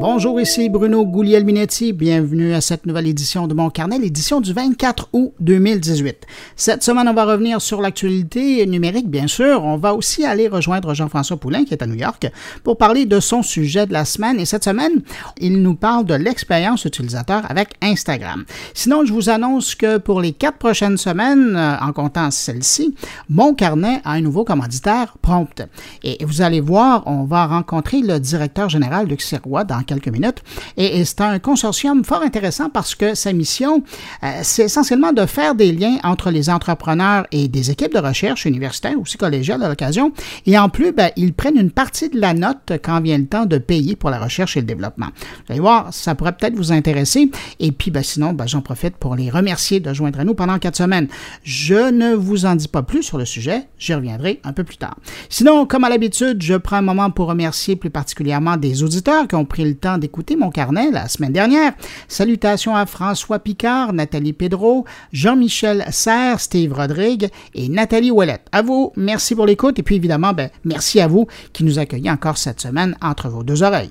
Bonjour, 0.00 0.40
ici 0.40 0.68
Bruno 0.68 1.04
Guglielminetti. 1.04 1.92
Bienvenue 1.92 2.54
à 2.54 2.60
cette 2.60 2.86
nouvelle 2.86 3.08
édition 3.08 3.48
de 3.48 3.54
Mon 3.54 3.68
Carnet, 3.68 3.98
l'édition 3.98 4.40
du 4.40 4.52
24 4.52 5.08
août 5.12 5.32
2018. 5.40 6.24
Cette 6.54 6.84
semaine, 6.84 7.08
on 7.08 7.14
va 7.14 7.24
revenir 7.24 7.60
sur 7.60 7.80
l'actualité 7.80 8.64
numérique, 8.64 9.10
bien 9.10 9.26
sûr. 9.26 9.64
On 9.64 9.76
va 9.76 9.94
aussi 9.94 10.24
aller 10.24 10.46
rejoindre 10.46 10.94
Jean-François 10.94 11.36
Poulain, 11.36 11.64
qui 11.64 11.74
est 11.74 11.82
à 11.82 11.88
New 11.88 11.96
York, 11.96 12.30
pour 12.62 12.78
parler 12.78 13.06
de 13.06 13.18
son 13.18 13.42
sujet 13.42 13.86
de 13.86 13.92
la 13.92 14.04
semaine. 14.04 14.38
Et 14.38 14.44
cette 14.44 14.62
semaine, 14.62 15.02
il 15.40 15.60
nous 15.62 15.74
parle 15.74 16.04
de 16.04 16.14
l'expérience 16.14 16.84
utilisateur 16.84 17.42
avec 17.48 17.70
Instagram. 17.82 18.44
Sinon, 18.74 19.04
je 19.04 19.12
vous 19.12 19.30
annonce 19.30 19.74
que 19.74 19.98
pour 19.98 20.20
les 20.20 20.30
quatre 20.30 20.58
prochaines 20.58 20.96
semaines, 20.96 21.56
euh, 21.56 21.76
en 21.80 21.92
comptant 21.92 22.30
celle-ci, 22.30 22.94
Mon 23.28 23.52
Carnet 23.52 24.00
a 24.04 24.12
un 24.12 24.20
nouveau 24.20 24.44
commanditaire 24.44 25.16
prompt. 25.20 25.66
Et 26.04 26.24
vous 26.24 26.40
allez 26.40 26.60
voir, 26.60 27.02
on 27.06 27.24
va 27.24 27.48
rencontrer 27.48 28.00
le 28.00 28.20
directeur 28.20 28.68
général 28.68 29.08
Luc 29.08 29.22
Sirois 29.22 29.64
dans 29.64 29.87
quelques 29.88 30.08
minutes. 30.08 30.42
Et, 30.76 31.04
c'est 31.04 31.20
un 31.20 31.38
consortium 31.38 32.04
fort 32.04 32.22
intéressant 32.22 32.68
parce 32.70 32.94
que 32.94 33.14
sa 33.14 33.32
mission, 33.32 33.82
euh, 34.22 34.40
c'est 34.42 34.64
essentiellement 34.64 35.12
de 35.12 35.26
faire 35.26 35.54
des 35.54 35.72
liens 35.72 35.96
entre 36.04 36.30
les 36.30 36.50
entrepreneurs 36.50 37.26
et 37.32 37.48
des 37.48 37.70
équipes 37.70 37.94
de 37.94 37.98
recherche 37.98 38.44
universitaires, 38.44 39.00
aussi 39.00 39.16
collégiales 39.16 39.62
à 39.62 39.68
l'occasion. 39.68 40.12
Et 40.46 40.58
en 40.58 40.68
plus, 40.68 40.92
ben, 40.92 41.10
ils 41.16 41.32
prennent 41.32 41.56
une 41.56 41.70
partie 41.70 42.08
de 42.08 42.20
la 42.20 42.34
note 42.34 42.72
quand 42.82 43.00
vient 43.00 43.18
le 43.18 43.26
temps 43.26 43.46
de 43.46 43.58
payer 43.58 43.96
pour 43.96 44.10
la 44.10 44.18
recherche 44.18 44.56
et 44.56 44.60
le 44.60 44.66
développement. 44.66 45.08
Vous 45.46 45.52
allez 45.52 45.60
voir, 45.60 45.92
ça 45.92 46.14
pourrait 46.14 46.36
peut-être 46.36 46.54
vous 46.54 46.72
intéresser. 46.72 47.30
Et 47.58 47.72
puis, 47.72 47.90
ben, 47.90 48.02
sinon, 48.02 48.32
ben, 48.32 48.46
j'en 48.46 48.60
profite 48.60 48.96
pour 48.96 49.16
les 49.16 49.30
remercier 49.30 49.80
de 49.80 49.92
joindre 49.92 50.20
à 50.20 50.24
nous 50.24 50.34
pendant 50.34 50.58
quatre 50.58 50.76
semaines. 50.76 51.08
Je 51.42 51.90
ne 51.90 52.14
vous 52.14 52.44
en 52.44 52.54
dis 52.54 52.68
pas 52.68 52.82
plus 52.82 53.02
sur 53.02 53.18
le 53.18 53.24
sujet. 53.24 53.62
J'y 53.78 53.94
reviendrai 53.94 54.40
un 54.44 54.52
peu 54.52 54.64
plus 54.64 54.76
tard. 54.76 54.96
Sinon, 55.30 55.66
comme 55.66 55.84
à 55.84 55.88
l'habitude, 55.88 56.42
je 56.42 56.54
prends 56.54 56.76
un 56.76 56.82
moment 56.82 57.10
pour 57.10 57.28
remercier 57.28 57.76
plus 57.76 57.90
particulièrement 57.90 58.56
des 58.56 58.82
auditeurs 58.82 59.26
qui 59.26 59.34
ont 59.34 59.44
pris 59.44 59.64
le 59.64 59.74
temps 59.78 59.98
d'écouter 59.98 60.36
mon 60.36 60.50
carnet 60.50 60.90
la 60.90 61.08
semaine 61.08 61.32
dernière. 61.32 61.72
Salutations 62.08 62.76
à 62.76 62.86
François 62.86 63.38
Picard, 63.38 63.92
Nathalie 63.92 64.32
Pedro, 64.32 64.84
Jean-Michel 65.12 65.84
Serre, 65.90 66.40
Steve 66.40 66.72
Rodrigue 66.72 67.28
et 67.54 67.68
Nathalie 67.68 68.10
Ouellette. 68.10 68.46
À 68.52 68.62
vous, 68.62 68.92
merci 68.96 69.34
pour 69.34 69.46
l'écoute 69.46 69.78
et 69.78 69.82
puis 69.82 69.96
évidemment, 69.96 70.32
ben, 70.32 70.50
merci 70.64 71.00
à 71.00 71.06
vous 71.06 71.26
qui 71.52 71.64
nous 71.64 71.78
accueillez 71.78 72.10
encore 72.10 72.38
cette 72.38 72.60
semaine 72.60 72.96
entre 73.00 73.28
vos 73.28 73.42
deux 73.42 73.62
oreilles. 73.62 73.90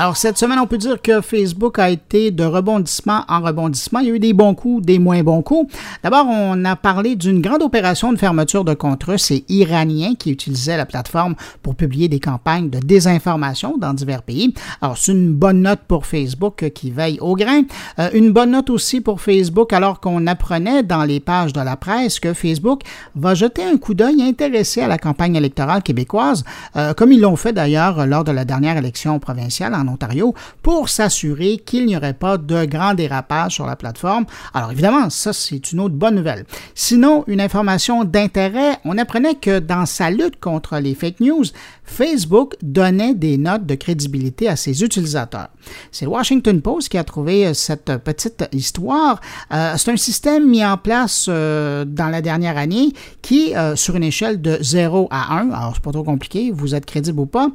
Alors, 0.00 0.16
cette 0.16 0.38
semaine, 0.38 0.58
on 0.58 0.66
peut 0.66 0.78
dire 0.78 1.02
que 1.02 1.20
Facebook 1.20 1.78
a 1.78 1.90
été 1.90 2.30
de 2.30 2.42
rebondissement 2.42 3.22
en 3.28 3.42
rebondissement. 3.42 3.98
Il 3.98 4.08
y 4.08 4.10
a 4.10 4.14
eu 4.14 4.18
des 4.18 4.32
bons 4.32 4.54
coups, 4.54 4.82
des 4.82 4.98
moins 4.98 5.22
bons 5.22 5.42
coups. 5.42 5.70
D'abord, 6.02 6.24
on 6.26 6.64
a 6.64 6.74
parlé 6.74 7.16
d'une 7.16 7.42
grande 7.42 7.62
opération 7.62 8.10
de 8.10 8.16
fermeture 8.16 8.64
de 8.64 8.74
russes 9.04 9.30
et 9.30 9.44
iraniens 9.50 10.14
qui 10.18 10.30
utilisaient 10.30 10.78
la 10.78 10.86
plateforme 10.86 11.34
pour 11.62 11.74
publier 11.74 12.08
des 12.08 12.18
campagnes 12.18 12.70
de 12.70 12.78
désinformation 12.78 13.76
dans 13.76 13.92
divers 13.92 14.22
pays. 14.22 14.54
Alors, 14.80 14.96
c'est 14.96 15.12
une 15.12 15.34
bonne 15.34 15.60
note 15.60 15.80
pour 15.86 16.06
Facebook 16.06 16.70
qui 16.74 16.90
veille 16.90 17.18
au 17.20 17.36
grain. 17.36 17.64
Euh, 17.98 18.08
une 18.14 18.32
bonne 18.32 18.52
note 18.52 18.70
aussi 18.70 19.02
pour 19.02 19.20
Facebook 19.20 19.70
alors 19.74 20.00
qu'on 20.00 20.26
apprenait 20.26 20.82
dans 20.82 21.04
les 21.04 21.20
pages 21.20 21.52
de 21.52 21.60
la 21.60 21.76
presse 21.76 22.20
que 22.20 22.32
Facebook 22.32 22.84
va 23.16 23.34
jeter 23.34 23.64
un 23.64 23.76
coup 23.76 23.92
d'œil 23.92 24.22
intéressé 24.22 24.80
à 24.80 24.88
la 24.88 24.96
campagne 24.96 25.36
électorale 25.36 25.82
québécoise, 25.82 26.42
euh, 26.76 26.94
comme 26.94 27.12
ils 27.12 27.20
l'ont 27.20 27.36
fait 27.36 27.52
d'ailleurs 27.52 28.06
lors 28.06 28.24
de 28.24 28.32
la 28.32 28.46
dernière 28.46 28.78
élection 28.78 29.18
provinciale 29.18 29.74
en 29.74 29.89
Ontario 29.90 30.34
pour 30.62 30.88
s'assurer 30.88 31.58
qu'il 31.58 31.86
n'y 31.86 31.96
aurait 31.96 32.14
pas 32.14 32.38
de 32.38 32.64
grand 32.64 32.94
dérapage 32.94 33.54
sur 33.54 33.66
la 33.66 33.76
plateforme. 33.76 34.24
Alors 34.54 34.72
évidemment, 34.72 35.10
ça 35.10 35.32
c'est 35.32 35.72
une 35.72 35.80
autre 35.80 35.94
bonne 35.94 36.14
nouvelle. 36.14 36.44
Sinon, 36.74 37.24
une 37.26 37.40
information 37.40 38.04
d'intérêt, 38.04 38.78
on 38.84 38.98
apprenait 38.98 39.34
que 39.34 39.58
dans 39.58 39.86
sa 39.86 40.10
lutte 40.10 40.40
contre 40.40 40.78
les 40.78 40.94
fake 40.94 41.20
news, 41.20 41.44
Facebook 41.84 42.54
donnait 42.62 43.14
des 43.14 43.36
notes 43.36 43.66
de 43.66 43.74
crédibilité 43.74 44.48
à 44.48 44.56
ses 44.56 44.82
utilisateurs. 44.82 45.48
C'est 45.90 46.06
Washington 46.06 46.60
Post 46.62 46.88
qui 46.88 46.98
a 46.98 47.04
trouvé 47.04 47.46
euh, 47.46 47.54
cette 47.54 47.96
petite 47.98 48.44
histoire. 48.52 49.20
Euh, 49.52 49.74
c'est 49.76 49.90
un 49.90 49.96
système 49.96 50.48
mis 50.48 50.64
en 50.64 50.76
place 50.76 51.26
euh, 51.28 51.84
dans 51.84 52.08
la 52.08 52.22
dernière 52.22 52.56
année 52.56 52.92
qui, 53.22 53.52
sur 53.74 53.96
une 53.96 54.02
échelle 54.02 54.40
de 54.40 54.58
0 54.60 55.08
à 55.10 55.38
1, 55.40 55.50
alors 55.50 55.72
c'est 55.74 55.82
pas 55.82 55.92
trop 55.92 56.02
compliqué, 56.02 56.50
vous 56.52 56.74
êtes 56.74 56.86
crédible 56.86 57.20
ou 57.20 57.26
pas, 57.26 57.48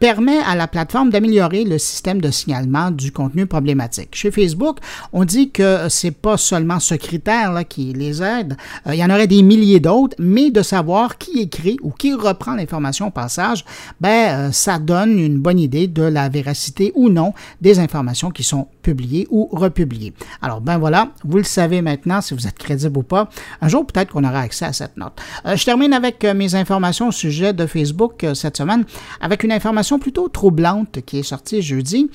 permet 0.00 0.38
à 0.38 0.54
la 0.54 0.66
plateforme 0.66 1.10
d'améliorer 1.10 1.61
le 1.64 1.78
système 1.78 2.20
de 2.20 2.30
signalement 2.30 2.90
du 2.90 3.12
contenu 3.12 3.46
problématique. 3.46 4.10
Chez 4.12 4.30
Facebook, 4.30 4.78
on 5.12 5.24
dit 5.24 5.50
que 5.50 5.88
c'est 5.88 6.10
pas 6.10 6.36
seulement 6.36 6.80
ce 6.80 6.94
critère-là 6.94 7.64
qui 7.64 7.92
les 7.92 8.22
aide, 8.22 8.56
il 8.86 8.94
y 8.94 9.04
en 9.04 9.10
aurait 9.10 9.26
des 9.26 9.42
milliers 9.42 9.80
d'autres, 9.80 10.16
mais 10.18 10.50
de 10.50 10.62
savoir 10.62 11.18
qui 11.18 11.40
écrit 11.40 11.76
ou 11.82 11.90
qui 11.90 12.14
reprend 12.14 12.54
l'information 12.54 13.08
au 13.08 13.10
passage, 13.10 13.64
ben, 14.00 14.48
euh, 14.48 14.52
ça 14.52 14.78
donne 14.78 15.18
une 15.18 15.38
bonne 15.38 15.58
idée 15.58 15.86
de 15.86 16.02
la 16.02 16.28
véracité 16.28 16.92
ou 16.94 17.08
non 17.08 17.32
des 17.60 17.78
informations 17.78 18.30
qui 18.30 18.42
sont 18.42 18.68
publiées 18.82 19.26
ou 19.30 19.48
republiées. 19.52 20.12
Alors, 20.40 20.60
ben 20.60 20.78
voilà, 20.78 21.08
vous 21.24 21.38
le 21.38 21.44
savez 21.44 21.82
maintenant 21.82 22.20
si 22.20 22.34
vous 22.34 22.46
êtes 22.46 22.58
crédible 22.58 22.98
ou 22.98 23.02
pas. 23.02 23.28
Un 23.60 23.68
jour, 23.68 23.86
peut-être 23.86 24.12
qu'on 24.12 24.24
aura 24.24 24.40
accès 24.40 24.64
à 24.64 24.72
cette 24.72 24.96
note. 24.96 25.20
Euh, 25.46 25.56
je 25.56 25.64
termine 25.64 25.92
avec 25.92 26.24
euh, 26.24 26.34
mes 26.34 26.54
informations 26.54 27.08
au 27.08 27.12
sujet 27.12 27.52
de 27.52 27.66
Facebook 27.66 28.26
cette 28.34 28.56
semaine 28.56 28.84
avec 29.20 29.44
une 29.44 29.52
information 29.52 29.98
plutôt 29.98 30.28
troublante 30.28 31.00
qui 31.04 31.18
est 31.18 31.22
sortie 31.22 31.51
jeudi. 31.60 32.10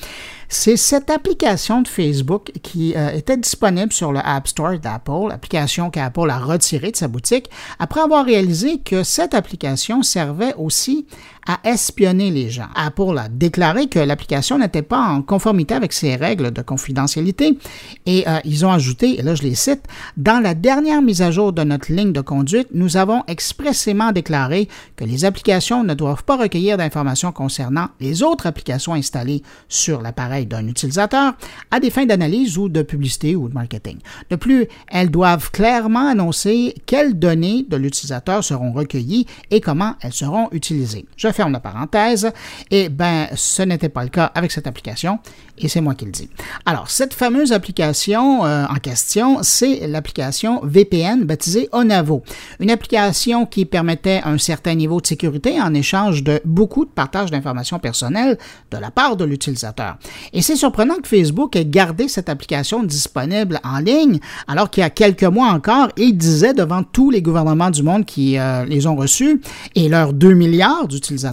C'est 0.49 0.77
cette 0.77 1.09
application 1.09 1.81
de 1.81 1.87
Facebook 1.89 2.51
qui 2.63 2.95
était 3.13 3.35
disponible 3.35 3.91
sur 3.91 4.13
le 4.13 4.21
App 4.23 4.47
Store 4.47 4.79
d'Apple, 4.79 5.29
application 5.29 5.89
qu'Apple 5.89 6.29
a 6.29 6.39
retirée 6.39 6.91
de 6.91 6.95
sa 6.95 7.09
boutique, 7.09 7.49
après 7.79 7.99
avoir 7.99 8.23
réalisé 8.23 8.79
que 8.79 9.03
cette 9.03 9.33
application 9.33 10.03
servait 10.03 10.53
aussi 10.57 11.05
à 11.47 11.59
espionner 11.63 12.29
les 12.29 12.49
gens. 12.49 12.67
Apple 12.75 13.17
a 13.17 13.29
déclaré 13.29 13.87
que 13.87 13.99
l'application 13.99 14.59
n'était 14.59 14.81
pas 14.81 14.99
en 14.99 15.21
conformité 15.21 15.73
avec 15.73 15.93
ses 15.93 16.15
règles 16.15 16.51
de 16.51 16.61
confidentialité 16.61 17.57
et 18.05 18.27
euh, 18.27 18.39
ils 18.43 18.65
ont 18.65 18.71
ajouté, 18.71 19.19
et 19.19 19.21
là 19.23 19.33
je 19.33 19.43
les 19.43 19.55
cite, 19.55 19.83
dans 20.17 20.41
la 20.41 20.53
dernière 20.53 21.01
mise 21.01 21.21
à 21.21 21.31
jour 21.31 21.53
de 21.53 21.63
notre 21.63 21.91
ligne 21.91 22.11
de 22.11 22.21
conduite, 22.21 22.67
nous 22.73 22.97
avons 22.97 23.23
expressément 23.27 24.11
déclaré 24.11 24.67
que 24.95 25.05
les 25.05 25.25
applications 25.25 25.83
ne 25.83 25.93
doivent 25.93 26.23
pas 26.23 26.37
recueillir 26.37 26.77
d'informations 26.77 27.31
concernant 27.31 27.87
les 27.99 28.23
autres 28.23 28.45
applications 28.45 28.93
installées 28.93 29.41
sur 29.69 30.01
l'appareil 30.01 30.45
d'un 30.45 30.67
utilisateur 30.67 31.33
à 31.71 31.79
des 31.79 31.89
fins 31.89 32.05
d'analyse 32.05 32.57
ou 32.57 32.67
de 32.67 32.81
publicité 32.81 33.35
ou 33.35 33.47
de 33.47 33.53
marketing. 33.53 33.97
De 34.29 34.35
plus, 34.35 34.67
elles 34.89 35.11
doivent 35.11 35.51
clairement 35.51 36.09
annoncer 36.09 36.75
quelles 36.85 37.17
données 37.17 37.65
de 37.67 37.77
l'utilisateur 37.77 38.43
seront 38.43 38.73
recueillies 38.73 39.25
et 39.51 39.61
comment 39.61 39.95
elles 40.01 40.13
seront 40.13 40.49
utilisées. 40.51 41.05
Ferme 41.37 41.53
la 41.53 41.59
parenthèse. 41.59 42.31
Et 42.71 42.89
ben, 42.89 43.27
ce 43.35 43.61
n'était 43.61 43.89
pas 43.89 44.03
le 44.03 44.09
cas 44.09 44.25
avec 44.33 44.51
cette 44.51 44.67
application 44.67 45.19
et 45.59 45.67
c'est 45.67 45.81
moi 45.81 45.95
qui 45.95 46.05
le 46.05 46.11
dis. 46.11 46.29
Alors, 46.65 46.89
cette 46.89 47.13
fameuse 47.13 47.51
application 47.51 48.45
euh, 48.45 48.65
en 48.65 48.75
question, 48.75 49.39
c'est 49.41 49.87
l'application 49.87 50.61
VPN 50.63 51.23
baptisée 51.23 51.67
Onavo. 51.71 52.23
Une 52.59 52.69
application 52.69 53.45
qui 53.45 53.65
permettait 53.65 54.21
un 54.23 54.37
certain 54.37 54.75
niveau 54.75 55.01
de 55.01 55.07
sécurité 55.07 55.59
en 55.59 55.73
échange 55.73 56.23
de 56.23 56.41
beaucoup 56.45 56.85
de 56.85 56.91
partage 56.91 57.31
d'informations 57.31 57.79
personnelles 57.79 58.37
de 58.71 58.77
la 58.77 58.91
part 58.91 59.15
de 59.15 59.25
l'utilisateur. 59.25 59.97
Et 60.33 60.41
c'est 60.41 60.55
surprenant 60.55 60.95
que 60.95 61.07
Facebook 61.07 61.55
ait 61.55 61.65
gardé 61.65 62.07
cette 62.07 62.29
application 62.29 62.83
disponible 62.83 63.59
en 63.63 63.79
ligne 63.79 64.19
alors 64.47 64.69
qu'il 64.69 64.81
y 64.81 64.85
a 64.85 64.89
quelques 64.89 65.23
mois 65.23 65.47
encore, 65.47 65.89
il 65.97 66.17
disait 66.17 66.53
devant 66.53 66.83
tous 66.83 67.09
les 67.09 67.21
gouvernements 67.21 67.69
du 67.69 67.83
monde 67.83 68.05
qui 68.05 68.37
euh, 68.37 68.65
les 68.65 68.87
ont 68.87 68.95
reçus 68.95 69.41
et 69.75 69.89
leurs 69.89 70.13
2 70.13 70.33
milliards 70.33 70.87
d'utilisateurs 70.87 71.26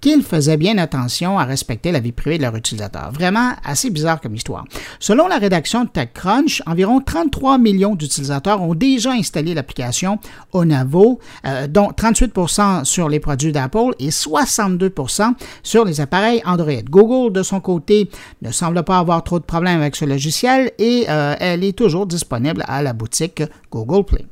qu'ils 0.00 0.22
faisaient 0.22 0.56
bien 0.56 0.78
attention 0.78 1.38
à 1.38 1.44
respecter 1.44 1.92
la 1.92 2.00
vie 2.00 2.12
privée 2.12 2.38
de 2.38 2.42
leurs 2.42 2.56
utilisateurs. 2.56 3.10
Vraiment, 3.12 3.52
assez 3.64 3.90
bizarre 3.90 4.20
comme 4.20 4.34
histoire. 4.34 4.64
Selon 5.00 5.28
la 5.28 5.38
rédaction 5.38 5.84
de 5.84 5.88
TechCrunch, 5.88 6.62
environ 6.66 7.00
33 7.00 7.58
millions 7.58 7.94
d'utilisateurs 7.94 8.62
ont 8.62 8.74
déjà 8.74 9.12
installé 9.12 9.54
l'application 9.54 10.18
Onavo, 10.52 11.18
euh, 11.46 11.66
dont 11.66 11.90
38% 11.90 12.84
sur 12.84 13.08
les 13.08 13.20
produits 13.20 13.52
d'Apple 13.52 13.94
et 13.98 14.10
62% 14.10 15.34
sur 15.62 15.84
les 15.84 16.00
appareils 16.00 16.42
Android. 16.44 16.82
Google, 16.88 17.32
de 17.32 17.42
son 17.42 17.60
côté, 17.60 18.10
ne 18.42 18.50
semble 18.50 18.82
pas 18.82 18.98
avoir 18.98 19.22
trop 19.24 19.38
de 19.38 19.44
problèmes 19.44 19.80
avec 19.80 19.96
ce 19.96 20.04
logiciel 20.04 20.72
et 20.78 21.06
euh, 21.08 21.34
elle 21.40 21.64
est 21.64 21.76
toujours 21.76 22.06
disponible 22.06 22.64
à 22.66 22.82
la 22.82 22.92
boutique 22.92 23.42
Google 23.70 24.04
Play. 24.04 24.26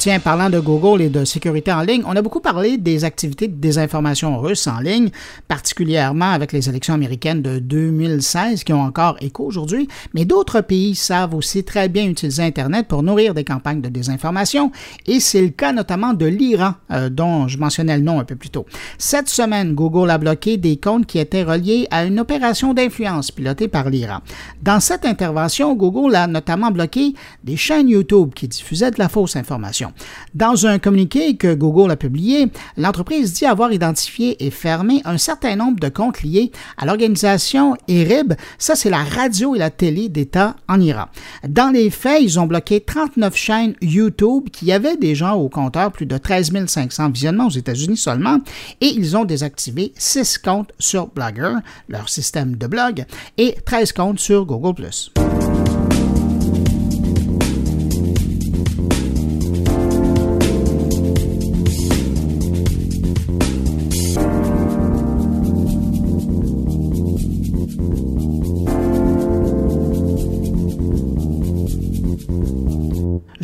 Tiens, 0.00 0.18
parlant 0.18 0.48
de 0.48 0.58
Google 0.58 1.02
et 1.02 1.10
de 1.10 1.26
sécurité 1.26 1.70
en 1.70 1.82
ligne, 1.82 2.02
on 2.06 2.16
a 2.16 2.22
beaucoup 2.22 2.40
parlé 2.40 2.78
des 2.78 3.04
activités 3.04 3.48
de 3.48 3.56
désinformation 3.56 4.38
russes 4.38 4.66
en 4.66 4.80
ligne, 4.80 5.10
particulièrement 5.46 6.30
avec 6.30 6.52
les 6.52 6.70
élections 6.70 6.94
américaines 6.94 7.42
de 7.42 7.58
2016 7.58 8.64
qui 8.64 8.72
ont 8.72 8.80
encore 8.80 9.18
écho 9.20 9.44
aujourd'hui, 9.44 9.88
mais 10.14 10.24
d'autres 10.24 10.62
pays 10.62 10.94
savent 10.94 11.34
aussi 11.34 11.64
très 11.64 11.90
bien 11.90 12.06
utiliser 12.06 12.42
Internet 12.42 12.88
pour 12.88 13.02
nourrir 13.02 13.34
des 13.34 13.44
campagnes 13.44 13.82
de 13.82 13.90
désinformation, 13.90 14.72
et 15.04 15.20
c'est 15.20 15.42
le 15.42 15.50
cas 15.50 15.74
notamment 15.74 16.14
de 16.14 16.24
l'Iran, 16.24 16.76
euh, 16.90 17.10
dont 17.10 17.46
je 17.46 17.58
mentionnais 17.58 17.98
le 17.98 18.02
nom 18.02 18.20
un 18.20 18.24
peu 18.24 18.36
plus 18.36 18.48
tôt. 18.48 18.64
Cette 18.96 19.28
semaine, 19.28 19.74
Google 19.74 20.08
a 20.08 20.16
bloqué 20.16 20.56
des 20.56 20.78
comptes 20.78 21.04
qui 21.04 21.18
étaient 21.18 21.42
reliés 21.42 21.86
à 21.90 22.06
une 22.06 22.20
opération 22.20 22.72
d'influence 22.72 23.30
pilotée 23.30 23.68
par 23.68 23.90
l'Iran. 23.90 24.20
Dans 24.62 24.80
cette 24.80 25.04
intervention, 25.04 25.74
Google 25.74 26.14
a 26.14 26.26
notamment 26.26 26.70
bloqué 26.70 27.12
des 27.44 27.58
chaînes 27.58 27.90
YouTube 27.90 28.30
qui 28.34 28.48
diffusaient 28.48 28.92
de 28.92 28.98
la 28.98 29.10
fausse 29.10 29.36
information. 29.36 29.89
Dans 30.34 30.66
un 30.66 30.78
communiqué 30.78 31.36
que 31.36 31.54
Google 31.54 31.90
a 31.90 31.96
publié, 31.96 32.50
l'entreprise 32.76 33.32
dit 33.32 33.46
avoir 33.46 33.72
identifié 33.72 34.44
et 34.44 34.50
fermé 34.50 35.02
un 35.04 35.18
certain 35.18 35.56
nombre 35.56 35.80
de 35.80 35.88
comptes 35.88 36.22
liés 36.22 36.52
à 36.76 36.86
l'organisation 36.86 37.76
ERIB, 37.88 38.34
ça 38.58 38.74
c'est 38.74 38.90
la 38.90 39.04
radio 39.04 39.54
et 39.54 39.58
la 39.58 39.70
télé 39.70 40.08
d'État 40.08 40.56
en 40.68 40.80
Iran. 40.80 41.06
Dans 41.48 41.70
les 41.70 41.90
faits, 41.90 42.22
ils 42.22 42.38
ont 42.38 42.46
bloqué 42.46 42.80
39 42.80 43.36
chaînes 43.36 43.74
YouTube 43.80 44.48
qui 44.50 44.72
avaient 44.72 44.96
déjà 44.96 45.34
au 45.34 45.48
compteur 45.48 45.92
plus 45.92 46.06
de 46.06 46.18
13 46.18 46.52
500 46.66 47.10
visionnements 47.10 47.46
aux 47.46 47.50
États-Unis 47.50 47.96
seulement, 47.96 48.38
et 48.80 48.86
ils 48.86 49.16
ont 49.16 49.24
désactivé 49.24 49.92
6 49.96 50.38
comptes 50.38 50.72
sur 50.78 51.08
Blogger, 51.08 51.54
leur 51.88 52.08
système 52.08 52.56
de 52.56 52.66
blog, 52.66 53.04
et 53.38 53.56
13 53.64 53.92
comptes 53.92 54.20
sur 54.20 54.44
Google⁇ 54.46 54.82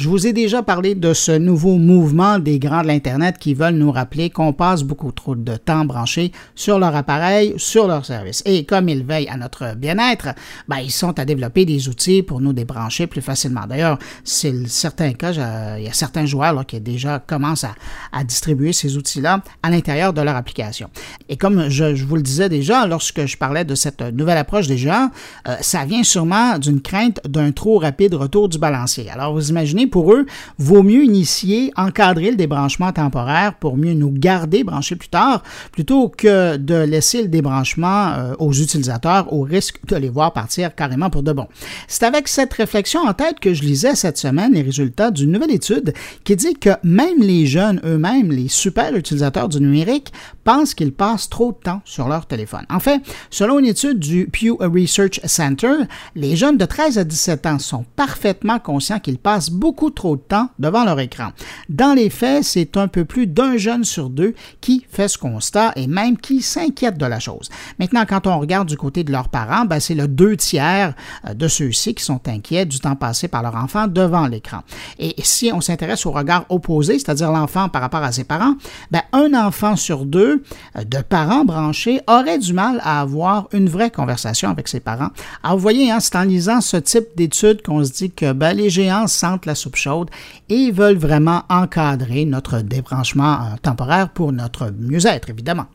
Je 0.07 0.11
vous 0.13 0.29
ai 0.29 0.33
déjà 0.33 0.63
parlé 0.63 0.95
de 0.95 1.13
ce 1.13 1.33
nouveau 1.33 1.79
mouvement 1.79 2.39
des 2.39 2.61
grands 2.61 2.83
de 2.83 2.87
l'Internet 2.87 3.39
qui 3.41 3.55
veulent 3.55 3.75
nous 3.75 3.91
rappeler 3.91 4.31
qu'on 4.31 4.53
passe 4.53 4.85
beaucoup 4.85 5.11
trop 5.11 5.35
de 5.35 5.57
temps 5.57 5.85
branché 5.85 6.31
sur 6.55 6.79
leur 6.79 6.95
appareil, 6.95 7.55
sur 7.57 7.89
leur 7.89 8.07
service. 8.07 8.41
Et 8.47 8.65
comme 8.65 8.89
ils 8.89 9.03
veillent 9.03 9.29
à 9.29 9.37
notre 9.37 9.75
bien-être, 9.75 10.29
ben, 10.69 10.77
ils 10.77 10.93
sont 10.93 11.19
à 11.19 11.25
développer 11.25 11.65
des 11.65 11.89
outils 11.89 12.23
pour 12.23 12.41
nous 12.41 12.53
débrancher 12.53 13.09
plus 13.09 13.21
facilement. 13.21 13.63
D'ailleurs, 13.69 13.99
c'est 14.23 14.69
certains 14.69 15.13
cas, 15.13 15.33
il 15.77 15.85
y 15.85 15.89
a 15.89 15.93
certains 15.93 16.25
joueurs 16.25 16.65
qui 16.67 16.81
déjà 16.81 17.19
commencent 17.19 17.65
à, 17.65 18.23
distribuer 18.23 18.73
ces 18.73 18.97
outils-là 18.97 19.43
à 19.65 19.71
l'intérieur 19.71 20.13
de 20.13 20.21
leur 20.21 20.37
application. 20.37 20.89
Et 21.29 21.37
comme 21.37 21.69
je, 21.69 22.05
vous 22.05 22.15
le 22.15 22.23
disais 22.23 22.49
déjà, 22.49 22.87
lorsque 22.87 23.27
je 23.27 23.37
parlais 23.37 23.65
de 23.65 23.75
cette 23.75 24.03
nouvelle 24.03 24.39
approche 24.39 24.69
des 24.69 24.79
gens, 24.79 25.11
euh, 25.49 25.57
ça 25.63 25.85
vient 25.85 26.05
sûrement 26.05 26.61
d'une 26.61 26.81
crainte 26.81 27.19
d'un 27.29 27.51
trop 27.51 27.81
rapide 27.81 28.15
retour 28.15 28.49
du 28.49 28.59
balancier. 28.59 29.11
Alors, 29.11 29.33
vous 29.33 29.51
imaginez, 29.51 29.89
pour 29.97 30.13
eux, 30.13 30.27
vaut 30.59 30.83
mieux 30.83 31.05
initier, 31.05 31.73
encadrer 31.75 32.31
le 32.31 32.37
débranchement 32.37 32.93
temporaire 32.93 33.55
pour 33.55 33.79
mieux 33.79 33.95
nous 33.95 34.11
garder 34.11 34.63
branchés 34.63 34.95
plus 34.95 35.09
tard, 35.09 35.43
plutôt 35.73 36.11
que 36.11 36.59
de 36.59 36.75
laisser 36.75 37.23
le 37.23 37.29
débranchement 37.29 38.13
euh, 38.13 38.35
aux 38.39 38.53
utilisateurs 38.53 39.33
au 39.33 39.41
risque 39.41 39.81
de 39.87 39.97
les 39.97 40.11
voir 40.11 40.35
partir 40.35 40.75
carrément 40.75 41.09
pour 41.09 41.23
de 41.23 41.33
bon. 41.33 41.47
C'est 41.89 42.05
avec 42.05 42.29
cette 42.29 42.53
réflexion 42.53 43.01
en 43.09 43.15
tête 43.15 43.41
que 43.41 43.55
je 43.55 43.63
lisais 43.63 43.95
cette 43.95 44.19
semaine 44.19 44.53
les 44.53 44.61
résultats 44.61 45.11
d'une 45.11 45.33
nouvelle 45.33 45.53
étude 45.53 45.95
qui 46.25 46.37
dit 46.37 46.57
que 46.57 46.71
même 46.83 47.23
les 47.23 47.47
jeunes 47.47 47.81
eux-mêmes, 47.83 48.33
les 48.33 48.49
super 48.49 48.95
utilisateurs 48.97 49.49
du 49.49 49.61
numérique, 49.61 50.13
pensent 50.45 50.75
qu'ils 50.75 50.93
passent 50.93 51.31
trop 51.31 51.53
de 51.53 51.57
temps 51.57 51.81
sur 51.87 52.07
leur 52.07 52.27
téléphone. 52.27 52.67
En 52.69 52.81
fait, 52.81 53.01
selon 53.31 53.61
une 53.61 53.67
étude 53.67 53.99
du 53.99 54.27
Pew 54.31 54.59
Research 54.61 55.21
Center, 55.25 55.73
les 56.15 56.37
jeunes 56.37 56.59
de 56.59 56.67
13 56.67 56.99
à 56.99 57.05
17 57.05 57.47
ans 57.47 57.59
sont 57.59 57.87
parfaitement 57.97 58.59
conscients 58.59 59.01
qu'ils 59.01 59.19
passent 59.19 59.51
beaucoup 59.51 59.86
trop 59.91 60.17
de 60.17 60.23
temps 60.23 60.51
devant 60.59 60.85
leur 60.85 61.01
écran. 61.01 61.31
Dans 61.69 61.95
les 61.95 62.11
faits, 62.11 62.45
c'est 62.45 62.77
un 62.77 62.89
peu 62.89 63.05
plus 63.05 63.27
d'un 63.27 63.57
jeune 63.57 63.85
sur 63.85 64.11
deux 64.11 64.35
qui 64.61 64.85
fait 64.91 65.09
ce 65.09 65.19
constat 65.19 65.73
et 65.77 65.87
même 65.87 66.17
qui 66.17 66.43
s'inquiète 66.43 66.99
de 66.99 67.07
la 67.07 67.21
chose. 67.21 67.49
Maintenant, 67.79 68.05
quand 68.09 68.27
on 68.27 68.39
regarde 68.39 68.69
du 68.69 68.77
côté 68.77 69.05
de 69.05 69.13
leurs 69.13 69.29
parents, 69.29 69.65
ben, 69.65 69.81
c'est 69.81 69.95
le 69.95 70.09
deux 70.09 70.37
tiers 70.37 70.95
euh, 71.27 71.35
de 71.35 71.49
ceux-ci 71.49 71.95
qui 71.95 72.05
sont 72.05 72.21
inquiets 72.29 72.67
du 72.67 72.81
temps 72.81 72.97
passé 72.97 73.29
par 73.29 73.43
leur 73.43 73.55
enfant 73.57 73.87
devant 73.87 74.27
l'écran. 74.27 74.61
Et 74.99 75.15
si 75.23 75.51
on 75.53 75.61
s'intéresse 75.61 76.07
au 76.07 76.13
regard 76.13 76.47
opposé, 76.49 76.99
c'est-à-dire 76.99 77.33
l'enfant 77.33 77.69
par 77.69 77.83
rapport 77.83 78.03
à 78.03 78.13
ses 78.13 78.25
parents, 78.25 78.55
ben, 78.91 79.03
un 79.13 79.35
enfant 79.35 79.77
sur 79.77 80.05
deux 80.05 80.43
euh, 80.77 80.85
de 80.85 80.99
parents 80.99 81.45
branchés 81.45 82.01
aurait 82.07 82.39
du 82.39 82.53
mal 82.53 82.81
à 82.83 83.01
avoir 83.01 83.49
une 83.53 83.69
vraie 83.69 83.91
conversation 83.91 84.51
avec 84.51 84.69
ses 84.69 84.81
parents. 84.81 85.11
Alors, 85.43 85.57
vous 85.57 85.63
voyez, 85.63 85.91
hein, 85.91 86.01
c'est 86.01 86.17
en 86.17 86.23
lisant 86.23 86.61
ce 86.61 86.77
type 86.77 87.07
d'études 87.17 87.63
qu'on 87.63 87.85
se 87.85 87.93
dit 87.93 88.11
que 88.11 88.33
ben, 88.33 88.55
les 88.55 88.71
géants 88.71 89.07
sentent 89.07 89.47
la 89.47 89.55
chaude 89.77 90.11
et 90.49 90.71
veulent 90.71 90.97
vraiment 90.97 91.43
encadrer 91.49 92.25
notre 92.25 92.61
débranchement 92.61 93.35
euh, 93.35 93.57
temporaire 93.63 94.09
pour 94.11 94.33
notre 94.33 94.73
mieux-être, 94.79 95.31
évidemment. 95.31 95.67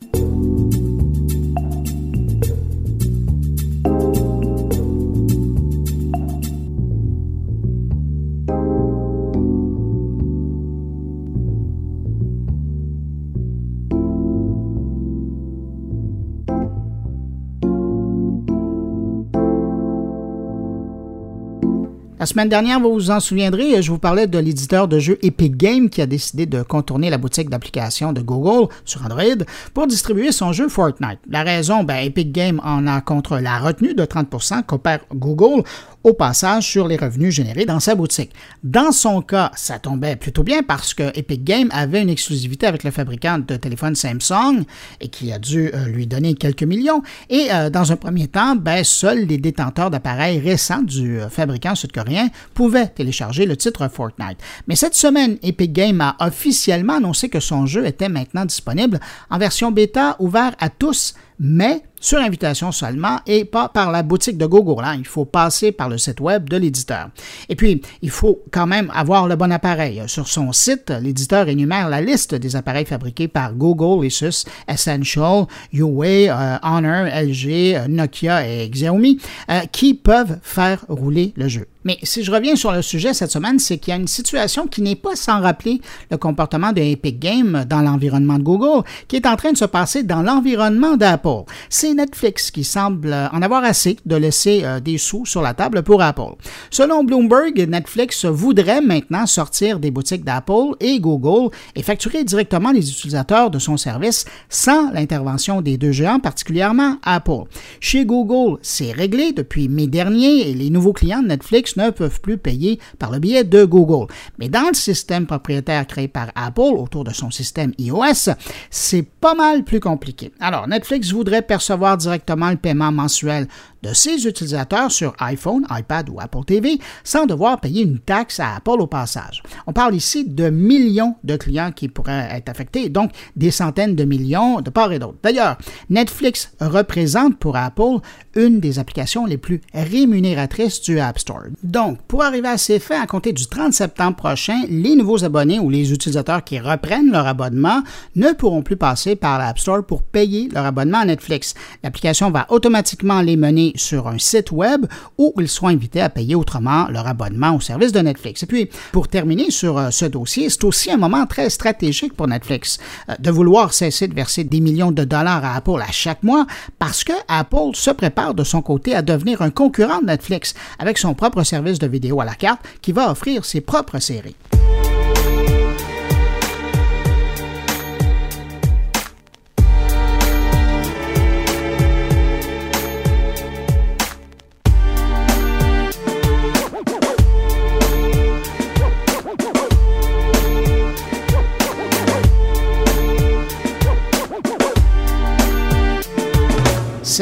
La 22.22 22.26
semaine 22.26 22.48
dernière, 22.48 22.78
vous 22.78 22.92
vous 22.92 23.10
en 23.10 23.18
souviendrez, 23.18 23.82
je 23.82 23.90
vous 23.90 23.98
parlais 23.98 24.28
de 24.28 24.38
l'éditeur 24.38 24.86
de 24.86 25.00
jeux 25.00 25.18
Epic 25.22 25.56
Games 25.56 25.90
qui 25.90 26.00
a 26.00 26.06
décidé 26.06 26.46
de 26.46 26.62
contourner 26.62 27.10
la 27.10 27.18
boutique 27.18 27.50
d'applications 27.50 28.12
de 28.12 28.20
Google 28.20 28.72
sur 28.84 29.04
Android 29.04 29.44
pour 29.74 29.88
distribuer 29.88 30.30
son 30.30 30.52
jeu 30.52 30.68
Fortnite. 30.68 31.18
La 31.28 31.42
raison, 31.42 31.82
ben, 31.82 31.96
Epic 31.96 32.30
Games 32.30 32.60
en 32.62 32.86
a 32.86 33.00
contre 33.00 33.38
la 33.38 33.58
retenue 33.58 33.94
de 33.94 34.04
30% 34.04 34.62
qu'opère 34.62 35.00
Google 35.12 35.64
au 36.04 36.12
passage 36.12 36.66
sur 36.66 36.88
les 36.88 36.96
revenus 36.96 37.34
générés 37.34 37.64
dans 37.64 37.80
sa 37.80 37.94
boutique. 37.94 38.32
Dans 38.62 38.92
son 38.92 39.22
cas, 39.22 39.50
ça 39.54 39.78
tombait 39.78 40.16
plutôt 40.16 40.42
bien 40.42 40.62
parce 40.62 40.94
que 40.94 41.16
Epic 41.18 41.44
Games 41.44 41.68
avait 41.72 42.02
une 42.02 42.08
exclusivité 42.08 42.66
avec 42.66 42.84
le 42.84 42.90
fabricant 42.90 43.38
de 43.38 43.56
téléphone 43.56 43.94
Samsung 43.94 44.64
et 45.00 45.08
qui 45.08 45.32
a 45.32 45.38
dû 45.38 45.70
euh, 45.72 45.86
lui 45.86 46.06
donner 46.06 46.34
quelques 46.34 46.62
millions. 46.62 47.02
Et 47.30 47.48
euh, 47.52 47.70
dans 47.70 47.92
un 47.92 47.96
premier 47.96 48.28
temps, 48.28 48.56
ben, 48.56 48.84
seuls 48.84 49.26
les 49.26 49.38
détenteurs 49.38 49.90
d'appareils 49.90 50.38
récents 50.40 50.82
du 50.82 51.20
euh, 51.20 51.28
fabricant 51.28 51.74
sud-coréen 51.74 52.28
pouvaient 52.54 52.88
télécharger 52.88 53.46
le 53.46 53.56
titre 53.56 53.88
Fortnite. 53.88 54.38
Mais 54.66 54.76
cette 54.76 54.94
semaine, 54.94 55.38
Epic 55.42 55.72
Games 55.72 56.00
a 56.00 56.16
officiellement 56.26 56.94
annoncé 56.94 57.28
que 57.28 57.40
son 57.40 57.66
jeu 57.66 57.86
était 57.86 58.08
maintenant 58.08 58.44
disponible 58.44 59.00
en 59.30 59.38
version 59.38 59.70
bêta 59.70 60.16
ouvert 60.18 60.54
à 60.58 60.68
tous, 60.68 61.14
mais 61.38 61.82
sur 62.02 62.18
invitation 62.18 62.72
seulement 62.72 63.20
et 63.26 63.46
pas 63.46 63.70
par 63.70 63.90
la 63.90 64.02
boutique 64.02 64.36
de 64.36 64.44
Google. 64.44 64.84
Hein. 64.84 64.96
Il 64.98 65.06
faut 65.06 65.24
passer 65.24 65.72
par 65.72 65.88
le 65.88 65.96
site 65.96 66.20
web 66.20 66.50
de 66.50 66.58
l'éditeur. 66.58 67.08
Et 67.48 67.56
puis, 67.56 67.80
il 68.02 68.10
faut 68.10 68.42
quand 68.50 68.66
même 68.66 68.92
avoir 68.94 69.28
le 69.28 69.36
bon 69.36 69.50
appareil. 69.50 70.02
Sur 70.08 70.28
son 70.28 70.52
site, 70.52 70.90
l'éditeur 70.90 71.48
énumère 71.48 71.88
la 71.88 72.00
liste 72.00 72.34
des 72.34 72.56
appareils 72.56 72.84
fabriqués 72.84 73.28
par 73.28 73.54
Google, 73.54 74.04
Asus, 74.04 74.44
Essential, 74.68 75.46
Huawei, 75.72 76.28
euh, 76.28 76.58
Honor, 76.62 77.06
LG, 77.06 77.76
euh, 77.76 77.88
Nokia 77.88 78.46
et 78.46 78.68
Xiaomi 78.68 79.20
euh, 79.50 79.60
qui 79.70 79.94
peuvent 79.94 80.38
faire 80.42 80.84
rouler 80.88 81.32
le 81.36 81.48
jeu. 81.48 81.66
Mais 81.84 81.98
si 82.02 82.22
je 82.22 82.30
reviens 82.30 82.56
sur 82.56 82.72
le 82.72 82.82
sujet 82.82 83.14
cette 83.14 83.30
semaine, 83.30 83.58
c'est 83.58 83.78
qu'il 83.78 83.92
y 83.92 83.96
a 83.96 84.00
une 84.00 84.08
situation 84.08 84.66
qui 84.66 84.82
n'est 84.82 84.96
pas 84.96 85.16
sans 85.16 85.40
rappeler 85.40 85.80
le 86.10 86.16
comportement 86.16 86.72
de 86.72 86.80
Epic 86.80 87.18
Games 87.18 87.64
dans 87.68 87.82
l'environnement 87.82 88.38
de 88.38 88.42
Google, 88.42 88.86
qui 89.08 89.16
est 89.16 89.26
en 89.26 89.36
train 89.36 89.52
de 89.52 89.56
se 89.56 89.64
passer 89.64 90.02
dans 90.02 90.22
l'environnement 90.22 90.96
d'Apple. 90.96 91.44
C'est 91.68 91.94
Netflix 91.94 92.50
qui 92.50 92.64
semble 92.64 93.12
en 93.32 93.42
avoir 93.42 93.64
assez 93.64 93.96
de 94.06 94.16
laisser 94.16 94.62
euh, 94.64 94.80
des 94.80 94.98
sous 94.98 95.26
sur 95.26 95.42
la 95.42 95.54
table 95.54 95.82
pour 95.82 96.02
Apple. 96.02 96.34
Selon 96.70 97.04
Bloomberg, 97.04 97.66
Netflix 97.68 98.24
voudrait 98.24 98.80
maintenant 98.80 99.26
sortir 99.26 99.78
des 99.78 99.90
boutiques 99.90 100.24
d'Apple 100.24 100.76
et 100.80 101.00
Google 101.00 101.54
et 101.74 101.82
facturer 101.82 102.24
directement 102.24 102.72
les 102.72 102.90
utilisateurs 102.90 103.50
de 103.50 103.58
son 103.58 103.76
service 103.76 104.24
sans 104.48 104.90
l'intervention 104.92 105.60
des 105.60 105.78
deux 105.78 105.92
géants, 105.92 106.20
particulièrement 106.20 106.98
Apple. 107.02 107.44
Chez 107.80 108.04
Google, 108.04 108.58
c'est 108.62 108.92
réglé 108.92 109.32
depuis 109.32 109.68
mai 109.68 109.86
dernier 109.86 110.50
et 110.50 110.54
les 110.54 110.70
nouveaux 110.70 110.92
clients 110.92 111.22
de 111.22 111.28
Netflix 111.28 111.71
Netflix 111.72 111.76
ne 111.76 111.90
peuvent 111.90 112.20
plus 112.20 112.38
payer 112.38 112.78
par 112.98 113.10
le 113.10 113.18
biais 113.18 113.44
de 113.44 113.64
Google. 113.64 114.12
Mais 114.38 114.48
dans 114.48 114.68
le 114.68 114.74
système 114.74 115.26
propriétaire 115.26 115.86
créé 115.86 116.08
par 116.08 116.28
Apple 116.34 116.60
autour 116.60 117.04
de 117.04 117.12
son 117.12 117.30
système 117.30 117.72
iOS, 117.78 118.32
c'est 118.70 119.02
pas 119.02 119.34
mal 119.34 119.64
plus 119.64 119.80
compliqué. 119.80 120.32
Alors, 120.40 120.68
Netflix 120.68 121.12
voudrait 121.12 121.42
percevoir 121.42 121.96
directement 121.96 122.50
le 122.50 122.56
paiement 122.56 122.92
mensuel 122.92 123.48
de 123.82 123.92
ses 123.92 124.26
utilisateurs 124.26 124.90
sur 124.90 125.14
iPhone, 125.18 125.66
iPad 125.70 126.08
ou 126.08 126.20
Apple 126.20 126.44
TV 126.46 126.78
sans 127.04 127.26
devoir 127.26 127.60
payer 127.60 127.82
une 127.82 127.98
taxe 127.98 128.40
à 128.40 128.56
Apple 128.56 128.80
au 128.80 128.86
passage. 128.86 129.42
On 129.66 129.72
parle 129.72 129.94
ici 129.94 130.24
de 130.24 130.50
millions 130.50 131.16
de 131.24 131.36
clients 131.36 131.72
qui 131.72 131.88
pourraient 131.88 132.28
être 132.32 132.48
affectés, 132.48 132.88
donc 132.88 133.10
des 133.36 133.50
centaines 133.50 133.96
de 133.96 134.04
millions 134.04 134.60
de 134.60 134.70
part 134.70 134.92
et 134.92 134.98
d'autre. 134.98 135.18
D'ailleurs, 135.22 135.56
Netflix 135.90 136.52
représente 136.60 137.38
pour 137.38 137.56
Apple 137.56 137.98
une 138.34 138.60
des 138.60 138.78
applications 138.78 139.26
les 139.26 139.36
plus 139.36 139.60
rémunératrices 139.74 140.80
du 140.80 140.98
App 140.98 141.18
Store. 141.18 141.44
Donc, 141.62 142.00
pour 142.02 142.22
arriver 142.22 142.48
à 142.48 142.58
ces 142.58 142.78
faits, 142.78 143.00
à 143.00 143.06
compter 143.06 143.32
du 143.32 143.46
30 143.46 143.72
septembre 143.72 144.16
prochain, 144.16 144.62
les 144.68 144.96
nouveaux 144.96 145.24
abonnés 145.24 145.58
ou 145.58 145.70
les 145.70 145.92
utilisateurs 145.92 146.44
qui 146.44 146.58
reprennent 146.58 147.10
leur 147.10 147.26
abonnement 147.26 147.82
ne 148.16 148.32
pourront 148.32 148.62
plus 148.62 148.76
passer 148.76 149.16
par 149.16 149.38
l'App 149.38 149.58
Store 149.58 149.84
pour 149.84 150.02
payer 150.02 150.48
leur 150.52 150.64
abonnement 150.64 150.98
à 150.98 151.04
Netflix. 151.04 151.54
L'application 151.82 152.30
va 152.30 152.46
automatiquement 152.48 153.20
les 153.20 153.36
mener 153.36 153.71
sur 153.76 154.08
un 154.08 154.18
site 154.18 154.50
web 154.50 154.86
où 155.18 155.32
ils 155.38 155.48
seront 155.48 155.68
invités 155.68 156.00
à 156.00 156.08
payer 156.08 156.34
autrement 156.34 156.88
leur 156.88 157.06
abonnement 157.06 157.56
au 157.56 157.60
service 157.60 157.92
de 157.92 158.00
Netflix. 158.00 158.42
Et 158.42 158.46
puis, 158.46 158.70
pour 158.92 159.08
terminer 159.08 159.50
sur 159.50 159.78
euh, 159.78 159.90
ce 159.90 160.04
dossier, 160.04 160.50
c'est 160.50 160.64
aussi 160.64 160.90
un 160.90 160.96
moment 160.96 161.26
très 161.26 161.50
stratégique 161.50 162.14
pour 162.14 162.28
Netflix 162.28 162.78
euh, 163.08 163.14
de 163.18 163.30
vouloir 163.30 163.72
cesser 163.72 164.08
de 164.08 164.14
verser 164.14 164.44
des 164.44 164.60
millions 164.60 164.92
de 164.92 165.04
dollars 165.04 165.44
à 165.44 165.56
Apple 165.56 165.80
à 165.80 165.92
chaque 165.92 166.22
mois 166.22 166.46
parce 166.78 167.04
que 167.04 167.12
Apple 167.28 167.74
se 167.74 167.90
prépare 167.90 168.34
de 168.34 168.44
son 168.44 168.62
côté 168.62 168.94
à 168.94 169.02
devenir 169.02 169.42
un 169.42 169.50
concurrent 169.50 170.00
de 170.00 170.06
Netflix 170.06 170.54
avec 170.78 170.98
son 170.98 171.14
propre 171.14 171.42
service 171.42 171.78
de 171.78 171.86
vidéo 171.86 172.20
à 172.20 172.24
la 172.24 172.34
carte 172.34 172.60
qui 172.80 172.92
va 172.92 173.10
offrir 173.10 173.44
ses 173.44 173.60
propres 173.60 173.98
séries. 173.98 174.36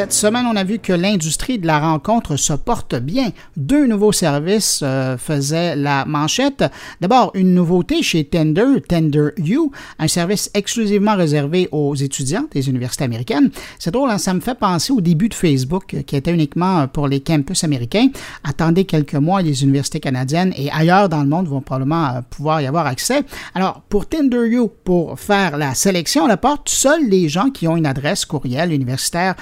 Cette 0.01 0.15
semaine, 0.15 0.47
on 0.47 0.57
a 0.57 0.65
vu 0.65 0.79
que 0.79 0.95
l'industrie 0.95 1.59
de 1.59 1.67
la 1.67 1.79
rencontre 1.79 2.37
se 2.37 2.55
porte 2.55 2.95
bien. 2.95 3.33
Deux 3.59 3.87
nouveaux 3.87 4.13
services 4.13 4.81
euh, 4.83 5.19
faisaient 5.19 5.77
la 5.77 6.07
manchette. 6.07 6.65
D'abord, 7.03 7.33
une 7.35 7.53
nouveauté 7.53 8.03
chez 8.03 8.25
Tender, 8.25 8.81
Tender 8.89 9.29
You, 9.37 9.71
un 9.99 10.09
service 10.09 10.51
exclusivement 10.55 11.17
réservé 11.17 11.69
aux 11.71 11.95
étudiants 11.95 12.47
des 12.51 12.71
universités 12.71 13.05
américaines. 13.05 13.51
C'est 13.79 13.91
drôle, 13.91 14.09
hein, 14.09 14.17
ça 14.17 14.33
me 14.33 14.41
fait 14.41 14.55
penser 14.55 14.91
au 14.91 15.03
début 15.03 15.29
de 15.29 15.35
Facebook, 15.35 15.95
qui 16.07 16.17
était 16.17 16.33
uniquement 16.33 16.89
pour 16.89 17.07
les 17.07 17.21
campus 17.21 17.63
américains. 17.63 18.09
Attendez 18.43 18.87
quelques 18.87 19.17
mois, 19.17 19.43
les 19.43 19.65
universités 19.65 20.01
canadiennes 20.01 20.55
et 20.57 20.71
ailleurs 20.71 21.11
dans 21.11 21.21
le 21.21 21.29
monde 21.29 21.47
vont 21.47 21.61
probablement 21.61 22.07
euh, 22.07 22.21
pouvoir 22.31 22.63
y 22.63 22.67
avoir 22.67 22.87
accès. 22.87 23.23
Alors, 23.55 23.83
pour 23.91 24.09
Tender 24.09 24.49
You, 24.49 24.71
pour 24.83 25.21
faire 25.21 25.59
la 25.59 25.75
sélection 25.75 26.25
à 26.25 26.29
la 26.29 26.39
porte, 26.39 26.71
seuls 26.71 27.07
les 27.07 27.29
gens 27.29 27.51
qui 27.51 27.69
ont 27.69 27.77
une 27.77 27.85
adresse 27.85 28.25
courriel 28.25 28.73
universitaire 28.73 29.35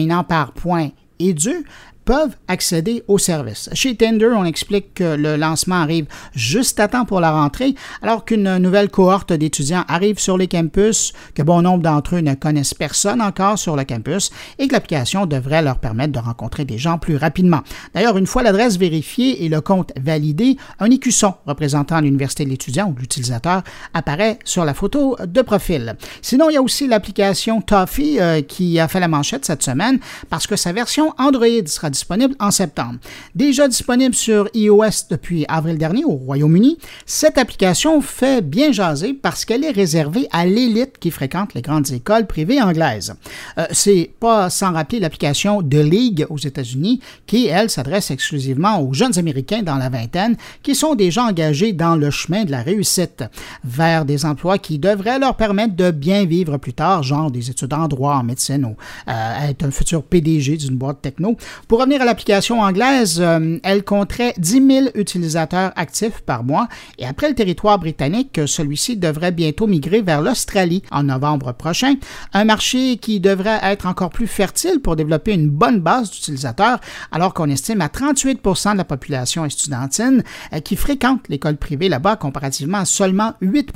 terminant 0.00 0.24
par 0.24 0.52
point. 0.52 0.90
Édu 1.18 1.66
peuvent 2.10 2.34
accéder 2.48 3.04
au 3.06 3.18
service. 3.18 3.70
Chez 3.72 3.94
Tinder, 3.94 4.30
on 4.34 4.44
explique 4.44 4.94
que 4.94 5.14
le 5.14 5.36
lancement 5.36 5.76
arrive 5.76 6.06
juste 6.34 6.80
à 6.80 6.88
temps 6.88 7.04
pour 7.04 7.20
la 7.20 7.30
rentrée, 7.30 7.76
alors 8.02 8.24
qu'une 8.24 8.56
nouvelle 8.56 8.88
cohorte 8.88 9.32
d'étudiants 9.32 9.84
arrive 9.86 10.18
sur 10.18 10.36
les 10.36 10.48
campus, 10.48 11.12
que 11.36 11.42
bon 11.42 11.62
nombre 11.62 11.84
d'entre 11.84 12.16
eux 12.16 12.20
ne 12.20 12.34
connaissent 12.34 12.74
personne 12.74 13.22
encore 13.22 13.60
sur 13.60 13.76
le 13.76 13.84
campus 13.84 14.32
et 14.58 14.66
que 14.66 14.72
l'application 14.72 15.24
devrait 15.24 15.62
leur 15.62 15.78
permettre 15.78 16.12
de 16.12 16.18
rencontrer 16.18 16.64
des 16.64 16.78
gens 16.78 16.98
plus 16.98 17.14
rapidement. 17.14 17.60
D'ailleurs, 17.94 18.18
une 18.18 18.26
fois 18.26 18.42
l'adresse 18.42 18.76
vérifiée 18.76 19.44
et 19.44 19.48
le 19.48 19.60
compte 19.60 19.92
validé, 19.96 20.56
un 20.80 20.90
écusson 20.90 21.34
représentant 21.46 22.00
l'université 22.00 22.44
de 22.44 22.50
l'étudiant 22.50 22.88
ou 22.88 22.98
l'utilisateur 22.98 23.62
apparaît 23.94 24.40
sur 24.44 24.64
la 24.64 24.74
photo 24.74 25.16
de 25.24 25.42
profil. 25.42 25.94
Sinon, 26.22 26.50
il 26.50 26.54
y 26.54 26.56
a 26.56 26.62
aussi 26.62 26.88
l'application 26.88 27.60
Toffee 27.60 28.20
euh, 28.20 28.42
qui 28.42 28.80
a 28.80 28.88
fait 28.88 28.98
la 28.98 29.06
manchette 29.06 29.44
cette 29.44 29.62
semaine 29.62 30.00
parce 30.28 30.48
que 30.48 30.56
sa 30.56 30.72
version 30.72 31.14
Android 31.16 31.46
sera 31.66 31.88
disponible 31.88 31.99
disponible 32.00 32.34
en 32.40 32.50
septembre. 32.50 32.98
Déjà 33.34 33.68
disponible 33.68 34.14
sur 34.14 34.48
iOS 34.54 35.08
depuis 35.10 35.44
avril 35.48 35.76
dernier 35.76 36.04
au 36.04 36.12
Royaume-Uni, 36.12 36.78
cette 37.04 37.36
application 37.36 38.00
fait 38.00 38.40
bien 38.40 38.72
jaser 38.72 39.12
parce 39.12 39.44
qu'elle 39.44 39.64
est 39.64 39.70
réservée 39.70 40.26
à 40.32 40.46
l'élite 40.46 40.98
qui 40.98 41.10
fréquente 41.10 41.52
les 41.52 41.60
grandes 41.60 41.90
écoles 41.90 42.26
privées 42.26 42.62
anglaises. 42.62 43.14
Euh, 43.58 43.66
c'est 43.72 44.10
pas 44.18 44.48
sans 44.48 44.72
rappeler 44.72 44.98
l'application 44.98 45.62
The 45.62 45.74
League 45.74 46.26
aux 46.30 46.38
États-Unis 46.38 47.00
qui, 47.26 47.46
elle, 47.46 47.68
s'adresse 47.68 48.10
exclusivement 48.10 48.80
aux 48.80 48.94
jeunes 48.94 49.18
Américains 49.18 49.62
dans 49.62 49.76
la 49.76 49.90
vingtaine 49.90 50.36
qui 50.62 50.74
sont 50.74 50.94
déjà 50.94 51.24
engagés 51.24 51.74
dans 51.74 51.96
le 51.96 52.10
chemin 52.10 52.44
de 52.44 52.50
la 52.50 52.62
réussite 52.62 53.24
vers 53.62 54.06
des 54.06 54.24
emplois 54.24 54.56
qui 54.56 54.78
devraient 54.78 55.18
leur 55.18 55.36
permettre 55.36 55.76
de 55.76 55.90
bien 55.90 56.24
vivre 56.24 56.56
plus 56.56 56.72
tard, 56.72 57.02
genre 57.02 57.30
des 57.30 57.50
études 57.50 57.74
en 57.74 57.88
droit, 57.88 58.14
en 58.14 58.22
médecine 58.22 58.64
ou 58.64 58.76
euh, 59.08 59.48
être 59.50 59.64
un 59.64 59.70
futur 59.70 60.02
PDG 60.02 60.56
d'une 60.56 60.76
boîte 60.76 61.02
techno. 61.02 61.36
Pour 61.68 61.82
à 61.98 62.04
l'application 62.04 62.60
anglaise, 62.60 63.20
euh, 63.20 63.58
elle 63.62 63.82
compterait 63.82 64.34
10 64.38 64.66
000 64.66 64.86
utilisateurs 64.94 65.72
actifs 65.76 66.20
par 66.20 66.44
mois 66.44 66.68
et 66.98 67.06
après 67.06 67.28
le 67.28 67.34
territoire 67.34 67.78
britannique, 67.78 68.40
celui-ci 68.46 68.96
devrait 68.96 69.32
bientôt 69.32 69.66
migrer 69.66 70.02
vers 70.02 70.20
l'Australie 70.20 70.82
en 70.90 71.04
novembre 71.04 71.52
prochain, 71.52 71.94
un 72.32 72.44
marché 72.44 72.98
qui 72.98 73.18
devrait 73.18 73.58
être 73.62 73.86
encore 73.86 74.10
plus 74.10 74.26
fertile 74.26 74.80
pour 74.80 74.94
développer 74.94 75.32
une 75.32 75.48
bonne 75.48 75.80
base 75.80 76.10
d'utilisateurs 76.10 76.80
alors 77.10 77.34
qu'on 77.34 77.48
estime 77.48 77.80
à 77.80 77.88
38% 77.88 78.72
de 78.72 78.78
la 78.78 78.84
population 78.84 79.44
estudiantine 79.44 80.22
euh, 80.52 80.60
qui 80.60 80.76
fréquente 80.76 81.28
l'école 81.28 81.56
privée 81.56 81.88
là-bas 81.88 82.16
comparativement 82.16 82.78
à 82.78 82.84
seulement 82.84 83.34
8 83.40 83.70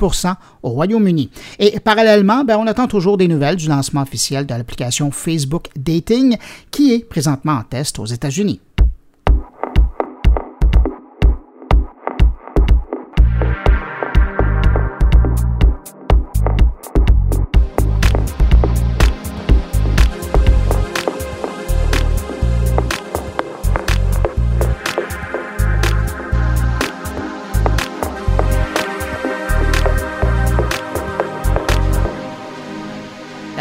au 0.63 0.69
Royaume-Uni. 0.69 1.29
Et 1.59 1.79
parallèlement, 1.79 2.43
ben, 2.43 2.57
on 2.57 2.67
attend 2.67 2.87
toujours 2.87 3.17
des 3.17 3.27
nouvelles 3.27 3.55
du 3.55 3.67
lancement 3.67 4.01
officiel 4.01 4.45
de 4.45 4.53
l'application 4.53 5.11
Facebook 5.11 5.67
Dating 5.75 6.37
qui 6.71 6.93
est 6.93 6.99
présentement 6.99 7.53
en 7.53 7.63
test 7.63 7.94
aux 7.99 8.05
États-Unis. 8.05 8.59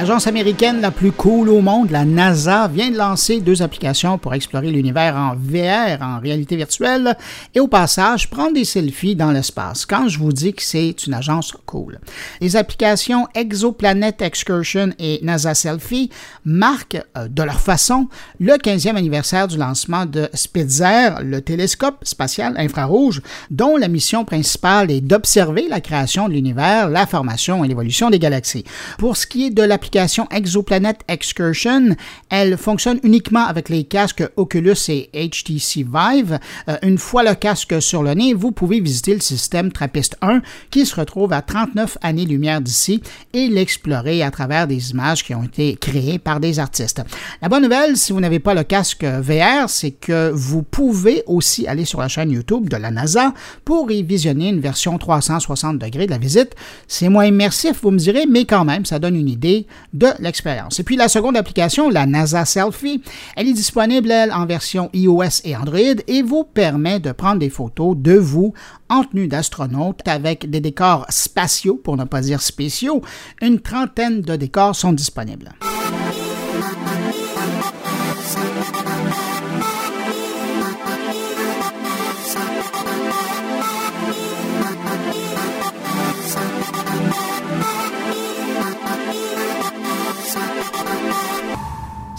L'agence 0.04 0.26
américaine 0.26 0.82
la 0.82 0.90
plus 0.90 1.12
cool 1.12 1.49
au 1.49 1.62
monde, 1.62 1.90
la 1.90 2.04
NASA, 2.04 2.68
vient 2.68 2.90
de 2.90 2.99
lancer 2.99 3.40
deux 3.40 3.62
applications 3.62 4.18
pour 4.18 4.34
explorer 4.34 4.70
l'univers 4.70 5.16
en 5.16 5.34
VR, 5.34 6.02
en 6.02 6.20
réalité 6.20 6.56
virtuelle, 6.56 7.16
et 7.54 7.61
au 7.61 7.68
passage, 7.68 8.28
prendre 8.28 8.52
des 8.52 8.66
selfies 8.66 9.16
dans 9.16 9.30
l'espace. 9.30 9.87
Quand 9.87 10.08
je 10.08 10.18
vous 10.18 10.34
dis 10.34 10.52
que 10.52 10.62
c'est 10.62 11.06
une 11.06 11.14
agence 11.14 11.54
cool. 11.64 12.00
Les 12.42 12.54
applications 12.54 13.28
Exoplanet 13.34 14.20
Excursion 14.20 14.90
et 14.99 15.20
NASA 15.23 15.54
Selfie 15.54 16.11
marquent 16.44 17.02
euh, 17.16 17.26
de 17.26 17.42
leur 17.42 17.58
façon 17.58 18.08
le 18.38 18.58
15e 18.58 18.96
anniversaire 18.96 19.49
du 19.49 19.56
lancement 19.56 20.04
de 20.04 20.28
Spitzer, 20.34 21.23
le 21.23 21.40
télescope 21.40 22.04
spatial 22.04 22.52
infrarouge, 22.58 23.23
dont 23.50 23.78
la 23.78 23.88
mission 23.88 24.26
principale 24.26 24.90
est 24.90 25.00
d'observer 25.00 25.66
la 25.66 25.80
création 25.80 26.28
de 26.28 26.34
l'univers, 26.34 26.90
la 26.90 27.06
formation 27.06 27.64
et 27.64 27.68
l'évolution 27.68 28.11
des 28.11 28.18
galaxies. 28.18 28.64
Pour 28.99 29.16
ce 29.16 29.26
qui 29.26 29.46
est 29.46 29.50
de 29.50 29.62
l'application 29.62 29.93
Exoplanet 29.94 30.98
Excursion. 31.08 31.96
Elle 32.30 32.56
fonctionne 32.56 32.98
uniquement 33.02 33.46
avec 33.46 33.68
les 33.68 33.84
casques 33.84 34.24
Oculus 34.36 34.76
et 34.88 35.10
HTC 35.14 35.84
Vive. 35.84 36.38
Euh, 36.68 36.76
une 36.82 36.98
fois 36.98 37.22
le 37.22 37.34
casque 37.34 37.80
sur 37.80 38.02
le 38.02 38.14
nez, 38.14 38.34
vous 38.34 38.52
pouvez 38.52 38.80
visiter 38.80 39.14
le 39.14 39.20
système 39.20 39.72
Trappist 39.72 40.16
1 40.22 40.42
qui 40.70 40.86
se 40.86 40.96
retrouve 40.96 41.32
à 41.32 41.42
39 41.42 41.98
années-lumière 42.02 42.60
d'ici 42.60 43.02
et 43.32 43.48
l'explorer 43.48 44.22
à 44.22 44.30
travers 44.30 44.66
des 44.66 44.90
images 44.90 45.24
qui 45.24 45.34
ont 45.34 45.44
été 45.44 45.76
créées 45.76 46.18
par 46.18 46.40
des 46.40 46.58
artistes. 46.58 47.02
La 47.40 47.48
bonne 47.48 47.62
nouvelle, 47.62 47.96
si 47.96 48.12
vous 48.12 48.20
n'avez 48.20 48.40
pas 48.40 48.54
le 48.54 48.64
casque 48.64 49.04
VR, 49.04 49.68
c'est 49.68 49.92
que 49.92 50.30
vous 50.30 50.62
pouvez 50.62 51.22
aussi 51.26 51.66
aller 51.66 51.84
sur 51.84 52.00
la 52.00 52.08
chaîne 52.08 52.30
YouTube 52.30 52.68
de 52.68 52.76
la 52.76 52.90
NASA 52.90 53.32
pour 53.64 53.90
y 53.90 54.02
visionner 54.02 54.48
une 54.48 54.60
version 54.60 54.98
360 54.98 55.78
degrés 55.78 56.06
de 56.06 56.10
la 56.10 56.18
visite. 56.18 56.54
C'est 56.88 57.08
moins 57.08 57.26
immersif, 57.26 57.80
vous 57.82 57.90
me 57.90 57.98
direz, 57.98 58.26
mais 58.26 58.44
quand 58.44 58.64
même, 58.64 58.84
ça 58.84 58.98
donne 58.98 59.16
une 59.16 59.28
idée 59.28 59.66
de 59.94 60.08
l'expérience. 60.18 60.78
Et 60.80 60.82
puis 60.82 60.96
la 60.96 61.08
seconde 61.08 61.36
application, 61.36 61.88
la 61.88 62.04
NASA 62.04 62.44
Selfie, 62.44 63.02
elle 63.36 63.48
est 63.48 63.54
disponible 63.54 64.10
elle, 64.10 64.32
en 64.32 64.44
version 64.44 64.90
iOS 64.92 65.40
et 65.44 65.56
Android 65.56 65.78
et 66.06 66.22
vous 66.22 66.44
permet 66.44 67.00
de 67.00 67.12
prendre 67.12 67.38
des 67.38 67.50
photos 67.50 67.96
de 67.96 68.14
vous 68.14 68.52
en 68.90 69.04
tenue 69.04 69.28
d'astronaute 69.28 70.06
avec 70.06 70.50
des 70.50 70.60
décors 70.60 71.06
spatiaux, 71.08 71.76
pour 71.76 71.96
ne 71.96 72.04
pas 72.04 72.20
dire 72.20 72.42
spéciaux. 72.42 73.02
Une 73.40 73.60
trentaine 73.60 74.20
de 74.20 74.36
décors 74.36 74.76
sont 74.76 74.92
disponibles. 74.92 75.52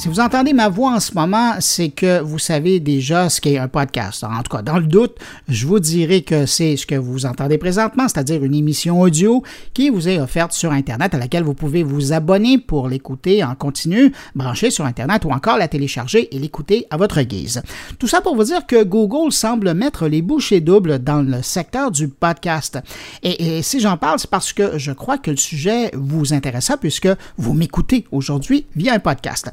Si 0.06 0.10
vous 0.10 0.20
entendez 0.20 0.54
ma 0.54 0.70
voix 0.70 0.92
en 0.92 1.00
ce 1.00 1.16
moment, 1.16 1.54
c'est 1.62 1.90
que 1.90 2.22
vous 2.22 2.38
savez 2.38 2.80
déjà 2.80 3.28
ce 3.28 3.42
qu'est 3.42 3.58
un 3.58 3.68
podcast. 3.68 4.24
En 4.24 4.44
tout 4.44 4.56
cas, 4.56 4.62
dans 4.62 4.78
le 4.78 4.86
doute, 4.86 5.16
je 5.48 5.66
vous 5.66 5.80
dirai 5.80 6.22
que 6.22 6.46
c'est 6.46 6.78
ce 6.78 6.86
que 6.86 6.94
vous 6.94 7.26
entendez 7.26 7.58
présentement, 7.58 8.08
c'est-à-dire 8.08 8.44
une 8.44 8.54
émission 8.54 9.02
audio 9.02 9.42
qui 9.74 9.90
vous 9.90 10.08
est 10.08 10.20
offerte 10.20 10.52
sur 10.52 10.72
Internet 10.72 11.16
à 11.16 11.18
laquelle 11.18 11.42
vous 11.42 11.56
pouvez 11.56 11.82
vous 11.82 12.14
abonner 12.14 12.60
pour 12.60 12.88
l'écouter 12.88 13.44
en 13.44 13.56
continu, 13.56 14.14
brancher 14.36 14.70
sur 14.70 14.86
Internet 14.86 15.26
ou 15.26 15.32
encore 15.32 15.58
la 15.58 15.68
télécharger 15.68 16.36
et 16.36 16.38
l'écouter 16.38 16.86
à 16.92 16.98
votre 16.98 17.24
guise. 17.24 17.64
Tout 17.98 18.08
ça 18.08 18.22
pour 18.22 18.36
vous 18.36 18.44
dire 18.44 18.68
que 18.68 18.84
Google 18.84 19.32
semble 19.32 19.74
mettre 19.74 20.08
les 20.08 20.22
bouchées 20.22 20.62
doubles 20.62 21.00
dans 21.00 21.24
le 21.24 21.42
secteur 21.42 21.90
du 21.90 22.10
podcast. 22.10 22.78
Et, 23.24 23.64
si 23.64 23.80
j'en 23.80 23.98
parle, 23.98 24.20
c'est 24.20 24.30
parce 24.30 24.54
que 24.54 24.78
je 24.78 24.92
crois 24.92 25.18
que 25.18 25.32
le 25.32 25.38
sujet 25.38 25.90
vous 25.96 26.32
intéressa 26.32 26.78
puisque 26.78 27.10
vous 27.38 27.56
m'écoutez 27.56 28.06
aujourd'hui 28.12 28.68
via 28.76 28.94
un 28.94 29.00
podcast. 29.00 29.50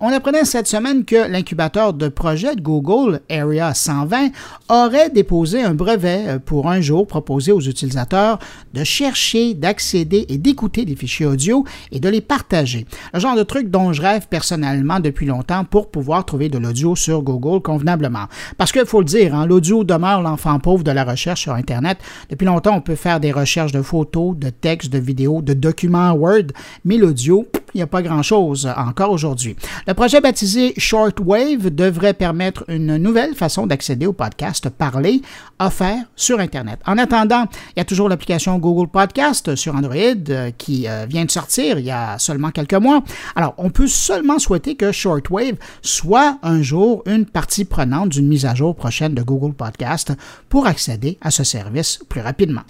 On 0.00 0.12
apprenait 0.12 0.44
cette 0.44 0.66
semaine 0.66 1.04
que 1.04 1.30
l'incubateur 1.30 1.92
de 1.92 2.08
projet 2.08 2.56
de 2.56 2.60
Google, 2.60 3.20
Area 3.30 3.74
120, 3.74 4.30
aurait 4.68 5.10
déposé 5.10 5.62
un 5.62 5.74
brevet 5.74 6.24
euh, 6.26 6.38
pour 6.38 6.68
un 6.68 6.80
jour 6.80 7.06
proposer 7.06 7.52
aux 7.52 7.60
utilisateurs 7.60 8.38
de 8.74 8.84
chercher, 8.84 9.54
d'accéder 9.54 10.26
et 10.28 10.38
d'écouter 10.38 10.84
des 10.84 10.96
fichiers 10.96 11.26
audio 11.26 11.64
et 11.92 12.00
de 12.00 12.08
les 12.08 12.20
partager. 12.20 12.86
Le 13.12 13.20
genre 13.20 13.36
de 13.36 13.42
truc 13.42 13.70
dont 13.70 13.92
je 13.92 14.02
rêve 14.02 14.26
personnellement 14.28 15.00
depuis 15.00 15.26
longtemps 15.26 15.64
pour 15.64 15.90
pouvoir 15.90 16.24
trouver 16.24 16.48
de 16.48 16.58
l'audio 16.58 16.96
sur 16.96 17.22
Google 17.22 17.62
convenablement. 17.62 18.26
Parce 18.56 18.72
qu'il 18.72 18.86
faut 18.86 19.00
le 19.00 19.04
dire, 19.06 19.34
hein, 19.34 19.46
l'audio 19.46 19.84
demeure 19.84 20.22
l'enfant 20.22 20.58
pauvre 20.58 20.84
de 20.84 20.90
la 20.90 21.04
recherche 21.04 21.42
sur 21.42 21.54
Internet. 21.54 21.98
Depuis 22.30 22.46
longtemps, 22.46 22.76
on 22.76 22.80
peut 22.80 22.96
faire 22.96 23.20
des 23.20 23.32
recherches 23.32 23.72
de 23.72 23.82
photos, 23.82 24.36
de 24.36 24.50
textes, 24.50 24.92
de 24.92 24.98
vidéos, 24.98 25.42
de 25.42 25.54
documents 25.54 26.12
Word, 26.12 26.52
mais 26.84 26.96
l'audio, 26.96 27.46
il 27.74 27.78
n'y 27.78 27.82
a 27.82 27.86
pas 27.86 28.02
grand-chose 28.02 28.68
encore 28.76 29.10
aujourd'hui. 29.10 29.56
Le 29.86 29.94
projet 29.94 30.20
baptisé 30.20 30.74
Shortwave 30.76 31.74
devrait 31.74 32.14
permettre 32.14 32.64
une 32.68 32.96
nouvelle 32.96 33.34
façon 33.34 33.66
d'accéder 33.66 34.06
au 34.06 34.12
podcast 34.12 34.68
parlé 34.68 35.22
offert 35.58 36.04
sur 36.16 36.40
Internet. 36.40 36.80
En 36.86 36.98
attendant, 36.98 37.46
il 37.76 37.78
y 37.78 37.80
a 37.80 37.84
toujours 37.84 38.08
l'application 38.08 38.58
Google 38.58 38.88
Podcast 38.88 39.54
sur 39.56 39.74
Android 39.74 39.94
euh, 39.96 40.50
qui 40.56 40.88
euh, 40.88 41.06
vient 41.08 41.24
de 41.24 41.30
sortir 41.30 41.78
il 41.78 41.84
y 41.84 41.90
a 41.90 42.18
seulement 42.18 42.50
quelques 42.50 42.74
mois. 42.74 43.02
Alors, 43.36 43.54
on 43.58 43.70
peut 43.70 43.86
seulement 43.86 44.38
souhaiter 44.38 44.74
que 44.74 44.92
Shortwave 44.92 45.56
soit 45.82 46.38
un 46.42 46.62
jour 46.62 47.02
une 47.06 47.26
partie 47.26 47.64
prenante 47.64 48.10
d'une 48.10 48.28
mise 48.28 48.46
à 48.46 48.54
jour 48.54 48.74
prochaine 48.74 49.14
de 49.14 49.22
Google 49.22 49.54
Podcast 49.54 50.12
pour 50.48 50.66
accéder 50.66 51.18
à 51.20 51.30
ce 51.30 51.44
service 51.44 51.98
plus 52.08 52.20
rapidement. 52.20 52.62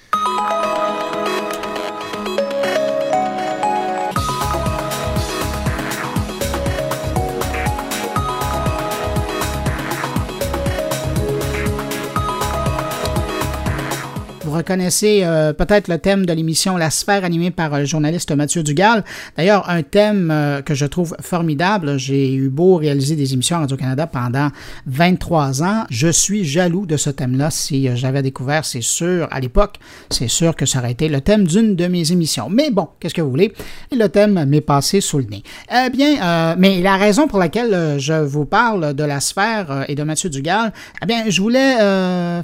Reconnaissez 14.59 15.21
euh, 15.23 15.53
peut-être 15.53 15.89
le 15.89 15.99
thème 15.99 16.27
de 16.27 16.33
l'émission 16.33 16.77
La 16.77 16.91
sphère 16.91 17.25
animée 17.25 17.51
par 17.51 17.79
le 17.79 17.85
journaliste 17.85 18.33
Mathieu 18.33 18.63
Dugal. 18.63 19.05
D'ailleurs, 19.37 19.71
un 19.71 19.83
thème 19.83 20.31
euh, 20.33 20.63
que 20.63 20.75
je 20.75 20.85
trouve 20.85 21.17
formidable. 21.21 21.97
J'ai 21.97 22.35
eu 22.35 22.49
beau 22.49 22.77
réaliser 22.77 23.15
des 23.15 23.33
émissions 23.35 23.59
Radio-Canada 23.59 24.07
pendant 24.09 24.51
23 24.87 25.63
ans. 25.63 25.85
Je 25.91 26.09
suis 26.09 26.45
jaloux 26.45 26.87
de 26.87 26.97
ce 26.97 27.11
thème-là. 27.11 27.51
Si 27.51 27.89
euh, 27.89 27.95
j'avais 27.95 28.23
découvert, 28.23 28.65
c'est 28.65 28.81
sûr, 28.81 29.29
à 29.31 29.39
l'époque, 29.39 29.77
c'est 30.11 30.29
sûr 30.29 30.57
que 30.57 30.67
ça 30.67 30.81
aurait 30.81 30.93
été 30.93 31.09
le 31.09 31.21
thème 31.21 31.47
d'une 31.47 31.77
de 31.77 31.87
mes 31.87 32.11
émissions. 32.11 32.49
Mais 32.51 32.71
bon, 32.71 32.89
qu'est-ce 32.99 33.15
que 33.15 33.23
vous 33.23 33.31
voulez? 33.31 33.53
le 33.93 34.07
thème 34.09 34.45
m'est 34.45 34.61
passé 34.61 35.01
sous 35.01 35.19
le 35.19 35.25
nez. 35.25 35.43
Eh 35.73 35.91
bien, 35.91 36.55
mais 36.57 36.81
la 36.81 36.97
raison 36.97 37.27
pour 37.27 37.39
laquelle 37.39 37.99
je 37.99 38.13
vous 38.13 38.45
parle 38.45 38.95
de 38.95 39.03
la 39.03 39.19
sphère 39.19 39.85
et 39.89 39.95
de 39.97 40.03
Mathieu 40.05 40.31
Dugal, 40.31 40.73
eh 41.03 41.07
bien, 41.07 41.25
je 41.29 41.41
voulais 41.41 41.75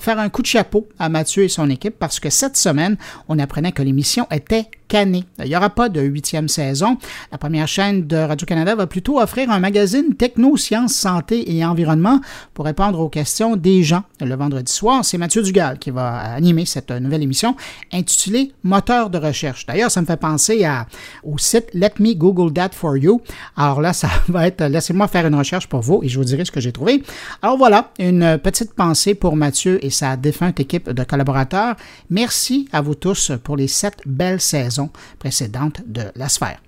faire 0.00 0.18
un 0.18 0.28
coup 0.30 0.42
de 0.42 0.46
chapeau 0.46 0.88
à 0.98 1.08
Mathieu 1.08 1.44
et 1.44 1.48
son 1.48 1.70
équipe 1.70 1.96
parce 2.04 2.20
que 2.20 2.28
cette 2.28 2.58
semaine, 2.58 2.98
on 3.30 3.38
apprenait 3.38 3.72
que 3.72 3.80
l'émission 3.80 4.26
était 4.30 4.66
il 4.92 5.24
n'y 5.46 5.56
aura 5.56 5.70
pas 5.70 5.88
de 5.88 6.00
huitième 6.00 6.46
saison. 6.46 6.98
La 7.32 7.38
première 7.38 7.66
chaîne 7.66 8.06
de 8.06 8.16
Radio-Canada 8.16 8.76
va 8.76 8.86
plutôt 8.86 9.20
offrir 9.20 9.50
un 9.50 9.58
magazine 9.58 10.14
techno, 10.14 10.56
sciences, 10.56 10.94
santé 10.94 11.52
et 11.52 11.64
environnement 11.64 12.20
pour 12.52 12.64
répondre 12.64 13.00
aux 13.00 13.08
questions 13.08 13.56
des 13.56 13.82
gens. 13.82 14.04
Le 14.20 14.34
vendredi 14.36 14.72
soir, 14.72 15.04
c'est 15.04 15.18
Mathieu 15.18 15.42
Dugal 15.42 15.78
qui 15.78 15.90
va 15.90 16.18
animer 16.18 16.64
cette 16.64 16.92
nouvelle 16.92 17.22
émission 17.22 17.56
intitulée 17.92 18.52
Moteur 18.62 19.10
de 19.10 19.18
recherche. 19.18 19.66
D'ailleurs, 19.66 19.90
ça 19.90 20.00
me 20.00 20.06
fait 20.06 20.16
penser 20.16 20.64
au 21.24 21.38
site 21.38 21.66
Let 21.74 21.94
Me 21.98 22.14
Google 22.14 22.52
That 22.52 22.70
For 22.72 22.96
You. 22.96 23.20
Alors 23.56 23.80
là, 23.80 23.92
ça 23.92 24.08
va 24.28 24.46
être 24.46 24.64
laissez-moi 24.64 25.08
faire 25.08 25.26
une 25.26 25.34
recherche 25.34 25.66
pour 25.66 25.80
vous 25.80 26.00
et 26.04 26.08
je 26.08 26.18
vous 26.18 26.24
dirai 26.24 26.44
ce 26.44 26.52
que 26.52 26.60
j'ai 26.60 26.72
trouvé. 26.72 27.02
Alors 27.42 27.58
voilà, 27.58 27.90
une 27.98 28.38
petite 28.38 28.74
pensée 28.74 29.14
pour 29.14 29.34
Mathieu 29.34 29.84
et 29.84 29.90
sa 29.90 30.16
défunte 30.16 30.60
équipe 30.60 30.90
de 30.90 31.02
collaborateurs. 31.02 31.74
Merci 32.10 32.68
à 32.72 32.80
vous 32.80 32.94
tous 32.94 33.32
pour 33.42 33.56
les 33.56 33.68
sept 33.68 33.96
belles 34.06 34.40
saisons 34.40 34.73
précédente 35.18 35.80
de 35.86 36.10
la 36.14 36.28
sphère. 36.28 36.60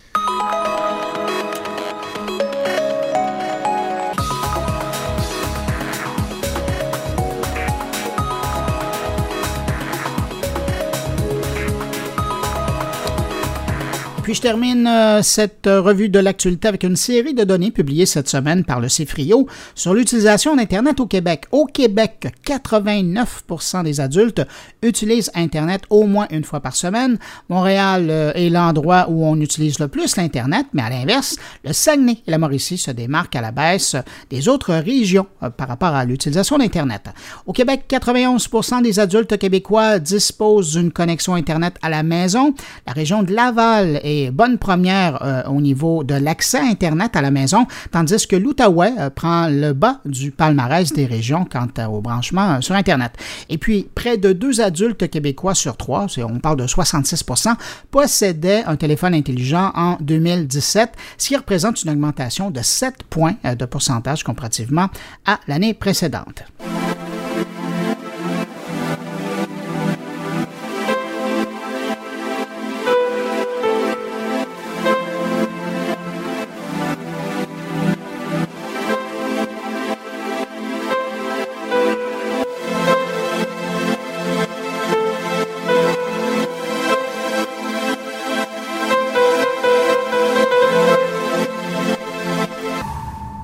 Puis 14.26 14.34
je 14.34 14.40
termine 14.40 14.88
euh, 14.88 15.22
cette 15.22 15.68
euh, 15.68 15.80
revue 15.80 16.08
de 16.08 16.18
l'actualité 16.18 16.66
avec 16.66 16.82
une 16.82 16.96
série 16.96 17.32
de 17.32 17.44
données 17.44 17.70
publiées 17.70 18.06
cette 18.06 18.28
semaine 18.28 18.64
par 18.64 18.80
le 18.80 18.88
CIFRIO 18.88 19.46
sur 19.76 19.94
l'utilisation 19.94 20.56
d'Internet 20.56 20.98
au 20.98 21.06
Québec. 21.06 21.44
Au 21.52 21.64
Québec, 21.64 22.34
89% 22.44 23.84
des 23.84 24.00
adultes 24.00 24.42
utilisent 24.82 25.30
Internet 25.36 25.82
au 25.90 26.08
moins 26.08 26.26
une 26.32 26.42
fois 26.42 26.58
par 26.58 26.74
semaine. 26.74 27.20
Montréal 27.48 28.08
euh, 28.10 28.32
est 28.34 28.50
l'endroit 28.50 29.06
où 29.08 29.24
on 29.24 29.40
utilise 29.40 29.78
le 29.78 29.86
plus 29.86 30.16
l'Internet, 30.16 30.66
mais 30.72 30.82
à 30.82 30.90
l'inverse, 30.90 31.36
le 31.64 31.72
Saguenay 31.72 32.18
et 32.26 32.30
la 32.32 32.38
Mauricie 32.38 32.78
se 32.78 32.90
démarquent 32.90 33.36
à 33.36 33.40
la 33.40 33.52
baisse 33.52 33.94
des 34.28 34.48
autres 34.48 34.74
régions 34.74 35.28
par 35.56 35.68
rapport 35.68 35.94
à 35.94 36.04
l'utilisation 36.04 36.58
d'Internet. 36.58 37.10
Au 37.46 37.52
Québec, 37.52 37.84
91% 37.88 38.82
des 38.82 38.98
adultes 38.98 39.38
québécois 39.38 40.00
disposent 40.00 40.72
d'une 40.72 40.90
connexion 40.90 41.34
Internet 41.34 41.76
à 41.80 41.90
la 41.90 42.02
maison. 42.02 42.54
La 42.88 42.92
région 42.92 43.22
de 43.22 43.32
Laval 43.32 44.00
est 44.02 44.15
bonne 44.32 44.58
première 44.58 45.22
euh, 45.22 45.42
au 45.44 45.60
niveau 45.60 46.04
de 46.04 46.14
l'accès 46.14 46.58
Internet 46.58 47.16
à 47.16 47.22
la 47.22 47.30
maison, 47.30 47.66
tandis 47.90 48.26
que 48.26 48.36
l'Outaouais 48.36 48.92
euh, 48.98 49.10
prend 49.10 49.48
le 49.48 49.72
bas 49.72 50.00
du 50.04 50.30
palmarès 50.30 50.92
des 50.92 51.06
régions 51.06 51.44
quant 51.44 51.68
au 51.88 52.00
branchement 52.00 52.54
euh, 52.54 52.60
sur 52.60 52.74
Internet. 52.74 53.12
Et 53.48 53.58
puis, 53.58 53.88
près 53.94 54.16
de 54.16 54.32
deux 54.32 54.60
adultes 54.60 55.08
québécois 55.08 55.54
sur 55.54 55.76
trois, 55.76 56.06
on 56.18 56.38
parle 56.38 56.56
de 56.56 56.66
66% 56.66 57.54
possédaient 57.90 58.64
un 58.66 58.76
téléphone 58.76 59.14
intelligent 59.14 59.72
en 59.74 59.96
2017, 60.00 60.92
ce 61.18 61.28
qui 61.28 61.36
représente 61.36 61.82
une 61.82 61.90
augmentation 61.90 62.50
de 62.50 62.60
7 62.62 63.04
points 63.08 63.36
de 63.44 63.64
pourcentage 63.64 64.24
comparativement 64.24 64.88
à 65.24 65.38
l'année 65.46 65.74
précédente. 65.74 66.44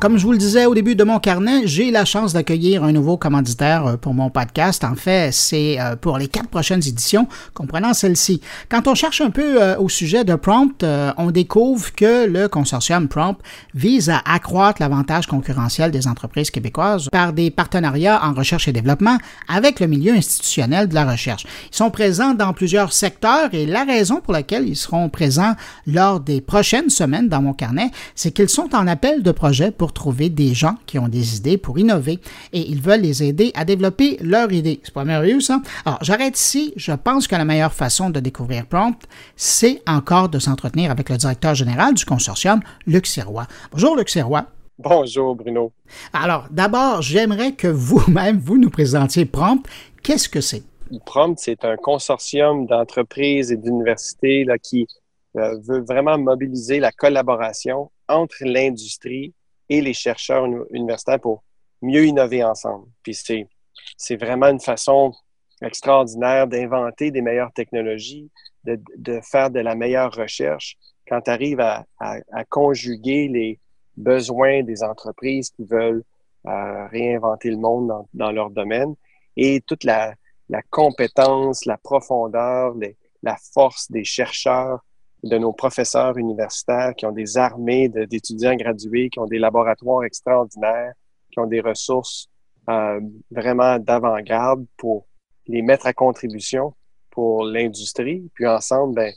Comme 0.02 0.18
je 0.18 0.24
vous 0.24 0.32
le 0.32 0.38
disais 0.38 0.66
au 0.66 0.74
début 0.74 0.96
de 0.96 1.04
mon 1.04 1.20
carnet, 1.20 1.64
j'ai 1.64 1.92
la 1.92 2.04
chance 2.04 2.32
d'accueillir 2.32 2.82
un 2.82 2.90
nouveau 2.90 3.16
commanditaire 3.16 3.86
euh, 3.86 3.96
pour 3.96 4.14
mon 4.14 4.30
podcast. 4.30 4.82
En 4.82 4.96
fait, 4.96 5.32
c'est 5.32 5.80
euh, 5.80 5.94
pour 5.94 6.18
les 6.18 6.26
quatre 6.26 6.48
prochaines 6.48 6.80
éditions, 6.84 7.28
comprenant 7.54 7.94
celle-ci. 7.94 8.40
Quand 8.68 8.88
on 8.88 8.96
cherche 8.96 9.20
un 9.20 9.30
peu 9.30 9.62
euh, 9.62 9.78
au 9.78 9.88
sujet 9.88 10.24
de 10.24 10.34
Prompt, 10.34 10.84
on 11.18 11.30
découvre 11.30 11.94
que 11.94 12.26
le 12.26 12.48
consortium 12.48 13.06
Prompt 13.06 13.38
vise 13.76 14.10
à 14.10 14.20
accroître 14.26 14.82
l'avantage 14.82 15.28
concurrentiel 15.28 15.92
des 15.92 16.08
entreprises 16.08 16.50
québécoises 16.50 17.08
par 17.12 17.32
des 17.32 17.52
partenariats 17.52 18.24
en 18.24 18.32
recherche 18.32 18.66
et 18.66 18.72
développement 18.72 19.18
avec 19.46 19.78
le 19.78 19.86
milieu 19.86 20.14
institutionnel 20.14 20.88
de 20.88 20.94
la 20.96 21.08
recherche. 21.08 21.44
Ils 21.70 21.76
sont 21.76 21.92
présents 21.92 22.34
dans 22.34 22.52
plusieurs 22.54 22.92
secteurs 22.92 23.50
et 23.52 23.66
la 23.66 23.84
raison 23.84 24.20
pour 24.20 24.32
laquelle 24.32 24.68
ils 24.68 24.74
seront 24.74 25.08
présents 25.08 25.54
lors 25.86 26.18
des 26.18 26.40
prochaines 26.40 26.90
semaines 26.90 27.28
dans 27.28 27.40
mon 27.40 27.52
carnet, 27.52 27.92
c'est 28.16 28.32
qu'ils 28.32 28.48
sont 28.48 28.74
en 28.74 28.88
appel 28.88 29.22
de 29.22 29.30
projet 29.30 29.70
pour 29.70 29.91
trouver 29.92 30.28
des 30.28 30.54
gens 30.54 30.76
qui 30.86 30.98
ont 30.98 31.08
des 31.08 31.36
idées 31.36 31.58
pour 31.58 31.78
innover 31.78 32.18
et 32.52 32.60
ils 32.60 32.80
veulent 32.80 33.02
les 33.02 33.22
aider 33.22 33.52
à 33.54 33.64
développer 33.64 34.16
leurs 34.20 34.52
idées. 34.52 34.80
C'est 34.82 34.94
pas 34.94 35.04
merveilleux 35.04 35.40
ça? 35.40 35.60
Alors, 35.84 35.98
j'arrête 36.02 36.38
ici. 36.38 36.72
Je 36.76 36.92
pense 36.92 37.26
que 37.26 37.34
la 37.36 37.44
meilleure 37.44 37.72
façon 37.72 38.10
de 38.10 38.20
découvrir 38.20 38.66
Prompt, 38.66 38.98
c'est 39.36 39.82
encore 39.86 40.28
de 40.28 40.38
s'entretenir 40.38 40.90
avec 40.90 41.08
le 41.08 41.16
directeur 41.16 41.54
général 41.54 41.94
du 41.94 42.04
consortium, 42.04 42.60
Luc 42.86 43.06
Sirois. 43.06 43.46
Bonjour, 43.72 43.96
Luc 43.96 44.08
Sirois. 44.08 44.46
Bonjour, 44.78 45.36
Bruno. 45.36 45.72
Alors, 46.12 46.46
d'abord, 46.50 47.02
j'aimerais 47.02 47.52
que 47.52 47.68
vous-même, 47.68 48.38
vous 48.38 48.58
nous 48.58 48.70
présentiez 48.70 49.26
Prompt. 49.26 49.62
Qu'est-ce 50.02 50.28
que 50.28 50.40
c'est? 50.40 50.62
Prompt, 51.06 51.38
c'est 51.38 51.64
un 51.64 51.76
consortium 51.76 52.66
d'entreprises 52.66 53.52
et 53.52 53.56
d'universités 53.56 54.44
qui 54.62 54.86
euh, 55.36 55.56
veut 55.66 55.80
vraiment 55.80 56.18
mobiliser 56.18 56.80
la 56.80 56.92
collaboration 56.92 57.90
entre 58.08 58.36
l'industrie 58.42 59.32
et 59.72 59.80
les 59.80 59.94
chercheurs 59.94 60.46
universitaires 60.70 61.20
pour 61.20 61.42
mieux 61.80 62.04
innover 62.04 62.44
ensemble. 62.44 62.86
Puis 63.02 63.14
c'est, 63.14 64.16
vraiment 64.16 64.48
une 64.48 64.60
façon 64.60 65.12
extraordinaire 65.62 66.46
d'inventer 66.46 67.10
des 67.10 67.22
meilleures 67.22 67.52
technologies, 67.52 68.30
de, 68.64 68.78
de, 68.96 69.20
faire 69.22 69.50
de 69.50 69.60
la 69.60 69.74
meilleure 69.74 70.12
recherche 70.12 70.76
quand 71.08 71.22
tu 71.22 71.30
arrives 71.30 71.60
à, 71.60 71.86
à, 71.98 72.18
à, 72.32 72.44
conjuguer 72.44 73.28
les 73.28 73.58
besoins 73.96 74.62
des 74.62 74.82
entreprises 74.82 75.50
qui 75.50 75.64
veulent 75.64 76.04
euh, 76.46 76.86
réinventer 76.88 77.50
le 77.50 77.56
monde 77.56 77.88
dans, 77.88 78.08
dans, 78.12 78.30
leur 78.30 78.50
domaine 78.50 78.94
et 79.36 79.60
toute 79.62 79.84
la, 79.84 80.14
la 80.48 80.62
compétence, 80.62 81.64
la 81.64 81.78
profondeur, 81.78 82.74
les, 82.74 82.96
la 83.22 83.36
force 83.54 83.90
des 83.90 84.04
chercheurs 84.04 84.80
de 85.22 85.38
nos 85.38 85.52
professeurs 85.52 86.18
universitaires 86.18 86.94
qui 86.96 87.06
ont 87.06 87.12
des 87.12 87.36
armées 87.36 87.88
d'étudiants 87.88 88.56
gradués, 88.56 89.08
qui 89.08 89.18
ont 89.20 89.26
des 89.26 89.38
laboratoires 89.38 90.04
extraordinaires, 90.04 90.92
qui 91.30 91.38
ont 91.38 91.46
des 91.46 91.60
ressources 91.60 92.28
euh, 92.68 93.00
vraiment 93.30 93.78
d'avant-garde 93.78 94.64
pour 94.76 95.06
les 95.46 95.62
mettre 95.62 95.86
à 95.86 95.92
contribution 95.92 96.74
pour 97.10 97.44
l'industrie. 97.44 98.30
Puis 98.34 98.46
ensemble, 98.46 98.94
ben, 98.96 99.12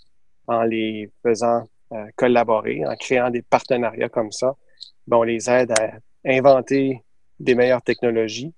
en 0.47 0.63
les 0.63 1.11
faisant 1.23 1.63
euh, 1.91 2.05
collaborer, 2.15 2.85
en 2.85 2.95
créant 2.95 3.29
des 3.31 3.41
partenariats 3.41 4.09
comme 4.09 4.31
ça, 4.31 4.55
ben, 5.07 5.17
on 5.17 5.23
les 5.23 5.49
aide 5.49 5.71
à 5.71 5.93
inventer 6.25 7.03
des 7.39 7.55
meilleures 7.55 7.81
technologies. 7.81 8.53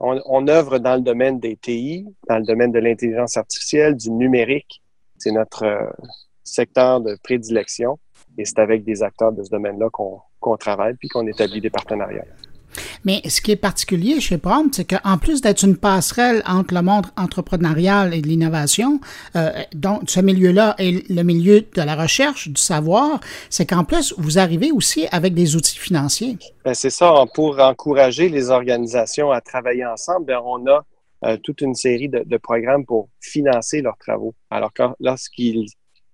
On, 0.00 0.20
on 0.26 0.48
œuvre 0.48 0.78
dans 0.78 0.96
le 0.96 1.02
domaine 1.02 1.40
des 1.40 1.56
TI, 1.56 2.06
dans 2.28 2.38
le 2.38 2.44
domaine 2.44 2.72
de 2.72 2.78
l'intelligence 2.78 3.36
artificielle, 3.36 3.96
du 3.96 4.10
numérique. 4.10 4.82
C'est 5.18 5.32
notre, 5.32 5.64
euh, 5.64 5.90
secteur 6.46 7.00
de 7.00 7.16
prédilection. 7.22 7.98
Et 8.38 8.44
c'est 8.44 8.58
avec 8.58 8.84
des 8.84 9.02
acteurs 9.02 9.32
de 9.32 9.42
ce 9.42 9.50
domaine-là 9.50 9.88
qu'on 9.90 10.56
travaille 10.56 10.94
puis 10.94 11.08
qu'on 11.08 11.26
établit 11.26 11.60
des 11.60 11.70
partenariats. 11.70 12.24
Mais 13.04 13.22
ce 13.28 13.40
qui 13.40 13.52
est 13.52 13.56
particulier 13.56 14.20
chez 14.20 14.38
Prompt, 14.38 14.74
c'est 14.74 14.84
qu'en 14.84 15.18
plus 15.18 15.40
d'être 15.40 15.64
une 15.64 15.76
passerelle 15.76 16.42
entre 16.46 16.74
le 16.74 16.82
monde 16.82 17.06
entrepreneurial 17.16 18.14
et 18.14 18.20
de 18.20 18.26
l'innovation, 18.26 19.00
euh, 19.34 19.50
donc 19.74 20.02
ce 20.06 20.20
milieu-là 20.20 20.74
est 20.78 21.08
le 21.08 21.22
milieu 21.22 21.60
de 21.60 21.82
la 21.82 21.94
recherche, 21.94 22.48
du 22.48 22.60
savoir, 22.60 23.20
c'est 23.50 23.66
qu'en 23.66 23.84
plus, 23.84 24.14
vous 24.18 24.38
arrivez 24.38 24.72
aussi 24.72 25.06
avec 25.10 25.34
des 25.34 25.56
outils 25.56 25.78
financiers. 25.78 26.36
Ben, 26.64 26.74
c'est 26.74 26.90
ça, 26.90 27.24
pour 27.34 27.58
encourager 27.60 28.28
les 28.28 28.50
organisations 28.50 29.30
à 29.30 29.40
travailler 29.40 29.86
ensemble, 29.86 30.26
bien, 30.26 30.40
on 30.44 30.66
a 30.66 30.84
euh, 31.24 31.36
toute 31.42 31.62
une 31.62 31.74
série 31.74 32.08
de, 32.08 32.24
de, 32.26 32.36
programmes 32.36 32.84
pour 32.84 33.08
financer 33.20 33.80
leurs 33.80 33.96
travaux. 33.96 34.34
Alors, 34.50 34.70
lorsqu'ils 35.00 35.66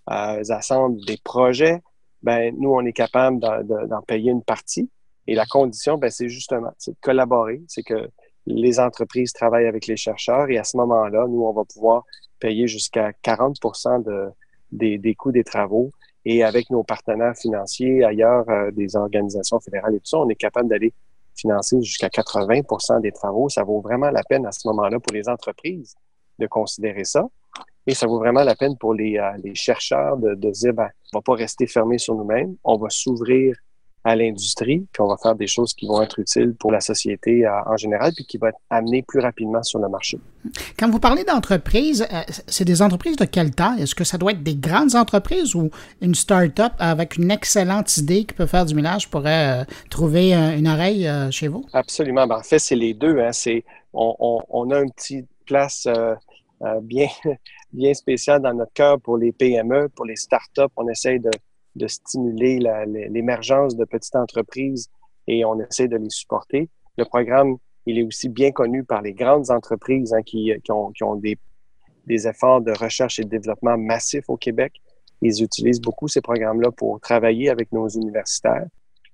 assemblent 0.07 1.05
des 1.05 1.19
projets, 1.23 1.81
ben 2.23 2.55
nous, 2.59 2.71
on 2.71 2.85
est 2.85 2.93
capable 2.93 3.41
d'en 3.41 4.03
payer 4.03 4.31
une 4.31 4.43
partie. 4.43 4.91
Et 5.27 5.35
la 5.35 5.47
condition, 5.47 5.99
ben, 5.99 6.11
c'est 6.11 6.29
justement 6.29 6.73
de 6.87 6.95
collaborer, 7.01 7.63
c'est 7.69 7.83
que 7.83 8.09
les 8.47 8.81
entreprises 8.81 9.33
travaillent 9.33 9.67
avec 9.67 9.87
les 9.87 9.97
chercheurs 9.97 10.51
et 10.51 10.59
à 10.59 10.65
ce 10.65 10.77
moment-là, 10.79 11.27
nous, 11.29 11.43
on 11.43 11.53
va 11.53 11.63
pouvoir 11.65 12.05
payer 12.41 12.67
jusqu'à 12.67 13.13
40 13.23 13.57
de, 14.05 14.31
des, 14.73 14.99
des 14.99 15.15
coûts 15.15 15.33
des 15.33 15.45
travaux. 15.45 15.91
Et 16.25 16.45
avec 16.45 16.71
nos 16.71 16.85
partenaires 16.85 17.37
financiers 17.37 18.05
ailleurs, 18.05 18.49
euh, 18.49 18.71
des 18.71 18.95
organisations 18.97 19.59
fédérales 19.61 19.95
et 19.95 19.99
tout 19.99 20.07
ça, 20.07 20.19
on 20.19 20.29
est 20.29 20.37
capable 20.37 20.69
d'aller 20.69 20.93
financer 21.35 21.81
jusqu'à 21.83 22.09
80 22.09 23.01
des 23.01 23.13
travaux. 23.13 23.49
Ça 23.49 23.65
vaut 23.65 23.81
vraiment 23.81 24.11
la 24.11 24.23
peine 24.23 24.47
à 24.47 24.53
ce 24.53 24.67
moment-là 24.69 25.01
pour 25.01 25.13
les 25.13 25.29
entreprises 25.29 25.95
de 26.39 26.47
considérer 26.47 27.05
ça. 27.05 27.27
Et 27.87 27.95
ça 27.95 28.07
vaut 28.07 28.19
vraiment 28.19 28.45
la 28.45 28.55
peine 28.55 28.77
pour 28.79 28.95
les, 28.95 29.19
euh, 29.19 29.31
les 29.43 29.55
chercheurs 29.55 30.17
de, 30.17 30.35
de 30.35 30.51
dire, 30.51 30.73
ben, 30.73 30.89
on 31.13 31.19
va 31.19 31.23
pas 31.23 31.35
rester 31.35 31.67
fermé 31.67 31.99
sur 31.99 32.15
nous-mêmes, 32.15 32.55
on 32.65 32.77
va 32.77 32.89
s'ouvrir 32.91 33.57
à 34.05 34.17
l'industrie, 34.17 34.85
puis 34.93 35.01
on 35.01 35.07
va 35.07 35.17
faire 35.17 35.37
des 35.37 35.47
choses 35.47 35.75
qui 35.75 35.87
vont 35.87 36.03
être 36.03 36.19
utiles 36.19 36.57
pour 36.59 36.73
la 36.73 36.81
société 36.81 37.47
euh, 37.47 37.51
en 37.67 37.77
général, 37.77 38.13
puis 38.17 38.25
qui 38.25 38.37
vont 38.37 38.49
être 38.49 38.59
amenées 38.69 39.03
plus 39.03 39.21
rapidement 39.21 39.63
sur 39.63 39.79
le 39.79 39.89
marché. 39.89 40.19
Quand 40.77 40.91
vous 40.91 40.99
parlez 40.99 41.23
d'entreprises, 41.23 42.05
euh, 42.13 42.23
c'est 42.49 42.65
des 42.65 42.83
entreprises 42.83 43.17
de 43.17 43.25
quelle 43.25 43.53
taille? 43.53 43.83
Est-ce 43.83 43.95
que 43.95 44.03
ça 44.03 44.19
doit 44.19 44.33
être 44.33 44.43
des 44.43 44.57
grandes 44.57 44.97
entreprises 44.97 45.55
ou 45.55 45.71
une 46.01 46.17
start-up 46.17 46.73
avec 46.81 47.17
une 47.17 47.31
excellente 47.31 47.97
idée 47.97 48.25
qui 48.25 48.35
peut 48.35 48.47
faire 48.47 48.67
du 48.67 48.75
ménage 48.75 49.09
pourrait 49.09 49.67
trouver 49.89 50.35
une 50.35 50.67
oreille 50.67 51.09
chez 51.31 51.47
vous? 51.47 51.65
Absolument. 51.73 52.27
Ben, 52.27 52.39
en 52.39 52.43
fait, 52.43 52.59
c'est 52.59 52.75
les 52.75 52.95
deux. 52.95 53.21
Hein. 53.21 53.31
C'est, 53.31 53.65
on, 53.93 54.17
on, 54.19 54.43
on, 54.51 54.71
a 54.71 54.81
une 54.81 54.91
petite 54.91 55.29
place 55.47 55.87
euh, 55.87 56.15
bien, 56.83 57.09
bien 57.73 57.95
spécial 57.95 58.41
dans 58.41 58.55
notre 58.55 58.73
cœur 58.73 59.01
pour 59.01 59.17
les 59.17 59.33
PME, 59.33 59.89
pour 59.91 60.05
les 60.05 60.17
startups. 60.17 60.73
On 60.77 60.89
essaie 60.89 61.19
de, 61.19 61.31
de 61.77 61.87
stimuler 61.87 62.59
l'émergence 63.11 63.77
de 63.77 63.85
petites 63.85 64.17
entreprises 64.17 64.89
et 65.27 65.45
on 65.45 65.59
essaie 65.61 65.89
de 65.89 65.97
les 65.97 66.11
supporter. 66.11 66.69
Le 66.97 67.05
programme, 67.05 67.57
il 67.87 67.99
est 67.99 68.03
aussi 68.03 68.29
bien 68.29 68.53
connu 68.53 68.85
par 68.85 69.03
les 69.03 69.13
grandes 69.13 69.51
entreprises 69.51 70.13
hein, 70.13 70.23
qui, 70.23 70.53
qui, 70.63 70.73
ont, 70.73 70.93
qui 70.93 71.03
ont 71.05 71.17
des, 71.17 71.39
des 72.07 72.29
efforts 72.29 72.61
de 72.61 72.73
recherche 72.73 73.19
et 73.19 73.25
de 73.25 73.29
développement 73.29 73.79
massifs 73.79 74.29
au 74.29 74.37
Québec. 74.37 74.75
Ils 75.21 75.43
utilisent 75.43 75.81
beaucoup 75.81 76.09
ces 76.09 76.21
programmes-là 76.21 76.71
pour 76.73 77.01
travailler 77.01 77.49
avec 77.49 77.73
nos 77.73 77.89
universitaires. 77.89 78.67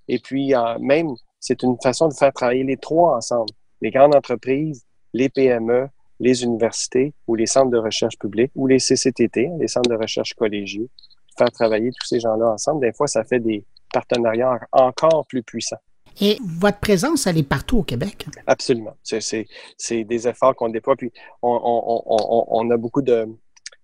Et 0.08 0.18
puis, 0.18 0.54
euh, 0.54 0.78
même, 0.80 1.08
c'est 1.38 1.62
une 1.62 1.76
façon 1.82 2.08
de 2.08 2.14
faire 2.14 2.32
travailler 2.32 2.64
les 2.64 2.78
trois 2.78 3.16
ensemble. 3.16 3.50
Les 3.80 3.90
grandes 3.90 4.14
entreprises, 4.14 4.84
les 5.12 5.28
PME 5.28 5.88
les 6.20 6.42
universités 6.42 7.14
ou 7.26 7.34
les 7.34 7.46
centres 7.46 7.70
de 7.70 7.78
recherche 7.78 8.18
publics 8.18 8.50
ou 8.54 8.66
les 8.66 8.78
CCTT, 8.78 9.50
les 9.58 9.68
centres 9.68 9.90
de 9.90 9.96
recherche 9.96 10.34
collégiaux, 10.34 10.88
faire 11.36 11.50
travailler 11.52 11.90
tous 11.90 12.06
ces 12.06 12.20
gens-là 12.20 12.52
ensemble. 12.52 12.80
Des 12.80 12.92
fois, 12.92 13.06
ça 13.06 13.24
fait 13.24 13.40
des 13.40 13.64
partenariats 13.92 14.58
encore 14.72 15.26
plus 15.26 15.42
puissants. 15.42 15.78
Et 16.20 16.38
votre 16.42 16.78
présence, 16.78 17.26
elle 17.26 17.38
est 17.38 17.48
partout 17.48 17.78
au 17.78 17.82
Québec? 17.82 18.26
Absolument. 18.46 18.96
C'est 19.02 20.04
des 20.04 20.28
efforts 20.28 20.56
qu'on 20.56 20.68
déploie. 20.68 20.96
Puis 20.96 21.12
on, 21.42 21.60
on, 21.62 22.02
on, 22.06 22.44
on, 22.48 22.70
a 22.70 22.76
beaucoup 22.76 23.02
de. 23.02 23.26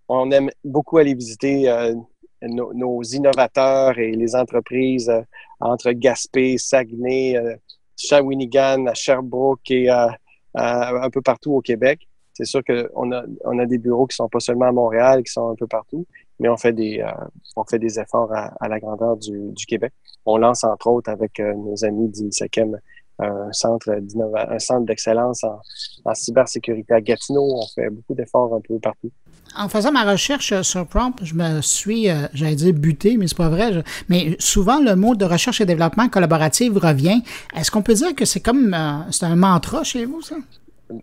On 0.09 0.31
aime 0.33 0.51
beaucoup 0.65 0.99
aller 0.99 1.15
visiter 1.15 1.69
euh, 1.69 1.95
nos, 2.43 2.75
nos, 2.75 3.03
innovateurs 3.03 3.99
et 3.99 4.11
les 4.11 4.35
entreprises 4.35 5.09
euh, 5.09 5.23
entre 5.61 5.93
Gaspé, 5.93 6.59
Saguenay, 6.59 7.37
euh, 7.37 7.57
Shawinigan, 7.97 8.93
Sherbrooke 8.95 9.71
et 9.71 9.89
un 9.89 11.11
peu 11.11 11.23
partout 11.23 11.53
au 11.53 11.61
Québec. 11.61 12.09
C'est 12.35 12.45
sûr 12.45 12.63
qu'on 12.65 13.13
a, 13.13 13.25
on 13.45 13.59
a 13.59 13.67
des 13.67 13.79
bureaux 13.79 14.07
qui 14.07 14.17
sont 14.17 14.29
pas 14.29 14.41
seulement 14.41 14.67
à 14.67 14.73
Montréal, 14.73 15.23
qui 15.23 15.33
sont 15.33 15.49
un 15.49 15.55
peu 15.55 15.67
partout, 15.67 16.05
mais 16.41 16.49
on 16.49 16.57
fait 16.57 16.73
des, 16.73 17.01
euh, 17.01 17.11
on 17.57 17.65
fait 17.65 17.79
des 17.79 17.99
efforts 17.99 18.33
à, 18.33 18.69
la 18.69 18.81
grandeur 18.81 19.17
du, 19.17 19.53
du, 19.53 19.67
Québec. 19.67 19.93
On 20.27 20.37
lance 20.37 20.65
entre 20.65 20.89
autres 20.89 21.11
avec 21.11 21.39
euh, 21.39 21.55
nos 21.55 21.85
amis 21.85 22.09
d'INSECEM 22.09 22.79
un 23.21 23.53
centre 23.53 23.91
un 23.91 24.59
centre 24.59 24.87
d'excellence 24.87 25.45
en, 25.45 25.61
en, 26.05 26.15
cybersécurité 26.15 26.95
à 26.95 27.01
Gatineau. 27.01 27.45
On 27.45 27.67
fait 27.73 27.89
beaucoup 27.89 28.15
d'efforts 28.15 28.53
un 28.53 28.61
peu 28.61 28.81
partout. 28.81 29.13
En 29.57 29.69
faisant 29.69 29.93
ma 29.93 30.03
recherche 30.11 30.63
sur 30.63 30.85
Prompt, 30.85 31.15
je 31.23 31.35
me 31.35 31.61
suis, 31.61 32.11
euh, 32.11 32.27
j'allais 32.33 32.57
dire 32.57 32.75
buté, 32.75 33.17
mais 33.17 33.29
c'est 33.29 33.37
pas 33.37 33.49
vrai. 33.49 33.85
mais 34.09 34.35
souvent 34.41 34.81
le 34.81 34.97
mot 34.97 35.15
de 35.15 35.25
recherche 35.25 35.61
et 35.61 35.67
développement 35.67 36.09
collaboratif 36.09 36.73
revient. 36.75 37.23
Est-ce 37.57 37.71
qu'on 37.71 37.83
peut 37.83 37.95
dire 37.95 38.17
que 38.17 38.25
c'est 38.25 38.41
comme 38.41 38.77
c'est 39.13 39.27
un 39.27 39.37
mantra 39.37 39.85
chez 39.85 40.07
vous 40.07 40.21
ça? 40.21 40.35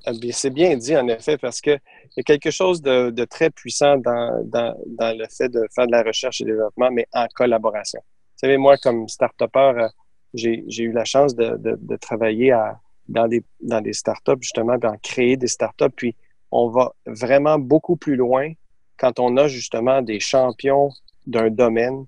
Ah, 0.05 0.11
c'est 0.31 0.49
bien 0.51 0.75
dit, 0.77 0.95
en 0.95 1.07
effet, 1.07 1.37
parce 1.37 1.59
qu'il 1.61 1.79
y 2.17 2.19
a 2.19 2.23
quelque 2.23 2.51
chose 2.51 2.81
de, 2.81 3.09
de 3.09 3.25
très 3.25 3.49
puissant 3.49 3.97
dans, 3.97 4.43
dans, 4.45 4.75
dans, 4.85 5.17
le 5.17 5.25
fait 5.27 5.49
de 5.49 5.65
faire 5.73 5.87
de 5.87 5.91
la 5.91 6.03
recherche 6.03 6.41
et 6.41 6.45
développement, 6.45 6.91
mais 6.91 7.07
en 7.13 7.27
collaboration. 7.33 7.99
Vous 8.03 8.47
savez, 8.47 8.57
moi, 8.57 8.77
comme 8.77 9.07
start-upper, 9.07 9.73
euh, 9.77 9.87
j'ai 10.33 10.83
eu 10.83 10.91
la 10.91 11.05
chance 11.05 11.35
de, 11.35 11.57
de, 11.57 11.95
travailler 11.97 12.51
à, 12.51 12.79
dans, 13.07 13.27
des, 13.27 13.43
dans 13.61 13.81
des 13.81 13.93
startups, 13.93 14.41
justement, 14.41 14.77
d'en 14.77 14.97
créer 14.97 15.35
des 15.35 15.47
startups. 15.47 15.91
Puis, 15.95 16.15
on 16.51 16.69
va 16.69 16.93
vraiment 17.05 17.57
beaucoup 17.59 17.95
plus 17.95 18.15
loin 18.15 18.51
quand 18.97 19.19
on 19.19 19.35
a 19.37 19.47
justement 19.47 20.01
des 20.01 20.19
champions 20.19 20.89
d'un 21.25 21.49
domaine 21.49 22.05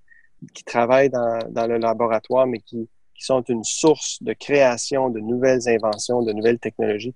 qui 0.54 0.64
travaillent 0.64 1.10
dans, 1.10 1.40
dans, 1.50 1.68
le 1.68 1.78
laboratoire, 1.78 2.46
mais 2.46 2.60
qui, 2.60 2.90
qui 3.16 3.26
sont 3.26 3.42
une 3.42 3.64
source 3.64 4.22
de 4.22 4.34
création 4.34 5.10
de 5.10 5.20
nouvelles 5.20 5.68
inventions, 5.68 6.22
de 6.22 6.34
nouvelles 6.34 6.60
technologies 6.60 7.16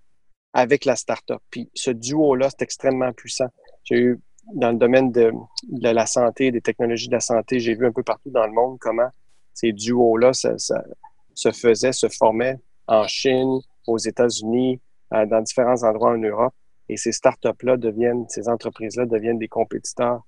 avec 0.58 0.86
la 0.86 0.96
startup. 0.96 1.38
Puis 1.52 1.70
ce 1.76 1.91
duo-là, 1.91 2.50
c'est 2.50 2.63
extrêmement 2.63 3.13
puissant. 3.13 3.46
J'ai 3.84 4.00
eu 4.00 4.20
dans 4.56 4.72
le 4.72 4.78
domaine 4.78 5.12
de, 5.12 5.32
la 5.80 6.08
santé, 6.08 6.52
des 6.52 6.62
technologies 6.62 7.10
de 7.10 7.13
la 7.13 7.20
santé, 7.20 7.60
j'ai 7.60 7.76
vu 7.76 7.86
un 7.86 7.91
peu 7.91 8.02
partout 8.02 8.32
dans 8.32 8.48
le 8.48 8.52
monde 8.54 8.80
comment 8.80 9.10
ces 9.54 9.72
duos-là 9.72 10.34
se 10.34 11.52
faisaient, 11.52 11.91
se 11.91 12.10
formaient 12.10 12.58
en 12.88 13.08
Chine, 13.08 13.60
aux 13.86 14.00
États-Unis, 14.00 14.82
euh, 15.13 15.28
dans 15.28 15.41
différents 15.41 15.84
endroits 15.84 16.13
en 16.13 16.17
Europe. 16.17 16.56
Et 16.89 16.98
ces 16.98 17.12
startups-là 17.12 17.78
deviennent, 17.78 18.28
ces 18.28 18.50
entreprises-là 18.50 19.06
deviennent 19.06 19.38
des 19.38 19.48
compétiteurs 19.48 20.26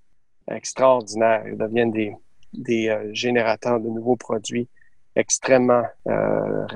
extraordinaires, 0.48 1.44
ils 1.48 1.58
deviennent 1.58 1.92
des, 1.92 2.90
euh, 2.90 3.10
générateurs 3.14 3.80
de 3.80 3.90
nouveaux 3.90 4.16
produits 4.16 4.68
extrêmement, 5.16 5.86
euh, 6.08 6.68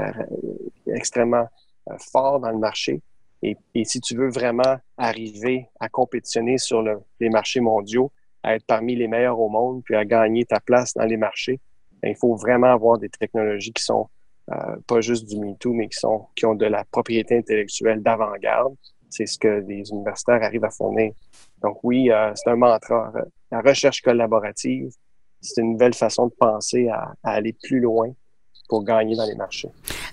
extrêmement 0.88 1.46
forts 2.00 2.40
dans 2.40 2.50
le 2.50 2.58
marché. 2.58 3.04
Et, 3.44 3.58
et, 3.76 3.84
si 3.84 4.00
tu 4.00 4.16
veux 4.16 4.30
vraiment 4.30 4.78
arriver 4.98 5.68
à 5.80 5.90
compétitionner 5.90 6.58
sur 6.58 6.82
le, 6.82 7.00
les 7.20 7.30
marchés 7.30 7.60
mondiaux, 7.60 8.10
à 8.42 8.56
être 8.56 8.66
parmi 8.66 8.96
les 8.96 9.08
meilleurs 9.08 9.40
au 9.40 9.50
monde, 9.50 9.84
puis 9.84 9.96
à 9.96 10.06
gagner 10.06 10.46
ta 10.46 10.62
place 10.62 10.94
dans 10.94 11.04
les 11.04 11.18
marchés, 11.18 11.60
ben, 12.02 12.10
il 12.10 12.16
faut 12.16 12.36
vraiment 12.36 12.72
avoir 12.72 12.98
des 12.98 13.10
technologies 13.10 13.74
qui 13.74 13.84
sont 13.84 14.08
euh, 14.52 14.76
pas 14.88 15.02
juste 15.02 15.28
du 15.28 15.38
MeToo, 15.38 15.74
mais 15.74 15.90
qui, 15.90 16.00
sont, 16.00 16.28
qui 16.36 16.46
ont 16.46 16.56
de 16.56 16.66
la 16.66 16.86
propriété 16.86 17.38
intellectuelle 17.38 18.02
d'avant-garde. 18.02 18.76
C'est 19.10 19.26
ce 19.26 19.38
que 19.38 19.64
les 19.68 19.90
universitaires 19.90 20.42
arrivent 20.42 20.66
à 20.66 20.70
fournir. 20.70 21.12
Donc 21.62 21.80
oui, 21.84 22.12
euh, 22.12 22.32
c'est 22.36 22.50
un 22.50 22.56
mantra. 22.56 23.12
La 23.52 23.62
recherche 23.62 24.02
collaborative, 24.02 24.90
c'est 25.42 25.62
une 25.62 25.74
nouvelle 25.74 25.94
façon 25.94 26.28
de 26.28 26.34
penser 26.34 26.88
à, 26.88 27.14
à 27.24 27.32
aller 27.32 27.54
plus 27.62 27.82
loin 27.82 28.14
pour 28.74 28.84
gagner 28.84 29.16
dans 29.16 29.28
les 29.28 29.36
marchés. 29.36 29.70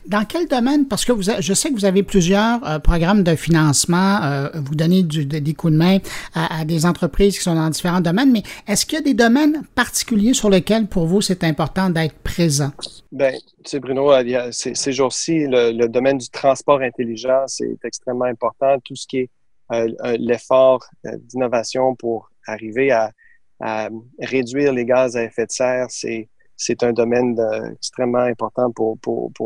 Dans 0.06 0.26
quel 0.26 0.46
domaine? 0.46 0.86
Parce 0.86 1.06
que 1.06 1.12
vous, 1.12 1.22
je 1.22 1.54
sais 1.54 1.70
que 1.70 1.74
vous 1.74 1.86
avez 1.86 2.02
plusieurs 2.02 2.62
euh, 2.68 2.78
programmes 2.78 3.22
de 3.22 3.34
financement, 3.34 4.22
euh, 4.22 4.50
vous 4.54 4.74
donnez 4.74 5.02
du, 5.02 5.24
des 5.24 5.54
coups 5.54 5.72
de 5.72 5.78
main 5.78 5.96
à, 6.34 6.66
des 6.66 6.84
entreprises 6.84 7.38
qui 7.38 7.42
sont 7.42 7.54
dans 7.54 7.70
différents 7.70 8.02
domaines, 8.02 8.30
mais 8.30 8.42
est-ce 8.68 8.84
qu'il 8.84 8.98
y 8.98 9.00
a 9.00 9.04
des 9.04 9.14
domaines 9.14 9.62
particuliers 9.74 10.34
sur 10.34 10.50
lesquels 10.50 10.88
pour 10.88 11.06
vous 11.06 11.22
c'est 11.22 11.42
important 11.42 11.88
d'être 11.88 12.16
présent? 12.16 12.70
Bien, 13.10 13.32
tu 13.32 13.70
sais, 13.70 13.80
Bruno, 13.80 14.12
ces, 14.52 14.92
jours-ci, 14.92 15.46
le, 15.48 15.86
domaine 15.86 16.18
du 16.18 16.28
transport 16.28 16.82
intelligent, 16.82 17.44
c'est 17.46 17.78
extrêmement 17.82 18.26
important. 18.26 18.76
Tout 18.84 18.94
ce 18.94 19.06
qui 19.06 19.20
est 19.20 19.30
euh, 19.72 19.88
l'effort 20.18 20.84
d'innovation 21.02 21.94
pour 21.94 22.28
arriver 22.46 22.90
à, 22.90 23.10
à 23.58 23.88
réduire 24.20 24.74
les 24.74 24.84
gaz 24.84 25.16
à 25.16 25.24
effet 25.24 25.46
de 25.46 25.50
serre, 25.50 25.86
c'est 25.88 26.28
c'est 26.62 26.82
un 26.82 26.92
domaine 26.92 27.40
extrêmement 27.72 28.18
important 28.18 28.70
pour, 28.70 28.98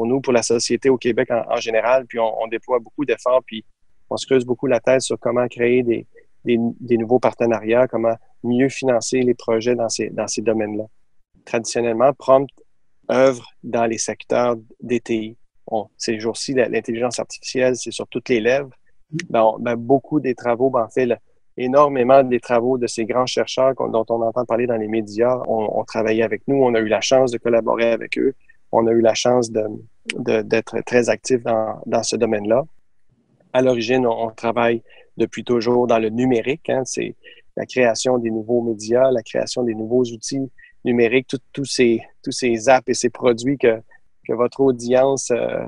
nous, 0.07 0.20
pour 0.20 0.33
la 0.33 0.42
société 0.42 0.90
au 0.90 0.98
Québec 0.98 1.29
en, 1.31 1.57
général. 1.57 2.07
Puis 2.07 2.18
on, 2.18 2.48
déploie 2.48 2.81
beaucoup 2.81 3.05
d'efforts, 3.05 3.42
puis 3.46 3.64
on 4.11 4.16
se 4.16 4.27
creuse 4.27 4.44
beaucoup 4.44 4.66
la 4.66 4.81
tête 4.81 5.00
sur 5.00 5.16
comment 5.20 5.46
créer 5.46 5.85
des, 5.85 6.09
des, 6.44 6.59
des, 6.59 6.96
nouveaux 6.98 7.20
partenariats, 7.20 7.87
comment 7.87 8.16
mieux 8.42 8.68
financer 8.68 9.20
les 9.20 9.35
projets 9.35 9.77
dans 9.77 9.88
ces, 9.88 10.11
domaines-là. 10.38 10.87
Traditionnellement, 11.44 12.12
Prompt 12.14 12.50
œuvre 13.09 13.48
dans 13.62 13.87
les 13.87 13.98
secteurs 13.98 14.57
DTI. 14.81 15.37
Bon, 15.70 15.90
ces 15.96 16.18
jours-ci, 16.18 16.53
l'intelligence 16.53 17.20
artificielle, 17.20 17.77
c'est 17.77 17.92
sur 17.92 18.09
toutes 18.09 18.29
les 18.29 18.40
lèvres. 18.40 18.70
Ben, 19.31 19.53
ben, 19.61 19.77
beaucoup 19.77 20.18
des 20.18 20.35
travaux, 20.35 20.68
ben, 20.68 20.83
en 20.83 20.88
fait, 20.88 21.09
énormément 21.56 22.22
des 22.22 22.40
travaux 22.40 22.78
de 22.78 22.86
ces 22.86 23.04
grands 23.04 23.26
chercheurs 23.26 23.74
dont 23.76 24.04
on 24.08 24.22
entend 24.22 24.44
parler 24.44 24.66
dans 24.66 24.76
les 24.76 24.88
médias 24.88 25.40
ont, 25.46 25.84
travaillé 25.84 26.22
avec 26.22 26.42
nous. 26.48 26.56
On 26.56 26.74
a 26.74 26.80
eu 26.80 26.88
la 26.88 27.00
chance 27.00 27.30
de 27.30 27.38
collaborer 27.38 27.90
avec 27.90 28.18
eux. 28.18 28.34
On 28.72 28.86
a 28.86 28.90
eu 28.90 29.00
la 29.00 29.14
chance 29.14 29.50
d'être 29.52 30.80
très 30.84 31.08
actifs 31.08 31.42
dans, 31.42 32.02
ce 32.02 32.16
domaine-là. 32.16 32.64
À 33.52 33.62
l'origine, 33.62 34.06
on, 34.06 34.30
travaille 34.30 34.82
depuis 35.16 35.44
toujours 35.44 35.86
dans 35.86 35.98
le 35.98 36.08
numérique. 36.08 36.68
Hein, 36.70 36.82
C'est 36.84 37.14
la 37.56 37.66
création 37.66 38.18
des 38.18 38.32
nouveaux 38.32 38.62
médias, 38.62 39.12
la 39.12 39.22
création 39.22 39.62
des 39.62 39.74
nouveaux 39.74 40.02
outils 40.02 40.50
numériques, 40.84 41.36
tous 41.52 41.64
ces, 41.64 42.00
apps 42.68 42.88
et 42.88 42.94
ces 42.94 43.10
produits 43.10 43.58
que, 43.58 43.80
votre 44.28 44.60
audience 44.60 45.30
euh, 45.30 45.66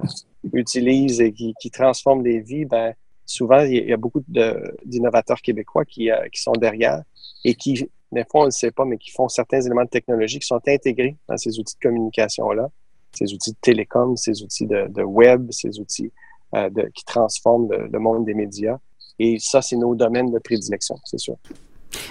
utilise 0.55 1.21
et 1.21 1.31
qui, 1.31 1.53
qui 1.61 1.71
transforment 1.71 2.23
des 2.23 2.41
vies. 2.41 2.65
Ben, 2.65 2.95
souvent, 3.27 3.61
il 3.61 3.89
y 3.89 3.93
a 3.93 3.97
beaucoup 3.97 4.23
d'innovateurs 4.29 5.41
québécois 5.43 5.85
qui, 5.85 6.11
euh, 6.11 6.29
qui, 6.33 6.41
sont 6.41 6.53
derrière 6.53 7.03
et 7.45 7.55
qui, 7.55 7.89
des 8.13 8.25
fois, 8.31 8.41
on 8.41 8.45
ne 8.45 8.47
le 8.47 8.53
sait 8.53 8.71
pas, 8.71 8.85
mais 8.85 8.97
qui 8.97 9.11
font 9.11 9.29
certains 9.29 9.61
éléments 9.61 9.85
de 9.85 9.91
technologie 9.91 10.39
qui 10.39 10.47
sont 10.47 10.61
intégrés 10.67 11.17
dans 11.29 11.37
ces 11.37 11.59
outils 11.59 11.75
de 11.75 11.89
communication-là, 11.89 12.71
ces 13.13 13.33
outils 13.35 13.53
de 13.53 13.59
télécom, 13.61 14.17
ces 14.17 14.43
outils 14.43 14.67
de, 14.67 15.03
web, 15.03 15.51
ces 15.51 15.79
outils 15.81 16.13
euh, 16.55 16.71
de, 16.71 16.89
qui 16.95 17.05
transforment 17.05 17.69
le, 17.71 17.99
monde 17.99 18.25
des 18.25 18.35
médias. 18.35 18.79
Et 19.19 19.39
ça, 19.41 19.61
c'est 19.61 19.77
nos 19.77 19.95
domaines 19.95 20.31
de 20.31 20.39
prédilection, 20.39 20.97
c'est 21.05 21.19
sûr. 21.19 21.37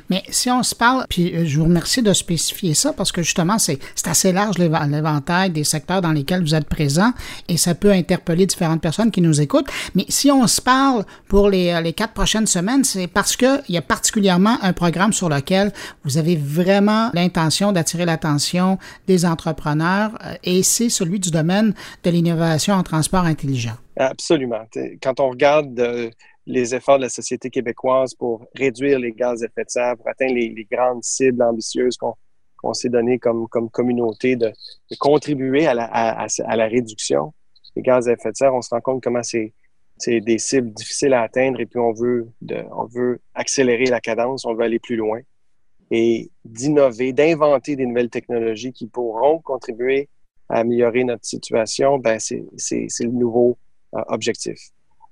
Mais 0.09 0.23
si 0.29 0.49
on 0.49 0.63
se 0.63 0.75
parle, 0.75 1.05
puis 1.09 1.33
euh, 1.33 1.45
je 1.45 1.57
vous 1.57 1.65
remercie 1.65 2.01
de 2.01 2.13
spécifier 2.13 2.73
ça 2.73 2.93
parce 2.93 3.11
que 3.11 3.21
justement, 3.21 3.57
c'est 3.59 3.79
assez 4.05 4.31
large 4.31 4.57
l'éventail 4.57 5.49
des 5.49 5.63
secteurs 5.63 6.01
dans 6.01 6.11
lesquels 6.11 6.41
vous 6.41 6.55
êtes 6.55 6.67
présent 6.67 7.11
et 7.47 7.57
ça 7.57 7.75
peut 7.75 7.91
interpeller 7.91 8.45
différentes 8.45 8.81
personnes 8.81 9.11
qui 9.11 9.21
nous 9.21 9.41
écoutent. 9.41 9.67
Mais 9.95 10.05
si 10.09 10.31
on 10.31 10.47
se 10.47 10.61
parle 10.61 11.05
pour 11.27 11.49
les, 11.49 11.69
euh, 11.69 11.81
les 11.81 11.93
quatre 11.93 12.13
prochaines 12.13 12.47
semaines, 12.47 12.83
c'est 12.83 13.07
parce 13.07 13.35
qu'il 13.35 13.63
y 13.69 13.77
a 13.77 13.81
particulièrement 13.81 14.57
un 14.61 14.73
programme 14.73 15.13
sur 15.13 15.29
lequel 15.29 15.71
vous 16.03 16.17
avez 16.17 16.35
vraiment 16.35 17.09
l'intention 17.13 17.71
d'attirer 17.71 18.05
l'attention 18.05 18.77
des 19.07 19.25
entrepreneurs 19.25 20.11
euh, 20.23 20.35
et 20.43 20.63
c'est 20.63 20.89
celui 20.89 21.19
du 21.19 21.31
domaine 21.31 21.73
de 22.03 22.09
l'innovation 22.09 22.75
en 22.75 22.83
transport 22.83 23.25
intelligent. 23.25 23.75
Absolument. 23.97 24.67
Quand 25.01 25.21
on 25.21 25.29
regarde 25.29 26.11
les 26.45 26.75
efforts 26.75 26.97
de 26.97 27.03
la 27.03 27.09
société 27.09 27.49
québécoise 27.49 28.13
pour 28.13 28.45
réduire 28.55 28.99
les 28.99 29.11
gaz 29.11 29.41
à 29.43 29.47
effet 29.47 29.63
de 29.63 29.69
serre, 29.69 29.97
pour 29.97 30.07
atteindre 30.07 30.35
les, 30.35 30.67
grandes 30.69 31.03
cibles 31.03 31.41
ambitieuses 31.41 31.97
qu'on 31.97 32.73
s'est 32.73 32.89
données 32.89 33.19
comme, 33.19 33.47
communauté, 33.47 34.35
de, 34.35 34.51
contribuer 34.99 35.67
à 35.67 35.73
la, 35.73 36.67
réduction 36.67 37.33
des 37.75 37.81
gaz 37.81 38.07
à 38.07 38.13
effet 38.13 38.31
de 38.31 38.37
serre, 38.37 38.53
on 38.53 38.61
se 38.61 38.69
rend 38.69 38.81
compte 38.81 39.03
comment 39.03 39.23
c'est 39.23 39.53
des 40.07 40.37
cibles 40.37 40.71
difficiles 40.71 41.13
à 41.13 41.23
atteindre 41.23 41.59
et 41.59 41.65
puis 41.65 41.79
on 41.79 41.93
veut, 41.93 42.29
de, 42.41 42.63
on 42.71 42.85
veut 42.85 43.19
accélérer 43.33 43.85
la 43.85 43.99
cadence, 43.99 44.45
on 44.45 44.53
veut 44.53 44.63
aller 44.63 44.79
plus 44.79 44.95
loin 44.95 45.19
et 45.91 46.31
d'innover, 46.43 47.13
d'inventer 47.13 47.75
des 47.75 47.85
nouvelles 47.85 48.09
technologies 48.09 48.73
qui 48.73 48.87
pourront 48.87 49.39
contribuer 49.39 50.09
à 50.49 50.59
améliorer 50.59 51.03
notre 51.03 51.25
situation, 51.25 51.97
ben 51.97 52.19
c'est 52.19 52.43
le 52.99 53.11
nouveau 53.11 53.57
euh, 53.95 54.01
objectif. 54.07 54.57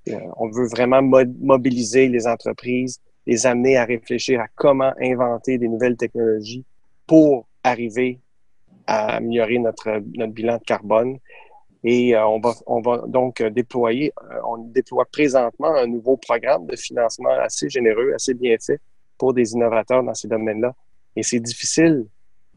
Euh, 0.08 0.18
on 0.36 0.48
veut 0.48 0.68
vraiment 0.68 1.02
mobiliser 1.02 2.08
les 2.08 2.26
entreprises, 2.26 3.00
les 3.26 3.46
amener 3.46 3.76
à 3.76 3.84
réfléchir 3.84 4.40
à 4.40 4.46
comment 4.54 4.92
inventer 5.00 5.56
des 5.56 5.68
nouvelles 5.68 5.96
technologies 5.96 6.64
pour 7.06 7.46
arriver 7.62 8.20
à 8.86 9.16
améliorer 9.16 9.58
notre, 9.58 10.02
notre 10.14 10.32
bilan 10.32 10.58
de 10.58 10.62
carbone. 10.64 11.18
Et 11.84 12.14
euh, 12.14 12.26
on, 12.26 12.40
va, 12.40 12.54
on 12.66 12.80
va 12.80 13.04
donc 13.06 13.42
déployer, 13.42 14.12
euh, 14.30 14.40
on 14.46 14.58
déploie 14.58 15.06
présentement 15.10 15.74
un 15.74 15.86
nouveau 15.86 16.16
programme 16.16 16.66
de 16.66 16.76
financement 16.76 17.30
assez 17.30 17.68
généreux, 17.68 18.12
assez 18.14 18.34
bien 18.34 18.56
fait 18.58 18.80
pour 19.18 19.32
des 19.32 19.52
innovateurs 19.52 20.02
dans 20.02 20.14
ces 20.14 20.28
domaines-là. 20.28 20.74
Et 21.16 21.22
c'est 21.22 21.40
difficile 21.40 22.06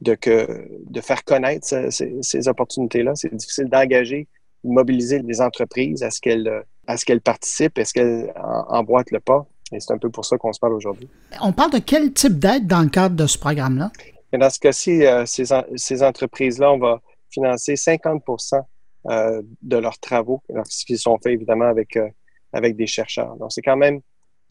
de, 0.02 0.16
que, 0.16 0.68
de 0.90 1.02
faire 1.02 1.24
connaître 1.24 1.68
ces, 1.92 2.18
ces 2.22 2.48
opportunités-là. 2.48 3.14
C'est 3.16 3.34
difficile 3.34 3.66
d'engager, 3.66 4.28
de 4.64 4.70
mobiliser 4.70 5.20
les 5.20 5.42
entreprises 5.42 6.04
à 6.04 6.10
ce 6.10 6.20
qu'elles 6.20 6.64
est-ce 6.88 7.06
qu'elle 7.06 7.22
participe? 7.22 7.78
Est-ce 7.78 7.94
qu'elle 7.94 8.34
emboîte 8.70 9.12
le 9.12 9.20
pas? 9.20 9.46
Et 9.72 9.80
c'est 9.80 9.92
un 9.92 9.98
peu 9.98 10.10
pour 10.10 10.26
ça 10.26 10.38
qu'on 10.38 10.54
se 10.54 10.60
parle 10.60 10.74
aujourd'hui. 10.74 11.10
On 11.42 11.52
parle 11.52 11.72
de 11.72 11.80
quel 11.80 12.14
type 12.14 12.40
d'aide 12.40 12.68
dans 12.68 12.82
le 12.82 12.90
cadre 12.90 13.16
de 13.16 13.28
ce 13.28 13.38
programme-là? 13.38 13.92
Dans 14.34 14.50
ce 14.50 14.60
cas-ci, 14.60 15.06
euh, 15.06 15.26
ces, 15.26 16.04
entreprises-là, 16.04 16.72
on 16.72 16.80
va 16.80 17.02
financer 17.30 17.74
50% 17.74 18.62
euh, 19.10 19.42
de 19.62 19.78
leurs 19.78 20.00
travaux, 20.00 20.42
qui 20.86 20.98
sont 20.98 21.18
faits 21.18 21.34
évidemment 21.34 21.68
avec, 21.68 21.98
euh, 21.98 22.08
avec 22.54 22.76
des 22.76 22.88
chercheurs. 22.88 23.36
Donc, 23.38 23.52
c'est 23.52 23.62
quand 23.62 23.78
même 23.78 24.02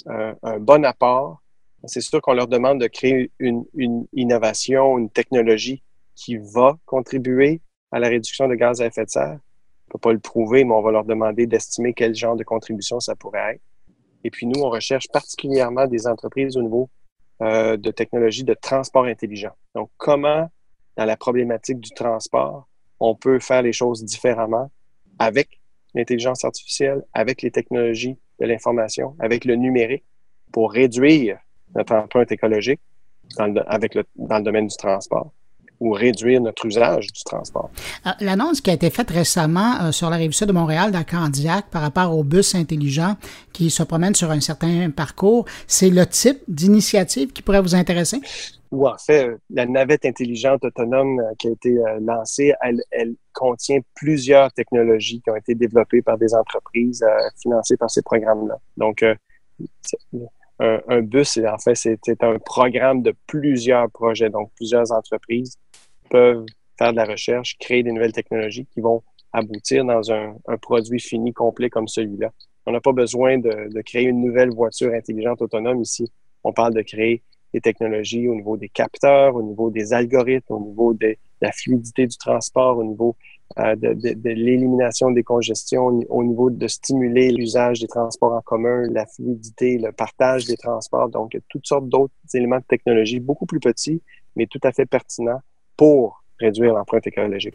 un 0.07 0.61
bon 0.61 0.85
apport. 0.85 1.43
C'est 1.87 2.01
sûr 2.01 2.21
qu'on 2.21 2.35
leur 2.35 2.47
demande 2.47 2.81
de 2.81 2.87
créer 2.87 3.33
une, 3.41 3.65
une 3.75 4.07
innovation, 4.13 4.99
une 4.99 5.11
technologie 5.11 5.83
qui 6.15 6.37
va 6.37 6.77
contribuer 6.85 7.61
à 7.91 7.99
la 7.99 8.09
réduction 8.09 8.47
de 8.47 8.55
gaz 8.55 8.81
à 8.81 8.87
effet 8.87 9.05
de 9.05 9.11
serre 9.11 9.39
ne 9.89 9.93
peut 9.93 9.99
pas 9.99 10.13
le 10.13 10.19
prouver, 10.19 10.65
mais 10.65 10.75
on 10.75 10.83
va 10.83 10.91
leur 10.91 11.05
demander 11.05 11.47
d'estimer 11.47 11.95
quel 11.95 12.15
genre 12.15 12.37
de 12.37 12.45
contribution 12.45 13.01
ça 13.01 13.15
pourrait 13.15 13.55
être. 13.55 13.63
Et 14.25 14.31
puis 14.31 14.47
nous, 14.47 14.61
on 14.61 14.71
recherche 14.71 15.09
particulièrement 15.09 15.87
des 15.87 16.07
entreprises 16.07 16.57
au 16.57 16.63
niveau 16.63 16.91
euh, 17.43 17.77
de 17.77 17.91
technologie 17.91 18.45
de 18.45 18.55
transport 18.55 19.05
intelligent. 19.05 19.53
Donc, 19.75 19.91
comment, 19.97 20.51
dans 20.97 21.05
la 21.05 21.17
problématique 21.17 21.81
du 21.81 21.91
transport, 21.91 22.67
on 22.99 23.15
peut 23.15 23.39
faire 23.39 23.63
les 23.63 23.73
choses 23.73 24.05
différemment 24.05 24.71
avec 25.19 25.61
l'intelligence 25.95 26.45
artificielle, 26.45 27.05
avec 27.13 27.43
les 27.43 27.51
technologies 27.51 28.19
de 28.41 28.47
l'information, 28.47 29.15
avec 29.19 29.45
le 29.45 29.55
numérique 29.55 30.05
pour 30.53 30.73
réduire 30.73 31.39
notre 31.75 31.95
empreinte 31.95 32.33
écologique 32.33 32.81
dans 33.37 33.47
le 33.47 34.43
domaine 34.43 34.67
du 34.67 34.77
transport 34.77 35.33
ou 35.81 35.91
réduire 35.91 36.41
notre 36.41 36.67
usage 36.67 37.13
du 37.13 37.23
transport. 37.25 37.71
Euh, 38.07 38.11
l'annonce 38.21 38.61
qui 38.61 38.71
a 38.71 38.75
été 38.75 38.91
faite 38.91 39.11
récemment 39.11 39.81
euh, 39.81 39.93
sur 39.93 40.11
la 40.11 40.17
rive 40.17 40.33
sud 40.33 40.49
de 40.49 40.53
Montréal, 40.53 40.93
dans 40.93 41.05
Candiac, 41.05 41.67
par 41.71 41.83
rapport 41.83 42.17
aux 42.17 42.25
bus 42.25 42.55
intelligents 42.55 43.17
qui 43.53 43.71
se 43.71 43.83
promènent 43.83 44.15
sur 44.15 44.31
un 44.31 44.41
certain 44.41 44.91
parcours, 44.91 45.47
c'est 45.67 45.91
le 45.91 46.07
type 46.07 46.39
d'initiative 46.49 47.33
qui 47.33 47.43
pourrait 47.43 47.61
vous 47.61 47.75
intéresser? 47.75 48.21
Ou 48.73 48.89
en 48.89 48.99
fait, 48.99 49.31
la 49.51 49.65
navette 49.65 50.05
intelligente 50.05 50.65
autonome 50.65 51.21
euh, 51.21 51.35
qui 51.39 51.49
a 51.49 51.51
été 51.53 51.77
lancée, 52.01 52.53
elle, 52.63 52.83
elle, 52.91 53.15
contient 53.33 53.81
plusieurs 53.95 54.51
technologies 54.53 55.21
qui 55.21 55.31
ont 55.31 55.37
été 55.37 55.55
développées 55.55 56.01
par 56.01 56.17
des 56.17 56.35
entreprises 56.35 57.05
financées 57.41 57.77
par 57.77 57.91
ces 57.91 58.01
programmes-là. 58.01 58.57
Donc, 58.79 59.05
un, 60.59 60.81
un, 60.89 61.03
bus, 61.03 61.39
en 61.39 61.59
fait, 61.59 61.75
c'était 61.75 62.17
un 62.25 62.39
programme 62.39 63.03
de 63.03 63.15
plusieurs 63.27 63.91
projets, 63.91 64.31
donc 64.31 64.51
plusieurs 64.57 64.91
entreprises 64.91 65.59
peuvent 66.09 66.45
faire 66.79 66.93
de 66.93 66.97
la 66.97 67.05
recherche, 67.05 67.57
créer 67.59 67.83
des 67.83 67.93
nouvelles 67.93 68.13
technologies 68.13 68.67
qui 68.67 68.81
vont 68.81 69.03
aboutir 69.33 69.85
dans 69.85 70.11
un, 70.13 70.35
produit 70.63 71.01
fini 71.01 71.33
complet 71.33 71.71
comme 71.71 71.89
celui-là. 71.89 72.31
On 72.67 72.73
n'a 72.73 72.81
pas 72.81 72.93
besoin 72.93 73.39
de, 73.39 73.81
créer 73.83 74.05
une 74.05 74.23
nouvelle 74.23 74.51
voiture 74.51 74.93
intelligente 74.93 75.43
autonome 75.43 75.83
ici. 75.83 76.11
On 76.43 76.53
parle 76.53 76.75
de 76.75 76.83
créer 76.83 77.23
des 77.53 77.61
technologies 77.61 78.29
au 78.29 78.35
niveau 78.35 78.57
des 78.57 78.69
capteurs, 78.69 79.37
au 79.37 79.43
niveau 79.43 79.71
des 79.71 79.93
algorithmes, 79.93 80.55
au 80.55 80.61
niveau 80.61 80.95
de 80.95 81.17
la 81.41 81.53
fluidité 81.53 82.07
du 82.07 82.17
transport, 82.17 82.79
au 82.79 82.85
niveau 82.85 83.17
euh, 83.59 83.77
de, 83.77 83.95
de, 83.95 84.15
de 84.15 84.31
l'élimination 84.31 85.11
des 85.11 85.23
congestions, 85.23 85.87
au 86.09 86.25
niveau 86.25 86.51
de 86.51 86.67
stimuler 86.67 87.31
l'usage 87.31 87.81
des 87.81 87.87
transports 87.87 88.33
en 88.33 88.41
commun, 88.41 88.87
la 88.91 89.07
fluidité, 89.07 89.79
le 89.79 89.93
partage 89.93 90.47
des 90.47 90.57
transports. 90.57 91.09
Donc, 91.09 91.39
toutes 91.49 91.67
sortes 91.67 91.89
d'autres 91.89 92.15
éléments 92.35 92.59
de 92.59 92.65
technologie 92.65 93.21
beaucoup 93.21 93.47
plus 93.47 93.61
petits, 93.61 94.03
mais 94.35 94.47
tout 94.47 94.61
à 94.65 94.73
fait 94.73 94.87
pertinents 94.87 95.41
pour 95.77 96.23
réduire 96.39 96.75
l'empreinte 96.75 97.07
écologique. 97.07 97.55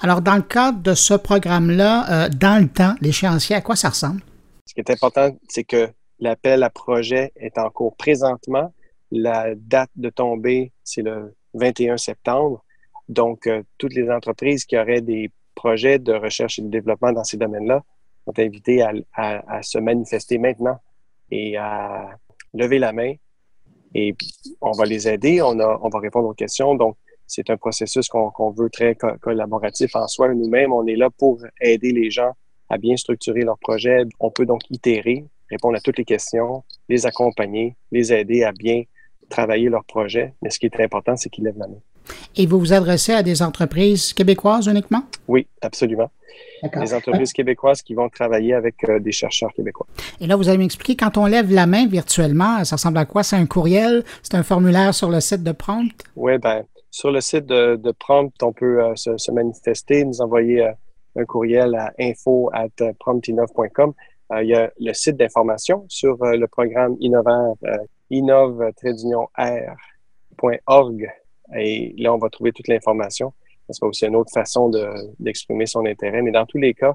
Alors, 0.00 0.22
dans 0.22 0.36
le 0.36 0.42
cadre 0.42 0.80
de 0.82 0.94
ce 0.94 1.14
programme-là, 1.14 2.26
euh, 2.26 2.28
dans 2.28 2.60
le 2.60 2.68
temps, 2.68 2.94
l'échéancier, 3.00 3.56
à 3.56 3.60
quoi 3.60 3.76
ça 3.76 3.90
ressemble? 3.90 4.20
Ce 4.66 4.74
qui 4.74 4.80
est 4.80 4.90
important, 4.90 5.30
c'est 5.48 5.64
que 5.64 5.88
l'appel 6.20 6.62
à 6.62 6.70
projet 6.70 7.32
est 7.36 7.58
en 7.58 7.70
cours 7.70 7.96
présentement. 7.96 8.72
La 9.10 9.54
date 9.54 9.90
de 9.96 10.10
tombée, 10.10 10.72
c'est 10.84 11.02
le 11.02 11.34
21 11.54 11.96
septembre. 11.96 12.64
Donc, 13.08 13.46
euh, 13.46 13.62
toutes 13.78 13.94
les 13.94 14.10
entreprises 14.10 14.64
qui 14.64 14.76
auraient 14.76 15.00
des 15.00 15.30
projets 15.54 15.98
de 15.98 16.12
recherche 16.12 16.58
et 16.58 16.62
de 16.62 16.68
développement 16.68 17.12
dans 17.12 17.24
ces 17.24 17.36
domaines-là 17.36 17.82
sont 18.26 18.38
invitées 18.38 18.82
à, 18.82 18.92
à, 19.14 19.56
à, 19.56 19.62
se 19.62 19.78
manifester 19.78 20.38
maintenant 20.38 20.78
et 21.30 21.56
à 21.56 22.10
lever 22.54 22.78
la 22.78 22.92
main. 22.92 23.14
Et 23.94 24.14
on 24.60 24.72
va 24.72 24.84
les 24.84 25.08
aider, 25.08 25.40
on, 25.40 25.58
a, 25.58 25.78
on 25.82 25.88
va 25.88 25.98
répondre 25.98 26.28
aux 26.28 26.34
questions. 26.34 26.74
Donc, 26.74 26.96
c'est 27.28 27.50
un 27.50 27.56
processus 27.56 28.08
qu'on 28.08 28.50
veut 28.50 28.70
très 28.70 28.94
co 28.94 29.08
collaboratif 29.20 29.94
en 29.94 30.08
soi. 30.08 30.34
Nous-mêmes, 30.34 30.72
on 30.72 30.86
est 30.86 30.96
là 30.96 31.10
pour 31.10 31.38
aider 31.60 31.92
les 31.92 32.10
gens 32.10 32.32
à 32.68 32.78
bien 32.78 32.96
structurer 32.96 33.42
leurs 33.42 33.58
projets. 33.58 34.04
On 34.18 34.30
peut 34.30 34.46
donc 34.46 34.62
itérer, 34.70 35.26
répondre 35.50 35.76
à 35.76 35.80
toutes 35.80 35.98
les 35.98 36.04
questions, 36.04 36.64
les 36.88 37.06
accompagner, 37.06 37.76
les 37.92 38.12
aider 38.12 38.42
à 38.42 38.52
bien 38.52 38.82
travailler 39.28 39.68
leur 39.68 39.84
projet. 39.84 40.34
Mais 40.42 40.50
ce 40.50 40.58
qui 40.58 40.66
est 40.66 40.80
important, 40.80 41.16
c'est 41.16 41.28
qu'ils 41.28 41.44
lèvent 41.44 41.58
la 41.58 41.68
main. 41.68 41.80
Et 42.36 42.46
vous 42.46 42.58
vous 42.58 42.72
adressez 42.72 43.12
à 43.12 43.22
des 43.22 43.42
entreprises 43.42 44.14
québécoises 44.14 44.66
uniquement? 44.66 45.02
Oui, 45.28 45.46
absolument. 45.60 46.10
Des 46.62 46.94
entreprises 46.94 47.32
québécoises 47.32 47.82
qui 47.82 47.94
vont 47.94 48.08
travailler 48.08 48.54
avec 48.54 48.76
euh, 48.88 48.98
des 49.00 49.12
chercheurs 49.12 49.52
québécois. 49.52 49.86
Et 50.20 50.26
là, 50.26 50.36
vous 50.36 50.48
allez 50.48 50.58
m'expliquer, 50.58 50.96
quand 50.96 51.18
on 51.18 51.26
lève 51.26 51.52
la 51.52 51.66
main 51.66 51.86
virtuellement, 51.86 52.64
ça 52.64 52.76
ressemble 52.76 52.98
à 52.98 53.04
quoi? 53.04 53.22
C'est 53.22 53.36
un 53.36 53.46
courriel? 53.46 54.04
C'est 54.22 54.34
un 54.34 54.42
formulaire 54.42 54.94
sur 54.94 55.10
le 55.10 55.20
site 55.20 55.42
de 55.42 55.52
Prompt? 55.52 55.92
Oui, 56.16 56.38
ben 56.38 56.64
sur 56.98 57.12
le 57.12 57.20
site 57.20 57.46
de, 57.46 57.92
Prompt, 57.92 58.32
on 58.42 58.52
peut 58.52 58.82
euh, 58.82 58.96
se, 58.96 59.30
manifester, 59.30 60.04
nous 60.04 60.20
envoyer 60.20 60.64
euh, 60.64 60.72
un 61.14 61.24
courriel 61.24 61.76
à 61.76 61.92
info 62.00 62.50
at 62.52 62.70
promptinov.com. 62.98 63.92
il 64.40 64.48
y 64.48 64.54
a 64.54 64.72
le 64.80 64.92
site 64.92 65.16
d'information 65.16 65.84
sur 65.88 66.16
le 66.24 66.46
programme 66.46 66.96
Innovaire, 66.98 67.54
innove-r.org 68.10 68.72
et 71.56 71.94
là, 71.98 72.12
on 72.12 72.18
va 72.18 72.28
trouver 72.30 72.50
toute 72.52 72.66
l'information. 72.68 73.32
Ça 73.68 73.74
sera 73.74 73.86
aussi 73.86 74.04
une 74.04 74.16
autre 74.16 74.32
façon 74.32 74.70
d'exprimer 75.20 75.66
son 75.66 75.86
intérêt. 75.86 76.22
Mais 76.22 76.32
dans 76.32 76.46
tous 76.46 76.58
les 76.58 76.74
cas, 76.74 76.94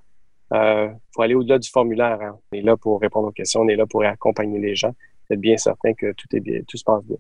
il 0.52 0.58
euh, 0.58 0.90
faut 1.16 1.22
aller 1.22 1.34
au-delà 1.34 1.60
du 1.60 1.70
formulaire. 1.70 2.20
Hein. 2.22 2.38
On 2.52 2.58
est 2.58 2.62
là 2.62 2.76
pour 2.78 3.00
répondre 3.00 3.30
aux 3.30 3.32
questions, 3.32 3.62
on 3.62 3.68
est 3.70 3.76
là 3.78 3.86
pour 3.86 4.04
accompagner 4.04 4.60
les 4.60 4.76
gens 4.76 4.94
être 5.30 5.40
bien 5.40 5.58
certain 5.58 5.94
que 5.94 6.12
tout 6.14 6.28
est 6.34 6.40
bien, 6.40 6.62
tout 6.68 6.78
se 6.78 6.84
passe 6.84 7.04
bien. 7.06 7.18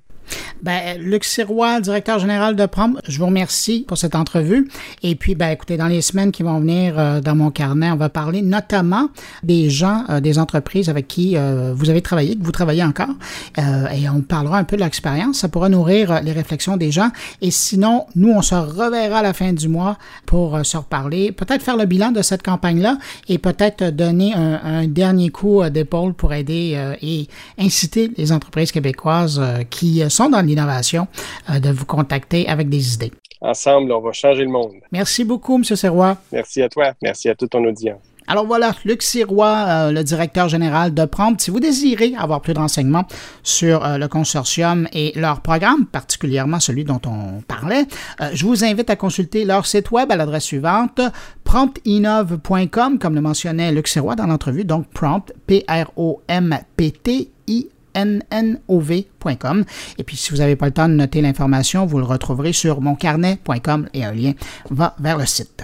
Ben, 0.61 0.97
Luc 0.99 1.23
Sirois, 1.23 1.81
directeur 1.81 2.19
général 2.19 2.55
de 2.55 2.65
Prom, 2.65 2.99
je 3.07 3.19
vous 3.19 3.25
remercie 3.25 3.85
pour 3.87 3.97
cette 3.97 4.15
entrevue. 4.15 4.69
Et 5.01 5.15
puis, 5.15 5.35
ben, 5.35 5.49
écoutez, 5.49 5.77
dans 5.77 5.87
les 5.87 6.01
semaines 6.01 6.31
qui 6.31 6.43
vont 6.43 6.59
venir 6.59 6.97
euh, 6.97 7.21
dans 7.21 7.35
mon 7.35 7.51
carnet, 7.51 7.91
on 7.91 7.95
va 7.95 8.09
parler 8.09 8.41
notamment 8.41 9.09
des 9.43 9.69
gens, 9.69 10.03
euh, 10.09 10.19
des 10.19 10.39
entreprises 10.39 10.89
avec 10.89 11.07
qui 11.07 11.35
euh, 11.35 11.73
vous 11.75 11.89
avez 11.89 12.01
travaillé, 12.01 12.37
que 12.37 12.43
vous 12.43 12.51
travaillez 12.51 12.83
encore. 12.83 13.13
Et 13.57 14.09
on 14.09 14.21
parlera 14.21 14.57
un 14.57 14.63
peu 14.63 14.75
de 14.75 14.81
l'expérience. 14.81 15.37
Ça 15.39 15.49
pourra 15.49 15.69
nourrir 15.69 16.21
les 16.23 16.31
réflexions 16.31 16.77
des 16.77 16.91
gens. 16.91 17.09
Et 17.41 17.51
sinon, 17.51 18.05
nous, 18.15 18.31
on 18.31 18.41
se 18.41 18.55
reverra 18.55 19.19
à 19.19 19.23
la 19.23 19.33
fin 19.33 19.53
du 19.53 19.67
mois 19.67 19.97
pour 20.25 20.65
se 20.65 20.77
reparler, 20.77 21.31
peut-être 21.31 21.61
faire 21.61 21.77
le 21.77 21.85
bilan 21.85 22.11
de 22.11 22.21
cette 22.21 22.43
campagne-là 22.43 22.97
et 23.27 23.37
peut-être 23.37 23.89
donner 23.89 24.33
un, 24.33 24.59
un 24.63 24.87
dernier 24.87 25.29
coup 25.29 25.61
d'épaule 25.69 26.13
pour 26.13 26.33
aider 26.33 26.95
et 27.01 27.27
inciter 27.59 28.11
les 28.17 28.31
entreprises 28.31 28.71
québécoises 28.71 29.41
qui 29.69 30.03
sont 30.09 30.29
dans 30.29 30.41
l'innovation 30.43 31.07
euh, 31.49 31.59
de 31.59 31.69
vous 31.69 31.85
contacter 31.85 32.47
avec 32.47 32.69
des 32.69 32.93
idées. 32.95 33.11
Ensemble, 33.41 33.91
on 33.91 33.99
va 33.99 34.13
changer 34.13 34.43
le 34.43 34.51
monde. 34.51 34.73
Merci 34.91 35.23
beaucoup, 35.25 35.55
M. 35.55 35.63
Serrois. 35.63 36.17
Merci 36.31 36.61
à 36.61 36.69
toi. 36.69 36.93
Merci 37.01 37.29
à 37.29 37.35
toute 37.35 37.49
ton 37.49 37.63
audience. 37.65 37.99
Alors 38.27 38.45
voilà, 38.45 38.73
Luc 38.85 39.01
Sirois, 39.03 39.65
euh, 39.67 39.91
le 39.91 40.03
directeur 40.03 40.47
général 40.47 40.93
de 40.93 41.05
Prompt. 41.05 41.39
Si 41.39 41.51
vous 41.51 41.59
désirez 41.59 42.13
avoir 42.17 42.41
plus 42.41 42.53
de 42.53 42.59
renseignements 42.59 43.05
sur 43.43 43.83
euh, 43.83 43.97
le 43.97 44.07
consortium 44.07 44.87
et 44.93 45.11
leur 45.15 45.41
programme, 45.41 45.85
particulièrement 45.85 46.59
celui 46.59 46.85
dont 46.85 47.01
on 47.05 47.41
parlait, 47.41 47.85
euh, 48.21 48.29
je 48.33 48.45
vous 48.45 48.63
invite 48.63 48.89
à 48.89 48.95
consulter 48.95 49.43
leur 49.43 49.65
site 49.65 49.91
web 49.91 50.11
à 50.11 50.15
l'adresse 50.15 50.45
suivante 50.45 51.01
promptinov.com, 51.43 52.97
comme 52.97 53.15
le 53.15 53.21
mentionnait 53.21 53.71
Luc 53.71 53.87
Sirois 53.87 54.15
dans 54.15 54.27
l'entrevue, 54.27 54.63
donc 54.63 54.87
prompt, 54.87 55.33
P-R-O-M-P-T, 55.45 57.29
I 57.47 57.67
nnov.com. 57.95 59.65
Et 59.97 60.03
puis, 60.03 60.17
si 60.17 60.31
vous 60.31 60.37
n'avez 60.37 60.55
pas 60.55 60.67
le 60.67 60.73
temps 60.73 60.89
de 60.89 60.93
noter 60.93 61.21
l'information, 61.21 61.85
vous 61.85 61.99
le 61.99 62.05
retrouverez 62.05 62.53
sur 62.53 62.81
moncarnet.com 62.81 63.89
et 63.93 64.03
un 64.03 64.13
lien 64.13 64.33
va 64.69 64.95
vers 64.99 65.17
le 65.17 65.25
site. 65.25 65.63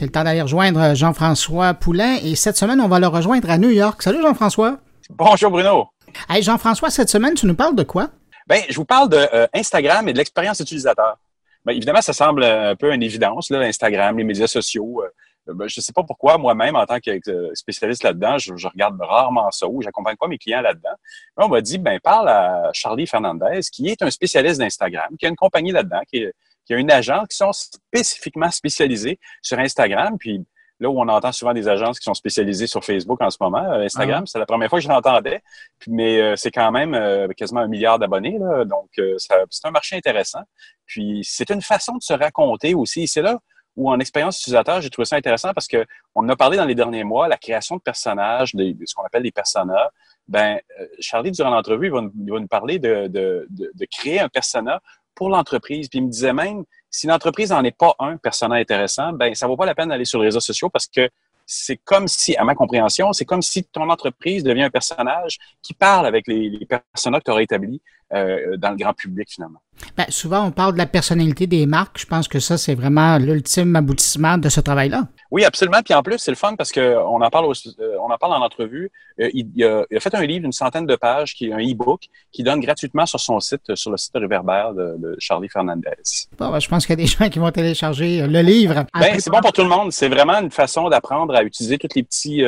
C'est 0.00 0.06
le 0.06 0.12
temps 0.12 0.24
d'aller 0.24 0.40
rejoindre 0.40 0.94
Jean-François 0.94 1.74
Poulain 1.74 2.16
et 2.24 2.34
cette 2.34 2.56
semaine, 2.56 2.80
on 2.80 2.88
va 2.88 3.00
le 3.00 3.06
rejoindre 3.06 3.50
à 3.50 3.58
New 3.58 3.68
York. 3.68 4.00
Salut 4.00 4.22
Jean-François. 4.22 4.78
Bonjour 5.10 5.50
Bruno. 5.50 5.88
Hey 6.30 6.42
Jean-François, 6.42 6.88
cette 6.88 7.10
semaine, 7.10 7.34
tu 7.34 7.44
nous 7.44 7.54
parles 7.54 7.76
de 7.76 7.82
quoi? 7.82 8.08
Ben, 8.46 8.62
je 8.70 8.76
vous 8.76 8.86
parle 8.86 9.10
de 9.10 9.18
euh, 9.18 9.46
Instagram 9.54 10.08
et 10.08 10.14
de 10.14 10.18
l'expérience 10.18 10.58
utilisateur. 10.58 11.18
Bien, 11.64 11.74
évidemment, 11.74 12.00
ça 12.00 12.12
semble 12.12 12.42
un 12.44 12.74
peu 12.76 12.92
une 12.92 13.02
évidence, 13.02 13.50
là, 13.50 13.60
Instagram, 13.60 14.16
les 14.16 14.24
médias 14.24 14.46
sociaux. 14.46 15.02
Euh, 15.04 15.54
ben, 15.54 15.68
je 15.68 15.80
ne 15.80 15.82
sais 15.82 15.92
pas 15.92 16.02
pourquoi, 16.02 16.38
moi-même, 16.38 16.76
en 16.76 16.86
tant 16.86 16.98
que 17.00 17.10
euh, 17.30 17.50
spécialiste 17.54 18.02
là-dedans, 18.02 18.38
je, 18.38 18.52
regarde 18.68 19.00
rarement 19.00 19.50
ça 19.50 19.66
ou 19.68 19.82
j'accompagne 19.82 20.16
pas 20.16 20.28
mes 20.28 20.38
clients 20.38 20.60
là-dedans. 20.60 20.94
on 21.36 21.48
m'a 21.48 21.60
dit, 21.60 21.78
ben, 21.78 21.98
parle 22.00 22.28
à 22.28 22.70
Charlie 22.72 23.06
Fernandez, 23.06 23.60
qui 23.72 23.88
est 23.88 24.02
un 24.02 24.10
spécialiste 24.10 24.60
d'Instagram, 24.60 25.16
qui 25.18 25.26
a 25.26 25.28
une 25.28 25.36
compagnie 25.36 25.72
là-dedans, 25.72 26.00
qui, 26.10 26.24
qui, 26.66 26.74
a 26.74 26.76
une 26.76 26.90
agence 26.90 27.28
qui 27.28 27.36
sont 27.36 27.52
spécifiquement 27.52 28.50
spécialisées 28.50 29.18
sur 29.42 29.58
Instagram. 29.58 30.16
Puis 30.18 30.44
là 30.80 30.88
où 30.88 30.98
on 30.98 31.08
entend 31.08 31.30
souvent 31.30 31.52
des 31.52 31.68
agences 31.68 31.98
qui 31.98 32.04
sont 32.04 32.14
spécialisées 32.14 32.66
sur 32.66 32.82
Facebook 32.82 33.20
en 33.20 33.30
ce 33.30 33.36
moment, 33.40 33.62
euh, 33.62 33.84
Instagram, 33.84 34.24
ah. 34.26 34.26
c'est 34.26 34.38
la 34.38 34.46
première 34.46 34.70
fois 34.70 34.78
que 34.78 34.84
je 34.84 34.88
l'entendais, 34.88 35.42
mais 35.86 36.20
euh, 36.20 36.36
c'est 36.36 36.50
quand 36.50 36.72
même 36.72 36.94
euh, 36.94 37.28
quasiment 37.36 37.60
un 37.60 37.68
milliard 37.68 37.98
d'abonnés, 37.98 38.38
donc 38.66 38.88
c'est 39.18 39.66
un 39.66 39.70
marché 39.70 39.96
intéressant. 39.96 40.42
Puis 40.86 41.20
c'est 41.22 41.50
une 41.50 41.62
façon 41.62 41.96
de 41.96 42.02
se 42.02 42.14
raconter 42.14 42.74
aussi. 42.74 43.06
C'est 43.06 43.22
là 43.22 43.38
où 43.76 43.88
en 43.90 44.00
expérience 44.00 44.40
utilisateur, 44.40 44.80
j'ai 44.80 44.90
trouvé 44.90 45.06
ça 45.06 45.16
intéressant 45.16 45.52
parce 45.54 45.68
que 45.68 45.84
on 46.14 46.22
en 46.22 46.28
a 46.30 46.36
parlé 46.36 46.56
dans 46.56 46.64
les 46.64 46.74
derniers 46.74 47.04
mois, 47.04 47.28
la 47.28 47.36
création 47.36 47.76
de 47.76 47.80
personnages, 47.80 48.54
de, 48.54 48.74
ce 48.84 48.94
qu'on 48.94 49.04
appelle 49.04 49.22
des 49.22 49.30
personas. 49.30 49.90
Ben, 50.26 50.58
Charlie, 50.98 51.30
durant 51.30 51.50
l'entrevue, 51.50 51.86
il, 51.86 51.92
va 51.92 52.40
nous 52.40 52.48
parler 52.48 52.78
de, 52.78 53.06
de, 53.06 53.46
de, 53.50 53.86
créer 53.90 54.20
un 54.20 54.28
persona 54.28 54.80
pour 55.14 55.28
l'entreprise. 55.28 55.88
Puis 55.88 56.00
il 56.00 56.06
me 56.06 56.10
disait 56.10 56.32
même, 56.32 56.64
si 56.90 57.06
l'entreprise 57.06 57.50
n'en 57.50 57.62
est 57.64 57.76
pas 57.76 57.94
un 57.98 58.16
persona 58.16 58.56
intéressant, 58.56 59.12
ben 59.12 59.34
ça 59.34 59.46
vaut 59.46 59.56
pas 59.56 59.66
la 59.66 59.74
peine 59.74 59.88
d'aller 59.88 60.04
sur 60.04 60.18
les 60.18 60.26
réseaux 60.26 60.40
sociaux 60.40 60.68
parce 60.68 60.86
que 60.86 61.08
c'est 61.46 61.78
comme 61.78 62.06
si, 62.06 62.36
à 62.36 62.44
ma 62.44 62.54
compréhension, 62.54 63.12
c'est 63.12 63.24
comme 63.24 63.42
si 63.42 63.64
ton 63.64 63.88
entreprise 63.90 64.44
devient 64.44 64.64
un 64.64 64.70
personnage 64.70 65.38
qui 65.62 65.74
parle 65.74 66.06
avec 66.06 66.26
les, 66.28 66.48
les 66.48 66.66
personnages 66.66 67.20
que 67.20 67.24
tu 67.24 67.30
aurais 67.30 67.44
établis 67.44 67.80
euh, 68.12 68.56
dans 68.56 68.70
le 68.70 68.76
grand 68.76 68.92
public 68.92 69.28
finalement. 69.30 69.60
Ben, 69.96 70.06
souvent, 70.08 70.44
on 70.44 70.50
parle 70.50 70.72
de 70.72 70.78
la 70.78 70.86
personnalité 70.86 71.46
des 71.46 71.64
marques. 71.64 71.96
Je 71.96 72.06
pense 72.06 72.26
que 72.26 72.40
ça, 72.40 72.58
c'est 72.58 72.74
vraiment 72.74 73.18
l'ultime 73.18 73.76
aboutissement 73.76 74.36
de 74.36 74.48
ce 74.48 74.60
travail-là. 74.60 75.04
Oui, 75.30 75.44
absolument. 75.44 75.80
Puis 75.84 75.94
en 75.94 76.02
plus, 76.02 76.18
c'est 76.18 76.32
le 76.32 76.36
fun 76.36 76.56
parce 76.56 76.72
qu'on 76.72 77.22
en 77.22 77.30
parle, 77.30 77.46
euh, 77.46 77.96
on 78.00 78.10
en 78.10 78.18
parle 78.18 78.32
en 78.32 78.44
entrevue. 78.44 78.90
Euh, 79.20 79.30
il, 79.32 79.64
a, 79.64 79.84
fait 80.00 80.12
un 80.16 80.26
livre 80.26 80.42
d'une 80.42 80.50
centaine 80.50 80.86
de 80.86 80.96
pages, 80.96 81.34
qui 81.34 81.46
est 81.46 81.52
un 81.52 81.60
e-book, 81.60 82.08
qui 82.32 82.42
donne 82.42 82.58
gratuitement 82.58 83.06
sur 83.06 83.20
son 83.20 83.38
site, 83.38 83.76
sur 83.76 83.92
le 83.92 83.96
site 83.96 84.12
Réverbère 84.16 84.74
de, 84.74 84.96
de 84.98 85.16
Charlie 85.20 85.48
Fernandez. 85.48 85.90
Bon, 86.36 86.50
ben, 86.50 86.58
je 86.58 86.68
pense 86.68 86.86
qu'il 86.86 86.98
y 86.98 87.00
a 87.00 87.04
des 87.04 87.06
gens 87.18 87.28
qui 87.28 87.38
vont 87.38 87.52
télécharger 87.52 88.26
le 88.26 88.40
livre. 88.40 88.86
Ben, 88.92 89.20
c'est 89.20 89.30
bon 89.30 89.40
pour 89.40 89.52
tout 89.52 89.62
le 89.62 89.68
monde. 89.68 89.92
C'est 89.92 90.08
vraiment 90.08 90.40
une 90.40 90.50
façon 90.50 90.88
d'apprendre 90.88 91.32
à 91.36 91.44
utiliser 91.44 91.78
tous 91.78 91.94
les 91.94 92.02
petits, 92.02 92.42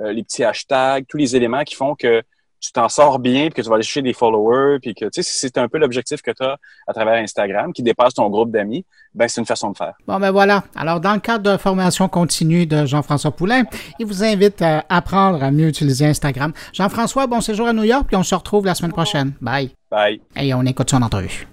les 0.00 0.22
petits 0.24 0.42
hashtags, 0.42 1.06
tous 1.08 1.16
les 1.16 1.36
éléments 1.36 1.62
qui 1.62 1.76
font 1.76 1.94
que 1.94 2.24
tu 2.66 2.72
t'en 2.72 2.88
sors 2.88 3.18
bien, 3.18 3.44
puis 3.44 3.54
que 3.54 3.62
tu 3.62 3.68
vas 3.68 3.76
aller 3.76 3.84
chercher 3.84 4.02
des 4.02 4.12
followers, 4.12 4.78
puis 4.80 4.94
que 4.94 5.04
tu 5.04 5.22
sais, 5.22 5.22
c'est 5.22 5.56
un 5.58 5.68
peu 5.68 5.78
l'objectif 5.78 6.20
que 6.20 6.32
tu 6.32 6.42
as 6.42 6.58
à 6.86 6.92
travers 6.92 7.14
Instagram, 7.14 7.72
qui 7.72 7.82
dépasse 7.82 8.14
ton 8.14 8.28
groupe 8.28 8.50
d'amis, 8.50 8.84
ben 9.14 9.28
c'est 9.28 9.40
une 9.40 9.46
façon 9.46 9.70
de 9.70 9.76
faire. 9.76 9.94
Bon, 10.06 10.18
ben 10.18 10.30
voilà. 10.32 10.64
Alors, 10.74 11.00
dans 11.00 11.14
le 11.14 11.20
cadre 11.20 11.52
de 11.52 11.56
formation 11.56 12.08
continue 12.08 12.66
de 12.66 12.84
Jean-François 12.84 13.30
Poulain, 13.30 13.64
il 13.98 14.06
vous 14.06 14.24
invite 14.24 14.60
à 14.62 14.84
apprendre 14.88 15.42
à 15.42 15.50
mieux 15.50 15.68
utiliser 15.68 16.06
Instagram. 16.06 16.52
Jean-François, 16.72 17.26
bon 17.26 17.40
séjour 17.40 17.68
à 17.68 17.72
New 17.72 17.84
York, 17.84 18.06
puis 18.08 18.16
on 18.16 18.24
se 18.24 18.34
retrouve 18.34 18.66
la 18.66 18.74
semaine 18.74 18.92
prochaine. 18.92 19.32
Bye. 19.40 19.70
Bye. 19.90 20.20
Et 20.34 20.52
on 20.52 20.62
écoute 20.62 20.90
son 20.90 21.02
entrevue. 21.02 21.46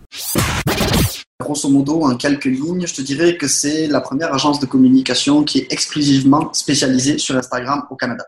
Grosso 1.40 1.68
modo, 1.68 2.04
en 2.04 2.16
quelques 2.16 2.46
lignes, 2.46 2.86
je 2.86 2.94
te 2.94 3.02
dirais 3.02 3.38
que 3.38 3.48
c'est 3.48 3.88
la 3.88 4.02
première 4.02 4.32
agence 4.34 4.60
de 4.60 4.68
communication 4.68 5.44
qui 5.44 5.60
est 5.60 5.74
exclusivement 5.74 6.54
spécialisée 6.54 7.18
sur 7.18 7.36
Instagram 7.36 7.86
au 7.90 7.96
Canada. 7.96 8.24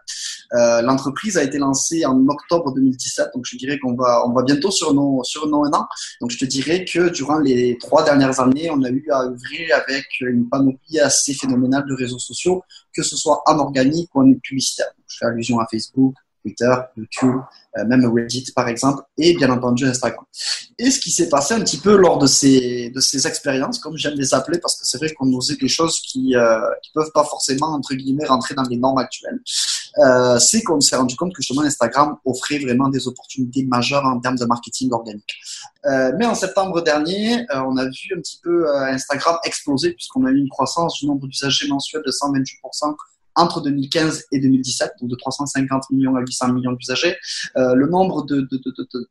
Euh, 0.54 0.82
L'entreprise 0.82 1.38
a 1.38 1.44
été 1.44 1.60
lancée 1.60 2.04
en 2.06 2.28
octobre 2.28 2.74
2017, 2.74 3.30
donc 3.36 3.46
je 3.46 3.58
dirais 3.58 3.78
qu'on 3.78 3.96
va, 3.96 4.26
bientôt 4.44 4.72
sur 4.72 4.94
nos, 4.96 5.24
sur 5.24 5.46
un 5.46 5.72
an. 5.74 5.88
Donc 6.20 6.32
je 6.32 6.40
te 6.40 6.46
dirais 6.46 6.84
que 6.84 7.10
durant 7.10 7.38
les 7.38 7.78
trois 7.78 8.04
dernières 8.04 8.40
années, 8.40 8.72
on 8.72 8.82
a 8.82 8.90
eu 8.90 9.06
à 9.12 9.22
œuvrer 9.22 9.72
avec 9.72 10.06
une 10.22 10.50
panoplie 10.50 11.00
assez 11.00 11.36
phénoménale 11.36 11.86
de 11.88 11.94
réseaux 11.94 12.20
sociaux, 12.20 12.64
que 12.92 13.04
ce 13.04 13.16
soit 13.16 13.44
en 13.46 13.60
organique 13.60 14.10
ou 14.16 14.22
en 14.22 14.34
publicitaire. 14.42 14.88
Je 15.08 15.18
fais 15.20 15.26
allusion 15.26 15.60
à 15.60 15.68
Facebook, 15.70 16.16
Twitter, 16.42 16.74
YouTube, 16.98 17.36
euh, 17.78 17.86
même 17.86 18.06
Reddit 18.06 18.52
par 18.56 18.68
exemple, 18.68 19.04
et 19.18 19.36
bien 19.36 19.52
entendu 19.52 19.86
Instagram. 19.86 20.26
Et 20.78 20.92
ce 20.92 21.00
qui 21.00 21.10
s'est 21.12 21.30
passé 21.30 21.54
un 21.54 21.62
petit 21.62 21.78
peu 21.78 21.96
lors 21.96 22.18
de 22.18 22.28
ces, 22.28 22.90
de 22.90 23.00
ces 23.00 23.26
expériences, 23.28 23.80
comme 23.80 23.96
j'aime 23.96 24.16
les 24.16 24.34
appeler, 24.34 24.60
parce 24.60 24.78
que 24.78 24.86
c'est 24.86 24.98
vrai 24.98 25.14
qu'on 25.14 25.32
osait 25.34 25.56
des 25.56 25.70
choses 25.70 26.02
qui 26.02 26.36
euh, 26.36 26.60
qui 26.84 26.92
peuvent 26.94 27.12
pas 27.14 27.24
forcément, 27.24 27.68
entre 27.68 27.94
guillemets, 27.94 28.26
rentrer 28.26 28.56
dans 28.56 28.64
les 28.64 28.78
normes 28.78 28.98
actuelles, 28.98 29.40
euh, 30.00 30.38
c'est 30.40 30.62
qu'on 30.64 30.82
s'est 30.82 30.98
rendu 30.98 31.16
compte 31.16 31.34
que 31.34 31.42
justement 31.42 31.62
Instagram 31.62 32.18
offrait 32.26 32.60
vraiment 32.60 32.90
des 32.90 33.08
opportunités 33.08 33.66
majeures 33.66 34.06
en 34.06 34.20
termes 34.20 34.38
de 34.38 34.46
marketing 34.46 34.92
organique. 34.92 35.36
Euh, 35.86 36.12
mais 36.18 36.26
en 36.26 36.36
septembre 36.36 36.82
dernier, 36.82 37.42
euh, 37.52 37.62
on 37.68 37.78
a 37.78 37.86
vu 37.86 38.14
un 38.16 38.20
petit 38.20 38.40
peu 38.42 38.68
euh, 38.68 38.86
Instagram 38.88 39.38
exploser, 39.44 39.94
puisqu'on 39.94 40.26
a 40.26 40.32
eu 40.32 40.38
une 40.38 40.50
croissance 40.50 41.00
du 41.00 41.06
nombre 41.06 41.28
d'usagers 41.28 41.68
mensuels 41.68 42.04
de 42.06 42.12
128% 42.12 42.96
entre 43.36 43.62
2015 43.62 44.26
et 44.32 44.40
2017, 44.40 44.94
donc 45.02 45.10
de 45.10 45.16
350 45.16 45.90
millions 45.92 46.16
à 46.16 46.22
800 46.22 46.54
millions 46.54 46.72
d'usagers. 46.74 47.16
Euh, 47.58 47.76
le 47.76 47.88
nombre 47.88 48.26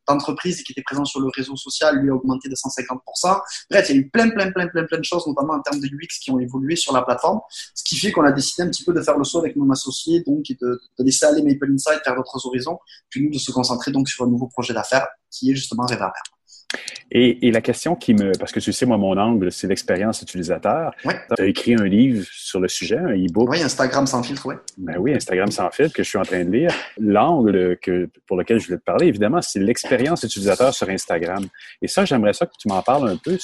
d'entreprises 0.07 0.57
de, 0.57 0.61
de, 0.61 0.63
qui 0.65 0.71
étaient 0.71 0.83
présentes 0.83 1.07
sur 1.07 1.19
le 1.19 1.27
réseau 1.35 1.55
social 1.55 1.99
lui 1.99 2.09
a 2.09 2.13
augmenté 2.13 2.49
de 2.49 2.55
150%. 2.55 3.39
Bref, 3.69 3.89
il 3.89 3.95
y 3.95 3.97
a 3.97 4.01
eu 4.01 4.09
plein, 4.09 4.29
plein, 4.29 4.51
plein, 4.51 4.67
plein, 4.67 4.83
plein 4.85 4.97
de 4.97 5.03
choses, 5.03 5.25
notamment 5.27 5.53
en 5.53 5.61
termes 5.61 5.79
de 5.79 5.87
UX 5.87 6.19
qui 6.21 6.31
ont 6.31 6.39
évolué 6.39 6.75
sur 6.75 6.93
la 6.93 7.01
plateforme, 7.01 7.39
ce 7.73 7.83
qui 7.83 7.97
fait 7.97 8.11
qu'on 8.11 8.25
a 8.25 8.31
décidé 8.31 8.63
un 8.63 8.69
petit 8.69 8.83
peu 8.83 8.93
de 8.93 9.01
faire 9.01 9.17
le 9.17 9.23
saut 9.23 9.39
avec 9.39 9.55
mon 9.55 9.69
associé, 9.71 10.21
donc 10.21 10.49
et 10.49 10.57
de, 10.59 10.81
de 10.99 11.03
laisser 11.03 11.25
aller 11.25 11.41
Maple 11.41 11.71
Insight 11.71 12.01
vers 12.05 12.15
d'autres 12.15 12.45
horizons, 12.45 12.79
puis 13.09 13.23
nous 13.23 13.31
de 13.31 13.37
se 13.37 13.51
concentrer 13.51 13.91
donc 13.91 14.09
sur 14.09 14.25
un 14.25 14.29
nouveau 14.29 14.47
projet 14.47 14.73
d'affaires 14.73 15.07
qui 15.29 15.51
est 15.51 15.55
justement 15.55 15.85
Réverbère. 15.85 16.34
Et, 17.11 17.47
et, 17.47 17.51
la 17.51 17.61
question 17.61 17.95
qui 17.95 18.13
me... 18.13 18.31
Parce 18.37 18.51
que 18.51 18.59
tu 18.59 18.73
sais, 18.73 18.85
moi, 18.85 18.97
mon 18.97 19.17
angle, 19.17 19.51
c'est 19.51 19.67
l'expérience 19.67 20.21
utilisateur. 20.21 20.91
Oui. 21.05 21.13
Tu 21.35 21.41
as 21.41 21.45
écrit 21.45 21.75
un 21.75 21.85
livre 21.85 22.25
sur 22.31 22.59
le 22.59 22.67
sujet, 22.67 22.97
un 22.97 23.13
e-book. 23.13 23.49
Oui, 23.49 23.61
Instagram 23.61 24.07
sans 24.07 24.23
filtre, 24.23 24.45
oui. 24.47 24.55
Ben 24.77 24.97
oui, 24.97 25.13
Instagram 25.13 25.51
sans 25.51 25.69
filtre 25.69 25.93
que 25.93 26.03
je 26.03 26.09
suis 26.09 26.17
en 26.17 26.23
train 26.23 26.43
de 26.43 26.51
lire. 26.51 26.71
L'angle 26.99 27.77
que, 27.81 28.09
pour 28.27 28.37
lequel 28.37 28.59
je 28.59 28.67
voulais 28.67 28.79
te 28.79 28.83
parler, 28.83 29.07
évidemment, 29.07 29.41
c'est 29.41 29.59
l'expérience 29.59 30.23
utilisateur 30.23 30.73
sur 30.73 30.89
Instagram. 30.89 31.45
Et 31.81 31.87
ça, 31.87 32.05
j'aimerais 32.05 32.33
ça 32.33 32.45
que 32.45 32.53
tu 32.59 32.67
m'en 32.67 32.81
parles 32.81 33.09
un 33.09 33.17
peu. 33.17 33.37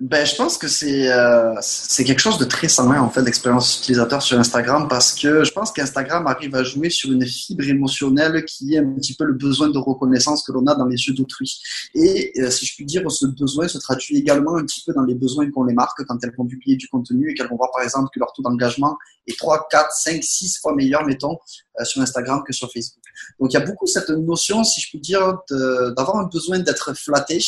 Ben, 0.00 0.24
je 0.24 0.36
pense 0.36 0.58
que 0.58 0.68
c'est 0.68 1.10
euh, 1.10 1.56
c'est 1.60 2.04
quelque 2.04 2.20
chose 2.20 2.38
de 2.38 2.44
très 2.44 2.68
sain 2.68 2.88
en 3.00 3.10
fait 3.10 3.20
l'expérience 3.20 3.78
utilisateur 3.78 4.22
sur 4.22 4.38
Instagram 4.38 4.86
parce 4.86 5.12
que 5.12 5.42
je 5.42 5.50
pense 5.50 5.72
qu'Instagram 5.72 6.24
arrive 6.28 6.54
à 6.54 6.62
jouer 6.62 6.88
sur 6.88 7.10
une 7.10 7.26
fibre 7.26 7.64
émotionnelle 7.68 8.44
qui 8.44 8.74
est 8.74 8.78
un 8.78 8.92
petit 8.92 9.14
peu 9.14 9.24
le 9.24 9.32
besoin 9.32 9.70
de 9.70 9.78
reconnaissance 9.78 10.44
que 10.46 10.52
l'on 10.52 10.64
a 10.68 10.76
dans 10.76 10.86
les 10.86 10.96
yeux 10.96 11.14
d'autrui. 11.14 11.60
Et 11.96 12.32
euh, 12.38 12.48
si 12.48 12.64
je 12.64 12.76
puis 12.76 12.84
dire, 12.84 13.10
ce 13.10 13.26
besoin 13.26 13.66
se 13.66 13.78
traduit 13.78 14.16
également 14.18 14.56
un 14.56 14.64
petit 14.64 14.84
peu 14.86 14.92
dans 14.92 15.02
les 15.02 15.16
besoins 15.16 15.50
qu'ont 15.50 15.64
les 15.64 15.74
marques 15.74 16.04
quand 16.06 16.18
elles 16.22 16.34
vont 16.38 16.46
publier 16.46 16.76
du 16.76 16.86
contenu 16.86 17.32
et 17.32 17.34
qu'elles 17.34 17.48
vont 17.48 17.56
voir 17.56 17.72
par 17.72 17.82
exemple 17.82 18.08
que 18.14 18.20
leur 18.20 18.32
taux 18.32 18.42
d'engagement 18.42 18.96
est 19.26 19.36
3, 19.36 19.66
4, 19.68 19.90
5, 19.90 20.22
6 20.22 20.58
fois 20.60 20.76
meilleur, 20.76 21.04
mettons, 21.06 21.38
sur 21.84 22.02
Instagram 22.02 22.42
que 22.46 22.52
sur 22.52 22.70
Facebook. 22.72 23.02
Donc 23.40 23.52
il 23.52 23.54
y 23.54 23.62
a 23.62 23.64
beaucoup 23.64 23.86
cette 23.86 24.10
notion, 24.10 24.64
si 24.64 24.80
je 24.80 24.88
puis 24.88 25.00
dire, 25.00 25.38
d'avoir 25.50 26.16
un 26.16 26.24
besoin 26.24 26.58
d'être 26.58 26.94
flatté, 26.94 27.38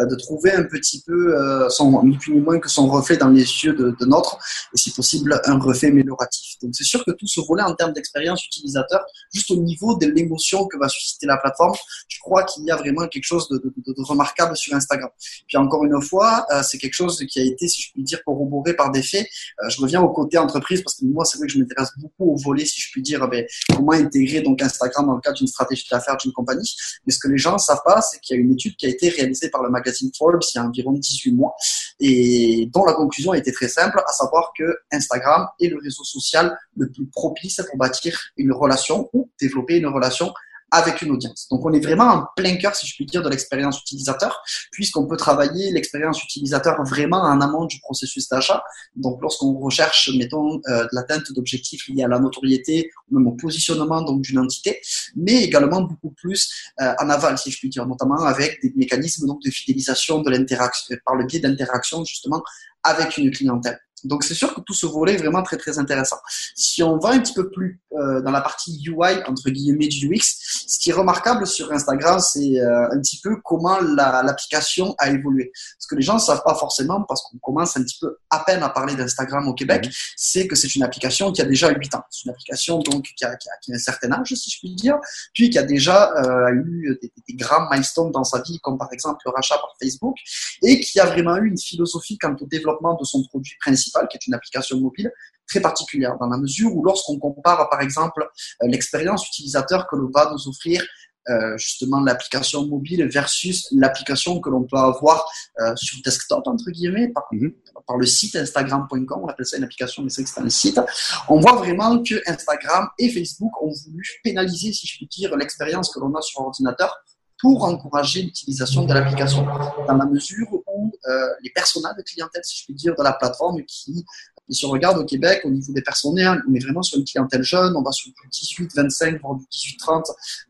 euh, 0.00 0.06
de 0.06 0.14
trouver 0.16 0.52
un 0.52 0.64
petit 0.64 1.02
peu 1.06 1.36
euh, 1.36 1.68
son 1.68 2.02
ni 2.04 2.16
plus 2.18 2.32
ni 2.34 2.40
moins 2.40 2.58
que 2.58 2.68
son 2.68 2.88
reflet 2.88 3.16
dans 3.16 3.28
les 3.28 3.42
yeux 3.42 3.74
de, 3.74 4.04
notre, 4.06 4.38
et 4.74 4.78
si 4.78 4.90
possible 4.90 5.40
un 5.44 5.58
reflet 5.58 5.88
amélioratif. 5.88 6.58
Donc 6.62 6.74
c'est 6.74 6.84
sûr 6.84 7.04
que 7.04 7.10
tout 7.10 7.26
ce 7.26 7.40
volet 7.40 7.62
en 7.62 7.74
termes 7.74 7.92
d'expérience 7.92 8.44
utilisateur, 8.46 9.04
juste 9.32 9.50
au 9.50 9.56
niveau 9.56 9.96
de 9.96 10.06
l'émotion 10.06 10.66
que 10.66 10.78
va 10.78 10.88
susciter 10.88 11.26
la 11.26 11.36
plateforme, 11.36 11.74
je 12.08 12.18
crois 12.20 12.44
qu'il 12.44 12.64
y 12.64 12.70
a 12.70 12.76
vraiment 12.76 13.06
quelque 13.08 13.24
chose 13.24 13.48
de, 13.48 13.60
remarquable 13.98 14.56
sur 14.56 14.74
Instagram. 14.74 15.10
Puis 15.46 15.56
encore 15.56 15.84
une 15.84 16.00
fois, 16.00 16.46
euh, 16.52 16.62
c'est 16.62 16.78
quelque 16.78 16.94
chose 16.94 17.24
qui 17.28 17.40
a 17.40 17.42
été, 17.42 17.68
si 17.68 17.82
je 17.82 17.92
puis 17.92 18.02
dire, 18.02 18.22
corroboré 18.24 18.74
par 18.74 18.90
des 18.90 19.02
faits. 19.02 19.26
Euh, 19.62 19.68
je 19.68 19.80
reviens 19.80 20.00
au 20.00 20.08
côté 20.10 20.38
entreprise 20.38 20.82
parce 20.82 20.96
que 20.96 21.04
moi, 21.06 21.24
c'est 21.24 21.38
vrai 21.38 21.46
que 21.46 21.52
je 21.52 21.58
m'intéresse 21.58 21.90
beaucoup 21.98 22.32
au 22.32 22.36
volet, 22.36 22.64
si 22.64 22.80
je 22.80 22.90
puis 22.92 23.02
dire, 23.02 23.26
ben, 23.28 23.44
comment 23.76 23.92
intégrer 23.92 24.40
donc 24.40 24.62
Instagram 24.62 25.06
dans 25.06 25.14
le 25.14 25.20
cadre 25.20 25.36
d'une 25.36 25.46
stratégie 25.46 25.86
d'affaires 25.90 26.16
d'une 26.16 26.32
compagnie. 26.32 26.74
Mais 27.06 27.12
ce 27.12 27.18
que 27.18 27.28
les 27.28 27.38
gens 27.38 27.52
ne 27.52 27.58
savent 27.58 27.82
pas, 27.84 28.00
c'est 28.00 28.20
qu'il 28.20 28.36
y 28.36 28.38
a 28.38 28.42
une 28.42 28.52
étude 28.52 28.76
qui 28.76 28.86
a 28.86 28.88
été 28.88 29.08
réalisée 29.08 29.50
par 29.50 29.62
le 29.62 29.70
magazine 29.70 30.10
Forbes 30.16 30.40
il 30.42 30.56
y 30.56 30.60
a 30.60 30.64
environ 30.64 30.92
18 30.92 31.32
mois 31.32 31.54
et 32.00 32.68
dont 32.72 32.84
la 32.84 32.92
conclusion 32.92 33.34
été 33.34 33.52
très 33.52 33.68
simple, 33.68 34.02
à 34.06 34.12
savoir 34.12 34.52
que 34.56 34.64
Instagram 34.92 35.46
est 35.60 35.68
le 35.68 35.78
réseau 35.78 36.04
social 36.04 36.56
le 36.76 36.90
plus 36.90 37.06
propice 37.06 37.60
pour 37.68 37.78
bâtir 37.78 38.18
une 38.36 38.52
relation 38.52 39.08
ou 39.12 39.30
développer 39.40 39.76
une 39.76 39.86
relation 39.86 40.32
avec 40.70 41.02
une 41.02 41.12
audience. 41.12 41.46
Donc 41.50 41.64
on 41.64 41.72
est 41.72 41.80
vraiment 41.80 42.04
en 42.04 42.24
plein 42.36 42.56
cœur, 42.56 42.74
si 42.74 42.86
je 42.86 42.94
puis 42.94 43.06
dire, 43.06 43.22
de 43.22 43.28
l'expérience 43.28 43.80
utilisateur, 43.80 44.42
puisqu'on 44.72 45.06
peut 45.06 45.16
travailler 45.16 45.70
l'expérience 45.72 46.22
utilisateur 46.22 46.82
vraiment 46.84 47.22
en 47.22 47.40
amont 47.40 47.66
du 47.66 47.78
processus 47.80 48.28
d'achat. 48.28 48.62
Donc 48.96 49.20
lorsqu'on 49.22 49.54
recherche, 49.58 50.10
mettons, 50.16 50.60
euh, 50.68 50.84
de 50.84 50.88
l'atteinte 50.92 51.32
d'objectifs 51.32 51.88
liés 51.88 52.04
à 52.04 52.08
la 52.08 52.18
notoriété 52.18 52.90
ou 53.10 53.18
même 53.18 53.28
au 53.28 53.32
positionnement 53.32 54.02
donc 54.02 54.22
d'une 54.22 54.38
entité, 54.38 54.80
mais 55.14 55.44
également 55.44 55.82
beaucoup 55.82 56.10
plus 56.10 56.52
euh, 56.80 56.92
en 56.98 57.08
aval, 57.10 57.38
si 57.38 57.50
je 57.50 57.58
puis 57.58 57.68
dire, 57.68 57.86
notamment 57.86 58.24
avec 58.24 58.60
des 58.62 58.72
mécanismes 58.76 59.26
donc 59.26 59.42
de 59.42 59.50
fidélisation 59.50 60.20
de 60.20 60.30
l'interaction 60.30 60.96
par 61.04 61.14
le 61.14 61.26
biais 61.26 61.40
d'interaction 61.40 62.04
justement 62.04 62.42
avec 62.82 63.16
une 63.18 63.30
clientèle. 63.30 63.78
Donc 64.06 64.24
c'est 64.24 64.34
sûr 64.34 64.54
que 64.54 64.60
tout 64.60 64.74
ce 64.74 64.86
volet 64.86 65.14
est 65.14 65.18
vraiment 65.18 65.42
très 65.42 65.56
très 65.56 65.78
intéressant. 65.78 66.16
Si 66.54 66.82
on 66.82 66.98
va 66.98 67.10
un 67.10 67.20
petit 67.20 67.34
peu 67.34 67.50
plus 67.50 67.80
euh, 67.92 68.20
dans 68.22 68.30
la 68.30 68.40
partie 68.40 68.82
UI 68.84 69.22
entre 69.26 69.50
guillemets 69.50 69.88
du 69.88 70.08
UX, 70.08 70.20
ce 70.66 70.78
qui 70.78 70.90
est 70.90 70.92
remarquable 70.92 71.46
sur 71.46 71.72
Instagram, 71.72 72.20
c'est 72.20 72.60
euh, 72.60 72.90
un 72.90 72.98
petit 73.00 73.20
peu 73.22 73.36
comment 73.44 73.78
l'application 73.80 74.94
a 74.98 75.10
évolué. 75.10 75.52
Ce 75.78 75.86
que 75.86 75.94
les 75.94 76.02
gens 76.02 76.14
ne 76.14 76.20
savent 76.20 76.42
pas 76.44 76.54
forcément 76.54 77.02
parce 77.02 77.22
qu'on 77.22 77.38
commence 77.38 77.76
un 77.76 77.82
petit 77.82 77.98
peu 78.00 78.18
à 78.30 78.40
peine 78.40 78.62
à 78.62 78.68
parler 78.68 78.94
d'Instagram 78.94 79.46
au 79.48 79.54
Québec, 79.54 79.86
mmh. 79.86 79.90
c'est 80.16 80.46
que 80.46 80.56
c'est 80.56 80.74
une 80.74 80.82
application 80.82 81.32
qui 81.32 81.42
a 81.42 81.44
déjà 81.44 81.70
8 81.70 81.94
ans. 81.94 82.02
C'est 82.10 82.24
une 82.24 82.30
application 82.30 82.78
donc 82.80 83.04
qui 83.16 83.24
a, 83.24 83.34
qui, 83.36 83.48
a, 83.48 83.52
qui 83.62 83.72
a, 83.72 83.76
un 83.76 83.78
certain 83.78 84.12
âge, 84.12 84.32
si 84.34 84.50
je 84.50 84.58
puis 84.58 84.74
dire, 84.74 84.98
puis 85.34 85.50
qui 85.50 85.58
a 85.58 85.62
déjà 85.62 86.12
euh, 86.16 86.50
eu 86.52 86.98
des, 87.00 87.12
des, 87.28 87.34
grands 87.34 87.68
milestones 87.70 88.10
dans 88.10 88.24
sa 88.24 88.40
vie, 88.42 88.58
comme 88.60 88.78
par 88.78 88.92
exemple 88.92 89.20
le 89.24 89.32
rachat 89.32 89.56
par 89.56 89.74
Facebook, 89.80 90.16
et 90.62 90.80
qui 90.80 91.00
a 91.00 91.06
vraiment 91.06 91.36
eu 91.36 91.48
une 91.48 91.58
philosophie 91.58 92.18
quant 92.18 92.36
au 92.40 92.46
développement 92.46 92.94
de 92.94 93.04
son 93.04 93.22
produit 93.24 93.54
principal 93.60 93.95
qui 94.10 94.16
est 94.16 94.26
une 94.26 94.34
application 94.34 94.78
mobile 94.80 95.10
très 95.48 95.60
particulière, 95.60 96.16
dans 96.18 96.26
la 96.26 96.38
mesure 96.38 96.74
où 96.74 96.84
lorsqu'on 96.84 97.18
compare 97.18 97.68
par 97.68 97.80
exemple 97.80 98.26
euh, 98.62 98.66
l'expérience 98.68 99.26
utilisateur 99.28 99.86
que 99.86 99.96
l'on 99.96 100.10
va 100.12 100.30
nous 100.32 100.48
offrir 100.48 100.82
euh, 101.28 101.56
justement 101.58 102.00
l'application 102.00 102.66
mobile 102.66 103.04
versus 103.08 103.66
l'application 103.72 104.40
que 104.40 104.48
l'on 104.48 104.62
peut 104.62 104.76
avoir 104.76 105.28
euh, 105.60 105.74
sur 105.74 106.00
desktop 106.04 106.46
entre 106.46 106.70
guillemets 106.70 107.08
par, 107.08 107.24
mhm. 107.32 107.52
par 107.84 107.96
le 107.96 108.06
site 108.06 108.36
instagram.com 108.36 109.22
on 109.24 109.26
appelle 109.26 109.44
ça 109.44 109.56
une 109.56 109.64
application 109.64 110.04
mais 110.04 110.10
c'est 110.10 110.22
que 110.22 110.30
c'est 110.30 110.40
un 110.40 110.48
site 110.48 110.80
on 111.28 111.40
voit 111.40 111.56
vraiment 111.56 112.00
que 112.00 112.14
Instagram 112.30 112.88
et 113.00 113.10
Facebook 113.10 113.60
ont 113.60 113.72
voulu 113.86 114.04
pénaliser 114.22 114.72
si 114.72 114.86
je 114.86 114.96
puis 114.96 115.08
dire 115.08 115.36
l'expérience 115.36 115.92
que 115.92 115.98
l'on 115.98 116.14
a 116.14 116.22
sur 116.22 116.42
ordinateur 116.42 116.96
pour 117.40 117.64
encourager 117.64 118.22
l'utilisation 118.22 118.84
de 118.84 118.94
l'application, 118.94 119.44
dans 119.86 119.96
la 119.96 120.06
mesure 120.06 120.46
où 120.52 120.92
euh, 121.08 121.28
les 121.42 121.50
personnels 121.50 121.94
de 121.96 122.02
clientèle, 122.02 122.42
si 122.44 122.60
je 122.60 122.64
puis 122.64 122.74
dire, 122.74 122.94
de 122.96 123.02
la 123.02 123.12
plateforme 123.12 123.62
qui 123.64 124.04
si 124.50 124.64
on 124.64 124.70
regarde 124.70 124.98
au 124.98 125.04
Québec, 125.04 125.42
au 125.44 125.50
niveau 125.50 125.72
des 125.72 125.82
personnels, 125.82 126.42
on 126.48 126.54
est 126.54 126.62
vraiment 126.62 126.82
sur 126.82 126.98
une 126.98 127.04
clientèle 127.04 127.42
jeune, 127.42 127.74
on 127.76 127.82
va 127.82 127.90
sur 127.90 128.10
du 128.10 128.28
18, 128.30 128.70
25, 128.76 129.20
voire 129.20 129.34
du 129.34 129.44
18, 129.50 129.76
30, 129.78 130.04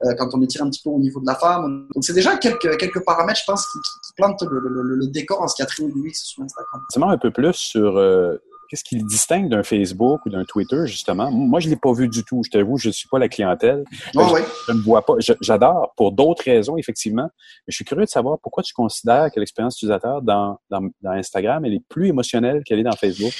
euh, 0.04 0.14
quand 0.18 0.28
on 0.34 0.42
étire 0.42 0.62
un 0.62 0.70
petit 0.70 0.82
peu 0.82 0.90
au 0.90 0.98
niveau 0.98 1.20
de 1.20 1.26
la 1.26 1.34
femme. 1.34 1.88
Donc 1.94 2.04
c'est 2.04 2.12
déjà 2.12 2.36
quelques, 2.36 2.76
quelques 2.78 3.04
paramètres, 3.04 3.40
je 3.40 3.44
pense, 3.46 3.66
qui, 3.66 3.78
plantent 4.16 4.42
le, 4.42 5.06
décor 5.08 5.42
en 5.42 5.48
ce 5.48 5.54
qui 5.54 5.62
a 5.62 5.66
trait 5.66 5.82
au 5.82 5.88
UX 5.88 6.12
sur 6.14 6.42
Instagram. 6.42 6.82
C'est 6.90 7.02
un 7.02 7.18
peu 7.18 7.30
plus 7.30 7.54
sur 7.54 7.96
euh, 7.96 8.36
Qu'est-ce 8.68 8.84
qui 8.84 8.96
le 8.96 9.06
distingue 9.06 9.48
d'un 9.48 9.62
Facebook 9.62 10.20
ou 10.26 10.30
d'un 10.30 10.44
Twitter, 10.44 10.86
justement? 10.86 11.30
Moi, 11.30 11.60
je 11.60 11.66
ne 11.66 11.70
l'ai 11.72 11.76
pas 11.76 11.92
vu 11.92 12.08
du 12.08 12.24
tout. 12.24 12.42
Je 12.44 12.50
t'avoue, 12.50 12.78
je 12.78 12.88
ne 12.88 12.92
suis 12.92 13.08
pas 13.08 13.18
la 13.18 13.28
clientèle. 13.28 13.84
Oh, 14.14 14.28
oui. 14.32 14.40
Je 14.68 14.72
ne 14.72 14.80
vois 14.80 15.04
pas. 15.04 15.14
J'adore 15.40 15.92
pour 15.96 16.12
d'autres 16.12 16.44
raisons, 16.44 16.76
effectivement. 16.76 17.24
Mais 17.24 17.70
je 17.70 17.76
suis 17.76 17.84
curieux 17.84 18.04
de 18.04 18.10
savoir 18.10 18.38
pourquoi 18.42 18.62
tu 18.62 18.74
considères 18.74 19.30
que 19.32 19.40
l'expérience 19.40 19.76
utilisateur 19.76 20.22
dans, 20.22 20.58
dans, 20.70 20.88
dans, 21.02 21.10
Instagram, 21.10 21.64
elle 21.64 21.74
est 21.74 21.84
plus 21.88 22.08
émotionnelle 22.08 22.62
qu'elle 22.64 22.80
est 22.80 22.84
dans 22.84 22.96
Facebook? 22.96 23.32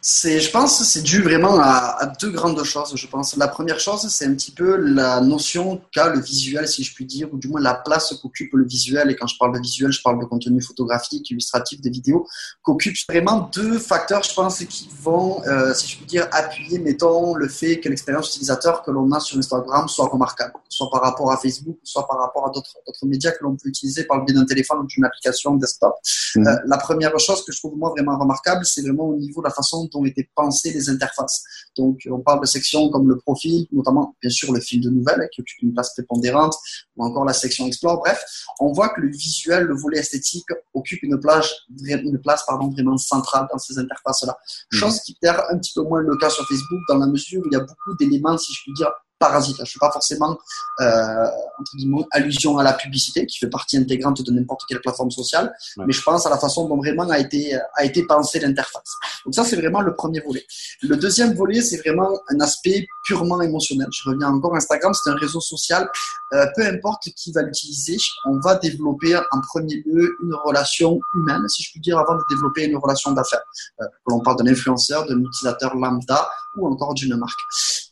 C'est, 0.00 0.40
je 0.40 0.50
pense 0.50 0.78
que 0.78 0.84
c'est 0.84 1.02
dû 1.02 1.22
vraiment 1.22 1.58
à, 1.58 1.96
à, 2.00 2.06
deux 2.06 2.30
grandes 2.30 2.62
choses, 2.62 2.94
je 2.94 3.06
pense. 3.06 3.36
La 3.36 3.48
première 3.48 3.80
chose, 3.80 4.06
c'est 4.08 4.26
un 4.26 4.34
petit 4.34 4.52
peu 4.52 4.76
la 4.76 5.20
notion 5.20 5.80
qu'a 5.92 6.08
le 6.08 6.20
visuel, 6.20 6.68
si 6.68 6.84
je 6.84 6.94
puis 6.94 7.04
dire, 7.04 7.28
ou 7.32 7.38
du 7.38 7.48
moins 7.48 7.60
la 7.60 7.74
place 7.74 8.14
qu'occupe 8.22 8.52
le 8.54 8.64
visuel. 8.66 9.10
Et 9.10 9.16
quand 9.16 9.26
je 9.26 9.36
parle 9.38 9.54
de 9.54 9.60
visuel, 9.60 9.92
je 9.92 10.00
parle 10.02 10.20
de 10.20 10.24
contenu 10.24 10.60
photographique, 10.62 11.30
illustratif, 11.30 11.80
des 11.80 11.90
vidéos, 11.90 12.26
qu'occupe 12.62 12.96
vraiment 13.08 13.50
deux 13.54 13.78
facteurs, 13.78 14.22
je 14.22 14.34
pense, 14.34 14.60
qui 14.68 14.88
vont, 15.02 15.42
euh, 15.46 15.72
si 15.74 15.88
je 15.88 15.96
puis 15.96 16.06
dire, 16.06 16.28
appuyer, 16.32 16.78
mettons, 16.78 17.34
le 17.34 17.48
fait 17.48 17.80
que 17.80 17.88
l'expérience 17.88 18.28
utilisateur 18.28 18.82
que 18.82 18.90
l'on 18.90 19.10
a 19.12 19.20
sur 19.20 19.38
Instagram 19.38 19.88
soit 19.88 20.06
remarquable, 20.06 20.54
soit 20.68 20.90
par 20.90 21.02
rapport 21.02 21.32
à 21.32 21.36
Facebook, 21.36 21.78
soit 21.82 22.06
par 22.06 22.18
rapport 22.18 22.46
à 22.46 22.50
d'autres 22.50 23.06
médias 23.06 23.32
que 23.32 23.42
l'on 23.42 23.56
peut 23.56 23.68
utiliser 23.68 24.04
par 24.04 24.18
le 24.18 24.24
biais 24.24 24.34
d'un 24.34 24.44
téléphone 24.44 24.80
ou 24.80 24.86
d'une 24.86 25.04
application 25.04 25.54
desktop. 25.54 25.94
Mmh. 26.36 26.46
Euh, 26.46 26.56
la 26.66 26.78
première 26.78 27.18
chose 27.18 27.44
que 27.44 27.52
je 27.52 27.58
trouve 27.58 27.76
moi 27.76 27.90
vraiment 27.90 28.18
remarquable, 28.18 28.64
c'est 28.64 28.82
vraiment 28.82 29.08
au 29.08 29.16
niveau 29.16 29.40
de 29.40 29.46
la 29.46 29.54
façon 29.54 29.84
dont 29.92 30.00
ont 30.00 30.04
été 30.04 30.28
pensées 30.34 30.72
les 30.72 30.88
interfaces. 30.90 31.42
Donc, 31.76 32.00
on 32.10 32.20
parle 32.20 32.40
de 32.40 32.46
sections 32.46 32.88
comme 32.90 33.08
le 33.08 33.16
profil, 33.18 33.66
notamment, 33.72 34.16
bien 34.20 34.30
sûr, 34.30 34.52
le 34.52 34.60
fil 34.60 34.80
de 34.80 34.90
nouvelles, 34.90 35.28
qui 35.32 35.40
occupe 35.40 35.62
une 35.62 35.72
place 35.72 35.92
prépondérante, 35.94 36.54
ou 36.96 37.04
encore 37.04 37.24
la 37.24 37.32
section 37.32 37.66
Explore. 37.66 37.98
Bref, 37.98 38.24
on 38.60 38.72
voit 38.72 38.90
que 38.90 39.00
le 39.00 39.10
visuel, 39.10 39.64
le 39.64 39.74
volet 39.74 39.98
esthétique 39.98 40.46
occupe 40.74 41.02
une 41.02 41.18
place, 41.18 41.48
une 41.80 42.18
place 42.18 42.44
pardon, 42.46 42.68
vraiment 42.68 42.96
centrale 42.96 43.46
dans 43.50 43.58
ces 43.58 43.78
interfaces-là. 43.78 44.36
Chose 44.72 45.00
qui 45.00 45.16
perd 45.20 45.40
un 45.50 45.58
petit 45.58 45.72
peu 45.74 45.82
moins 45.82 46.00
le 46.00 46.16
cas 46.16 46.30
sur 46.30 46.46
Facebook 46.46 46.80
dans 46.88 46.98
la 46.98 47.06
mesure 47.06 47.42
où 47.42 47.46
il 47.46 47.52
y 47.52 47.56
a 47.56 47.60
beaucoup 47.60 47.96
d'éléments, 47.98 48.38
si 48.38 48.52
je 48.52 48.62
puis 48.62 48.72
dire, 48.74 48.90
parasite. 49.18 49.56
Je 49.56 49.62
ne 49.62 49.66
fais 49.66 49.78
pas 49.80 49.90
forcément 49.90 50.38
euh, 50.80 51.24
entre 51.58 51.76
guillemets, 51.76 52.06
allusion 52.12 52.58
à 52.58 52.62
la 52.62 52.72
publicité 52.72 53.26
qui 53.26 53.38
fait 53.38 53.48
partie 53.48 53.76
intégrante 53.76 54.22
de 54.22 54.32
n'importe 54.32 54.62
quelle 54.68 54.80
plateforme 54.80 55.10
sociale, 55.10 55.52
ouais. 55.76 55.84
mais 55.86 55.92
je 55.92 56.02
pense 56.02 56.26
à 56.26 56.30
la 56.30 56.38
façon 56.38 56.68
dont 56.68 56.76
vraiment 56.76 57.08
a 57.08 57.18
été 57.18 57.58
a 57.74 57.84
été 57.84 58.04
pensée 58.04 58.38
l'interface. 58.40 58.94
Donc 59.24 59.34
ça 59.34 59.44
c'est 59.44 59.56
vraiment 59.56 59.80
le 59.80 59.94
premier 59.94 60.20
volet. 60.20 60.44
Le 60.82 60.96
deuxième 60.96 61.34
volet 61.34 61.60
c'est 61.60 61.78
vraiment 61.78 62.18
un 62.30 62.40
aspect 62.40 62.86
purement 63.04 63.40
émotionnel. 63.40 63.88
Je 63.90 64.10
reviens 64.10 64.28
encore 64.28 64.54
Instagram, 64.54 64.92
c'est 64.94 65.10
un 65.10 65.16
réseau 65.16 65.40
social. 65.40 65.88
Euh, 66.34 66.46
peu 66.54 66.66
importe 66.66 67.04
qui 67.16 67.32
va 67.32 67.42
l'utiliser, 67.42 67.96
on 68.26 68.38
va 68.40 68.56
développer 68.56 69.16
en 69.16 69.40
premier 69.48 69.82
lieu 69.86 70.16
une 70.22 70.34
relation 70.44 71.00
humaine, 71.14 71.48
si 71.48 71.62
je 71.62 71.70
puis 71.72 71.80
dire, 71.80 71.98
avant 71.98 72.16
de 72.16 72.22
développer 72.28 72.64
une 72.64 72.76
relation 72.76 73.12
d'affaires. 73.12 73.42
Euh, 73.80 73.84
que 73.86 74.12
l'on 74.12 74.20
parle 74.20 74.36
d'un 74.38 74.52
influenceur, 74.52 75.06
d'un 75.06 75.18
utilisateur 75.18 75.74
lambda 75.74 76.28
ou 76.56 76.66
encore 76.66 76.94
d'une 76.94 77.16
marque. 77.16 77.38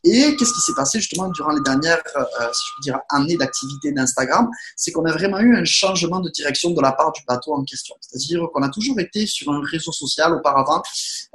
Et 0.05 0.37
qu'est-ce 0.37 0.53
qui 0.53 0.61
s'est 0.61 0.75
passé 0.75 1.01
justement 1.01 1.29
durant 1.31 1.51
les 1.51 1.61
dernières, 1.63 2.01
euh, 2.17 2.47
dire, 2.83 2.99
années 3.11 3.37
d'activité 3.37 3.93
d'Instagram? 3.93 4.49
C'est 4.77 4.93
qu'on 4.93 5.05
a 5.05 5.13
vraiment 5.13 5.41
eu 5.41 5.57
un 5.57 5.65
changement 5.65 6.21
de 6.21 6.31
direction 6.31 6.71
de 6.71 6.81
la 6.81 6.93
part 6.93 7.13
du 7.13 7.23
bateau 7.27 7.55
en 7.55 7.65
question. 7.65 7.95
C'est-à-dire 8.01 8.47
qu'on 8.53 8.63
a 8.63 8.69
toujours 8.69 9.01
été 9.01 9.27
sur 9.27 9.51
un 9.53 9.61
réseau 9.65 9.93
social 9.93 10.33
auparavant 10.33 10.83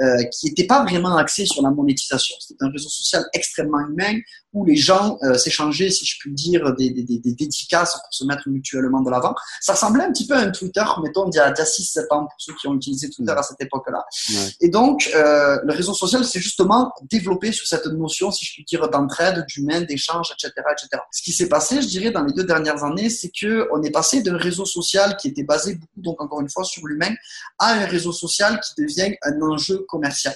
euh, 0.01 0.23
qui 0.25 0.47
n'était 0.47 0.67
pas 0.67 0.83
vraiment 0.83 1.17
axé 1.17 1.45
sur 1.45 1.61
la 1.63 1.69
monétisation. 1.69 2.35
C'était 2.39 2.63
un 2.63 2.71
réseau 2.71 2.89
social 2.89 3.25
extrêmement 3.33 3.79
humain 3.79 4.19
où 4.53 4.65
les 4.65 4.75
gens 4.75 5.17
euh, 5.23 5.35
s'échangeaient, 5.35 5.89
si 5.89 6.05
je 6.05 6.17
puis 6.19 6.31
dire, 6.33 6.75
des, 6.75 6.89
des, 6.89 7.03
des, 7.03 7.33
dédicaces 7.33 7.93
pour 7.93 8.13
se 8.13 8.25
mettre 8.25 8.49
mutuellement 8.49 9.01
de 9.01 9.09
l'avant. 9.09 9.33
Ça 9.61 9.73
ressemblait 9.73 10.03
un 10.03 10.11
petit 10.11 10.27
peu 10.27 10.35
à 10.35 10.39
un 10.39 10.51
Twitter, 10.51 10.83
mettons, 11.03 11.29
d'il 11.29 11.37
y 11.37 11.41
a, 11.41 11.53
6-7 11.53 12.07
ans, 12.11 12.25
pour 12.25 12.35
ceux 12.37 12.53
qui 12.55 12.67
ont 12.67 12.73
utilisé 12.73 13.09
Twitter 13.09 13.31
à 13.31 13.43
cette 13.43 13.61
époque-là. 13.61 14.03
Ouais. 14.29 14.35
Et 14.59 14.69
donc, 14.69 15.09
euh, 15.15 15.57
le 15.63 15.73
réseau 15.73 15.93
social, 15.93 16.25
c'est 16.25 16.39
justement 16.39 16.91
développé 17.09 17.51
sur 17.51 17.65
cette 17.65 17.85
notion, 17.85 18.31
si 18.31 18.45
je 18.45 18.53
puis 18.53 18.65
dire, 18.65 18.89
d'entraide, 18.89 19.45
d'humain, 19.47 19.81
d'échange, 19.81 20.33
etc., 20.33 20.51
etc. 20.71 21.01
Ce 21.11 21.21
qui 21.21 21.31
s'est 21.31 21.47
passé, 21.47 21.81
je 21.81 21.87
dirais, 21.87 22.11
dans 22.11 22.23
les 22.23 22.33
deux 22.33 22.43
dernières 22.43 22.83
années, 22.83 23.09
c'est 23.09 23.31
que 23.31 23.69
on 23.71 23.81
est 23.83 23.91
passé 23.91 24.21
d'un 24.21 24.37
réseau 24.37 24.65
social 24.65 25.15
qui 25.15 25.29
était 25.29 25.43
basé 25.43 25.75
beaucoup, 25.75 26.01
donc 26.01 26.21
encore 26.21 26.41
une 26.41 26.49
fois, 26.49 26.65
sur 26.65 26.85
l'humain, 26.87 27.13
à 27.57 27.73
un 27.73 27.85
réseau 27.85 28.11
social 28.11 28.59
qui 28.59 28.81
devient 28.81 29.15
un 29.23 29.41
enjeu 29.41 29.85
commercial. 29.87 30.35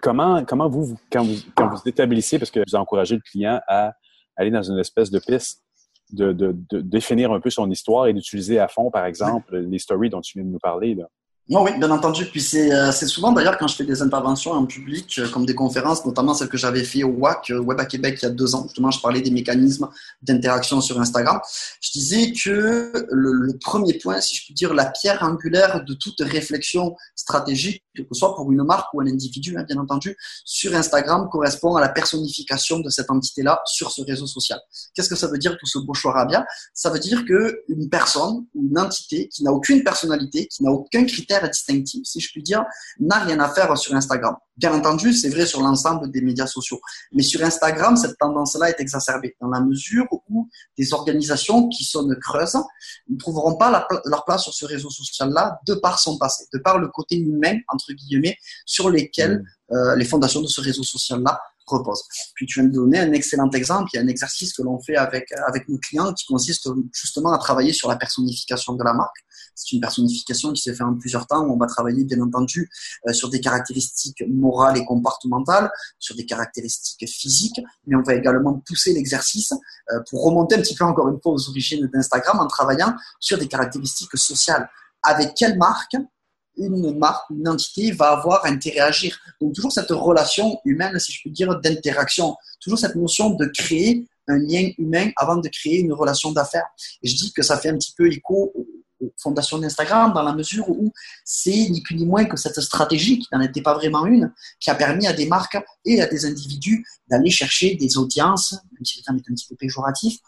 Comment, 0.00 0.44
comment 0.44 0.68
vous, 0.68 0.96
quand 1.10 1.24
vous, 1.24 1.36
quand 1.54 1.68
vous 1.68 1.80
établissez, 1.84 2.38
parce 2.38 2.50
que 2.50 2.60
vous 2.66 2.76
encouragez 2.76 3.16
le 3.16 3.20
client 3.20 3.41
à 3.46 3.94
aller 4.36 4.50
dans 4.50 4.62
une 4.62 4.78
espèce 4.78 5.10
de 5.10 5.18
piste 5.18 5.62
de, 6.12 6.54
définir 6.82 7.32
un 7.32 7.40
peu 7.40 7.50
son 7.50 7.70
histoire 7.70 8.06
et 8.06 8.12
d'utiliser 8.12 8.58
à 8.58 8.68
fond, 8.68 8.90
par 8.90 9.06
exemple, 9.06 9.56
les 9.56 9.78
stories 9.78 10.10
dont 10.10 10.20
tu 10.20 10.38
viens 10.38 10.46
de 10.46 10.52
nous 10.52 10.58
parler. 10.58 10.96
Non, 11.48 11.64
oui, 11.64 11.72
bien 11.76 11.90
entendu. 11.90 12.26
Puis 12.26 12.40
c'est 12.40 12.72
euh, 12.72 12.92
souvent 12.92 13.32
d'ailleurs 13.32 13.58
quand 13.58 13.66
je 13.66 13.74
fais 13.74 13.84
des 13.84 14.00
interventions 14.00 14.52
en 14.52 14.64
public, 14.64 15.18
euh, 15.18 15.28
comme 15.28 15.44
des 15.44 15.56
conférences, 15.56 16.06
notamment 16.06 16.34
celle 16.34 16.48
que 16.48 16.56
j'avais 16.56 16.84
fait 16.84 17.02
au 17.02 17.10
WAC, 17.10 17.50
euh, 17.50 17.58
Web 17.58 17.80
à 17.80 17.84
Québec, 17.84 18.20
il 18.22 18.26
y 18.26 18.28
a 18.28 18.30
deux 18.30 18.54
ans. 18.54 18.62
Justement, 18.62 18.92
je 18.92 19.00
parlais 19.00 19.20
des 19.20 19.32
mécanismes 19.32 19.88
d'interaction 20.22 20.80
sur 20.80 21.00
Instagram. 21.00 21.40
Je 21.80 21.90
disais 21.90 22.32
que 22.32 22.92
le, 23.10 23.32
le, 23.32 23.58
premier 23.58 23.94
point, 23.94 24.20
si 24.20 24.36
je 24.36 24.44
puis 24.44 24.54
dire, 24.54 24.72
la 24.72 24.86
pierre 24.86 25.22
angulaire 25.24 25.84
de 25.84 25.94
toute 25.94 26.20
réflexion 26.20 26.94
stratégique, 27.16 27.82
que 27.94 28.02
ce 28.12 28.18
soit 28.18 28.34
pour 28.34 28.50
une 28.50 28.64
marque 28.64 28.92
ou 28.94 29.00
un 29.00 29.06
individu, 29.06 29.56
hein, 29.56 29.64
bien 29.64 29.78
entendu, 29.78 30.16
sur 30.44 30.74
Instagram 30.74 31.28
correspond 31.30 31.76
à 31.76 31.80
la 31.80 31.88
personnification 31.88 32.80
de 32.80 32.88
cette 32.88 33.10
entité-là 33.10 33.60
sur 33.66 33.90
ce 33.90 34.02
réseau 34.02 34.26
social. 34.26 34.60
Qu'est-ce 34.94 35.08
que 35.08 35.16
ça 35.16 35.26
veut 35.26 35.38
dire 35.38 35.56
tout 35.58 35.66
ce 35.66 35.78
beau 35.78 35.94
charabia 35.94 36.44
Ça 36.74 36.90
veut 36.90 36.98
dire 36.98 37.24
que 37.24 37.62
une 37.68 37.88
personne 37.88 38.46
ou 38.54 38.68
une 38.68 38.78
entité 38.78 39.28
qui 39.28 39.44
n'a 39.44 39.52
aucune 39.52 39.82
personnalité, 39.82 40.46
qui 40.46 40.62
n'a 40.62 40.70
aucun 40.70 41.04
critère 41.04 41.48
distinctif, 41.48 42.02
si 42.04 42.20
je 42.20 42.30
puis 42.30 42.42
dire, 42.42 42.64
n'a 43.00 43.18
rien 43.18 43.40
à 43.40 43.48
faire 43.48 43.76
sur 43.76 43.94
Instagram. 43.94 44.36
Bien 44.56 44.74
entendu, 44.74 45.14
c'est 45.14 45.30
vrai 45.30 45.46
sur 45.46 45.62
l'ensemble 45.62 46.10
des 46.10 46.20
médias 46.20 46.46
sociaux. 46.46 46.78
Mais 47.12 47.22
sur 47.22 47.42
Instagram, 47.42 47.96
cette 47.96 48.18
tendance-là 48.18 48.68
est 48.68 48.80
exacerbée 48.80 49.34
dans 49.40 49.48
la 49.48 49.60
mesure 49.60 50.06
où 50.28 50.48
des 50.76 50.92
organisations 50.92 51.68
qui 51.68 51.84
sonnent 51.84 52.14
creuses 52.20 52.58
ne 53.08 53.16
trouveront 53.16 53.56
pas 53.56 53.86
leur 54.04 54.24
place 54.24 54.42
sur 54.42 54.52
ce 54.52 54.66
réseau 54.66 54.90
social-là 54.90 55.58
de 55.66 55.74
par 55.74 55.98
son 55.98 56.18
passé, 56.18 56.44
de 56.52 56.58
par 56.58 56.78
le 56.78 56.88
côté 56.88 57.16
humain, 57.16 57.58
entre 57.68 57.81
guillemets, 57.90 58.36
sur 58.66 58.90
lesquels 58.90 59.42
euh, 59.72 59.96
les 59.96 60.04
fondations 60.04 60.40
de 60.40 60.46
ce 60.46 60.60
réseau 60.60 60.82
social-là 60.82 61.40
repose. 61.66 62.02
Puis 62.34 62.46
tu 62.46 62.60
viens 62.60 62.68
de 62.68 62.74
donner 62.74 62.98
un 62.98 63.12
excellent 63.12 63.50
exemple. 63.50 63.90
Il 63.92 63.96
y 63.96 64.00
a 64.00 64.02
un 64.02 64.08
exercice 64.08 64.52
que 64.52 64.62
l'on 64.62 64.80
fait 64.80 64.96
avec, 64.96 65.32
avec 65.46 65.68
nos 65.68 65.78
clients 65.78 66.12
qui 66.12 66.26
consiste 66.26 66.68
justement 66.92 67.32
à 67.32 67.38
travailler 67.38 67.72
sur 67.72 67.88
la 67.88 67.96
personnification 67.96 68.74
de 68.74 68.84
la 68.84 68.94
marque. 68.94 69.16
C'est 69.54 69.72
une 69.72 69.80
personnification 69.80 70.52
qui 70.52 70.62
se 70.62 70.72
fait 70.72 70.82
en 70.82 70.94
plusieurs 70.94 71.26
temps. 71.26 71.44
On 71.48 71.56
va 71.56 71.66
travailler 71.66 72.04
bien 72.04 72.20
entendu 72.20 72.70
euh, 73.06 73.12
sur 73.12 73.28
des 73.28 73.40
caractéristiques 73.40 74.22
morales 74.28 74.78
et 74.78 74.84
comportementales, 74.84 75.70
sur 75.98 76.16
des 76.16 76.26
caractéristiques 76.26 77.08
physiques, 77.08 77.60
mais 77.86 77.96
on 77.96 78.02
va 78.02 78.14
également 78.14 78.62
pousser 78.66 78.92
l'exercice 78.92 79.52
euh, 79.92 80.00
pour 80.08 80.24
remonter 80.24 80.56
un 80.56 80.60
petit 80.60 80.74
peu 80.74 80.84
encore 80.84 81.08
une 81.08 81.20
fois 81.20 81.32
aux 81.32 81.48
origines 81.50 81.86
d'Instagram 81.92 82.40
en 82.40 82.46
travaillant 82.46 82.94
sur 83.20 83.38
des 83.38 83.48
caractéristiques 83.48 84.16
sociales. 84.16 84.68
Avec 85.02 85.34
quelle 85.34 85.58
marque 85.58 85.96
une 86.56 86.98
marque, 86.98 87.30
une 87.30 87.48
entité 87.48 87.92
va 87.92 88.10
avoir 88.10 88.44
à 88.44 88.48
interagir. 88.48 89.18
Donc 89.40 89.54
toujours 89.54 89.72
cette 89.72 89.90
relation 89.90 90.58
humaine, 90.64 90.98
si 90.98 91.12
je 91.12 91.20
puis 91.20 91.30
dire, 91.30 91.58
d'interaction. 91.60 92.36
Toujours 92.60 92.78
cette 92.78 92.96
notion 92.96 93.30
de 93.30 93.46
créer 93.46 94.06
un 94.28 94.38
lien 94.38 94.70
humain 94.78 95.10
avant 95.16 95.36
de 95.36 95.48
créer 95.48 95.80
une 95.80 95.92
relation 95.92 96.32
d'affaires. 96.32 96.66
Et 97.02 97.08
je 97.08 97.16
dis 97.16 97.32
que 97.32 97.42
ça 97.42 97.58
fait 97.58 97.70
un 97.70 97.76
petit 97.76 97.94
peu 97.96 98.10
écho 98.10 98.52
aux 98.54 99.12
fondations 99.18 99.58
d'Instagram 99.58 100.12
dans 100.12 100.22
la 100.22 100.32
mesure 100.32 100.68
où 100.68 100.92
c'est 101.24 101.50
ni 101.50 101.82
plus 101.82 101.96
ni 101.96 102.06
moins 102.06 102.24
que 102.24 102.36
cette 102.36 102.60
stratégie, 102.60 103.18
qui 103.18 103.28
n'en 103.32 103.40
était 103.40 103.62
pas 103.62 103.74
vraiment 103.74 104.06
une, 104.06 104.32
qui 104.60 104.70
a 104.70 104.74
permis 104.74 105.06
à 105.06 105.12
des 105.12 105.26
marques 105.26 105.58
et 105.84 106.00
à 106.00 106.06
des 106.06 106.24
individus 106.24 106.86
d'aller 107.08 107.30
chercher 107.30 107.74
des 107.74 107.98
audiences, 107.98 108.52
même 108.52 108.84
si 108.84 108.98
le 108.98 109.04
terme 109.04 109.16
est 109.16 109.30
un 109.30 109.34
petit 109.34 109.46
peu 109.48 109.56
péjoratif, 109.56 110.18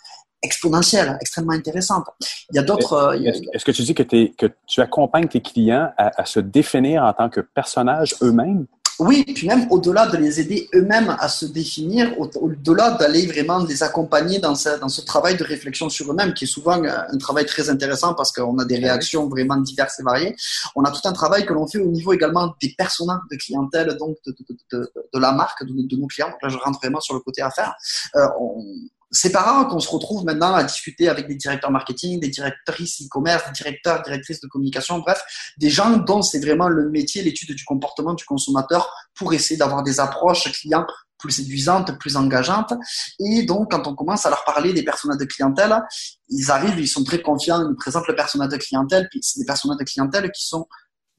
exponentielle, 0.45 1.19
extrêmement 1.21 1.53
intéressante. 1.53 2.05
Il 2.51 2.57
y 2.57 2.59
a 2.59 2.63
d'autres. 2.63 3.19
Est-ce 3.25 3.41
est 3.53 3.65
que 3.65 3.71
tu 3.73 3.83
dis 3.83 3.95
que, 3.95 4.03
que, 4.03 4.47
tu 4.67 4.81
accompagnes 4.81 5.29
tes 5.29 5.41
clients 5.41 5.91
à, 5.97 6.21
à, 6.21 6.25
se 6.25 6.41
définir 6.41 7.03
en 7.03 7.13
tant 7.13 7.29
que 7.29 7.41
personnages 7.41 8.15
eux-mêmes? 8.23 8.67
Oui, 9.01 9.25
puis 9.25 9.49
même 9.49 9.67
au-delà 9.71 10.07
de 10.07 10.17
les 10.17 10.39
aider 10.41 10.69
eux-mêmes 10.73 11.17
à 11.19 11.29
se 11.29 11.47
définir, 11.47 12.15
au-delà 12.19 12.93
d'aller 12.93 13.27
vraiment 13.27 13.59
les 13.59 13.83
accompagner 13.83 14.39
dans 14.39 14.55
ce, 14.55 14.79
dans 14.79 14.89
ce 14.89 15.01
travail 15.01 15.37
de 15.37 15.43
réflexion 15.43 15.89
sur 15.89 16.13
eux-mêmes, 16.13 16.33
qui 16.33 16.45
est 16.45 16.49
souvent 16.49 16.81
un 16.85 17.19
travail 17.19 17.45
très 17.45 17.69
intéressant 17.69 18.15
parce 18.15 18.31
qu'on 18.31 18.57
a 18.59 18.65
des 18.65 18.77
réactions 18.77 19.29
vraiment 19.29 19.57
diverses 19.57 19.99
et 19.99 20.05
variées. 20.05 20.37
On 20.77 20.85
a 20.85 20.93
tout 20.93 21.09
un 21.09 21.13
travail 21.13 21.45
que 21.45 21.53
l'on 21.53 21.67
fait 21.67 21.79
au 21.79 21.89
niveau 21.89 22.13
également 22.13 22.55
des 22.63 22.73
personnages 22.79 23.19
de 23.33 23.37
clientèle, 23.37 23.97
donc 23.97 24.17
de, 24.27 24.33
de, 24.49 24.57
de, 24.73 24.93
de 25.13 25.19
la 25.19 25.33
marque, 25.33 25.65
de, 25.65 25.97
nos 25.97 26.07
clients. 26.07 26.31
Donc 26.31 26.43
là, 26.43 26.49
je 26.49 26.59
rentre 26.59 26.79
vraiment 26.79 27.01
sur 27.01 27.15
le 27.15 27.21
côté 27.21 27.43
affaires. 27.43 27.75
Euh, 28.15 28.29
on, 28.39 28.65
c'est 29.15 29.31
pas 29.31 29.43
rare 29.43 29.69
qu'on 29.69 29.81
se 29.81 29.89
retrouve 29.89 30.25
maintenant 30.25 30.55
à 30.55 30.65
discuter 30.65 31.09
avec 31.09 31.29
des 31.29 31.37
directeurs 31.37 31.71
marketing, 31.71 32.21
des 32.21 32.29
directrices 32.29 33.01
e-commerce, 33.03 33.47
des 33.47 33.53
directeurs, 33.53 34.03
directrices 34.03 34.41
de 34.41 34.49
communication, 34.49 34.99
bref, 34.99 35.23
des 35.57 35.71
gens 35.71 35.97
dont 35.99 36.21
c'est 36.21 36.41
vraiment 36.41 36.69
le 36.69 36.91
métier, 36.91 37.23
l'étude 37.23 37.55
du 37.55 37.65
comportement 37.65 38.15
du 38.15 38.25
consommateur 38.25 38.93
pour 39.15 39.33
essayer 39.33 39.57
d'avoir 39.57 39.83
des 39.85 40.01
approches 40.01 40.51
clients 40.53 40.85
plus 41.19 41.31
séduisantes, 41.31 41.99
plus 41.99 42.17
engageantes. 42.17 42.75
Et 43.21 43.45
donc, 43.45 43.71
quand 43.71 43.87
on 43.87 43.95
commence 43.95 44.27
à 44.27 44.31
leur 44.31 44.45
parler 44.45 44.73
des 44.73 44.83
personnages 44.83 45.19
de 45.19 45.25
clientèle, 45.25 45.81
ils 46.29 46.51
arrivent, 46.51 46.79
ils 46.79 46.89
sont 46.89 47.05
très 47.05 47.23
confiants, 47.23 47.63
ils 47.63 47.69
nous 47.69 47.77
présentent 47.77 48.09
le 48.09 48.17
personnage 48.17 48.51
de 48.51 48.57
clientèle, 48.57 49.09
puis 49.11 49.21
c'est 49.23 49.41
des 49.41 49.47
personnages 49.47 49.79
de 49.79 49.85
clientèle 49.85 50.31
qui 50.33 50.45
sont 50.45 50.67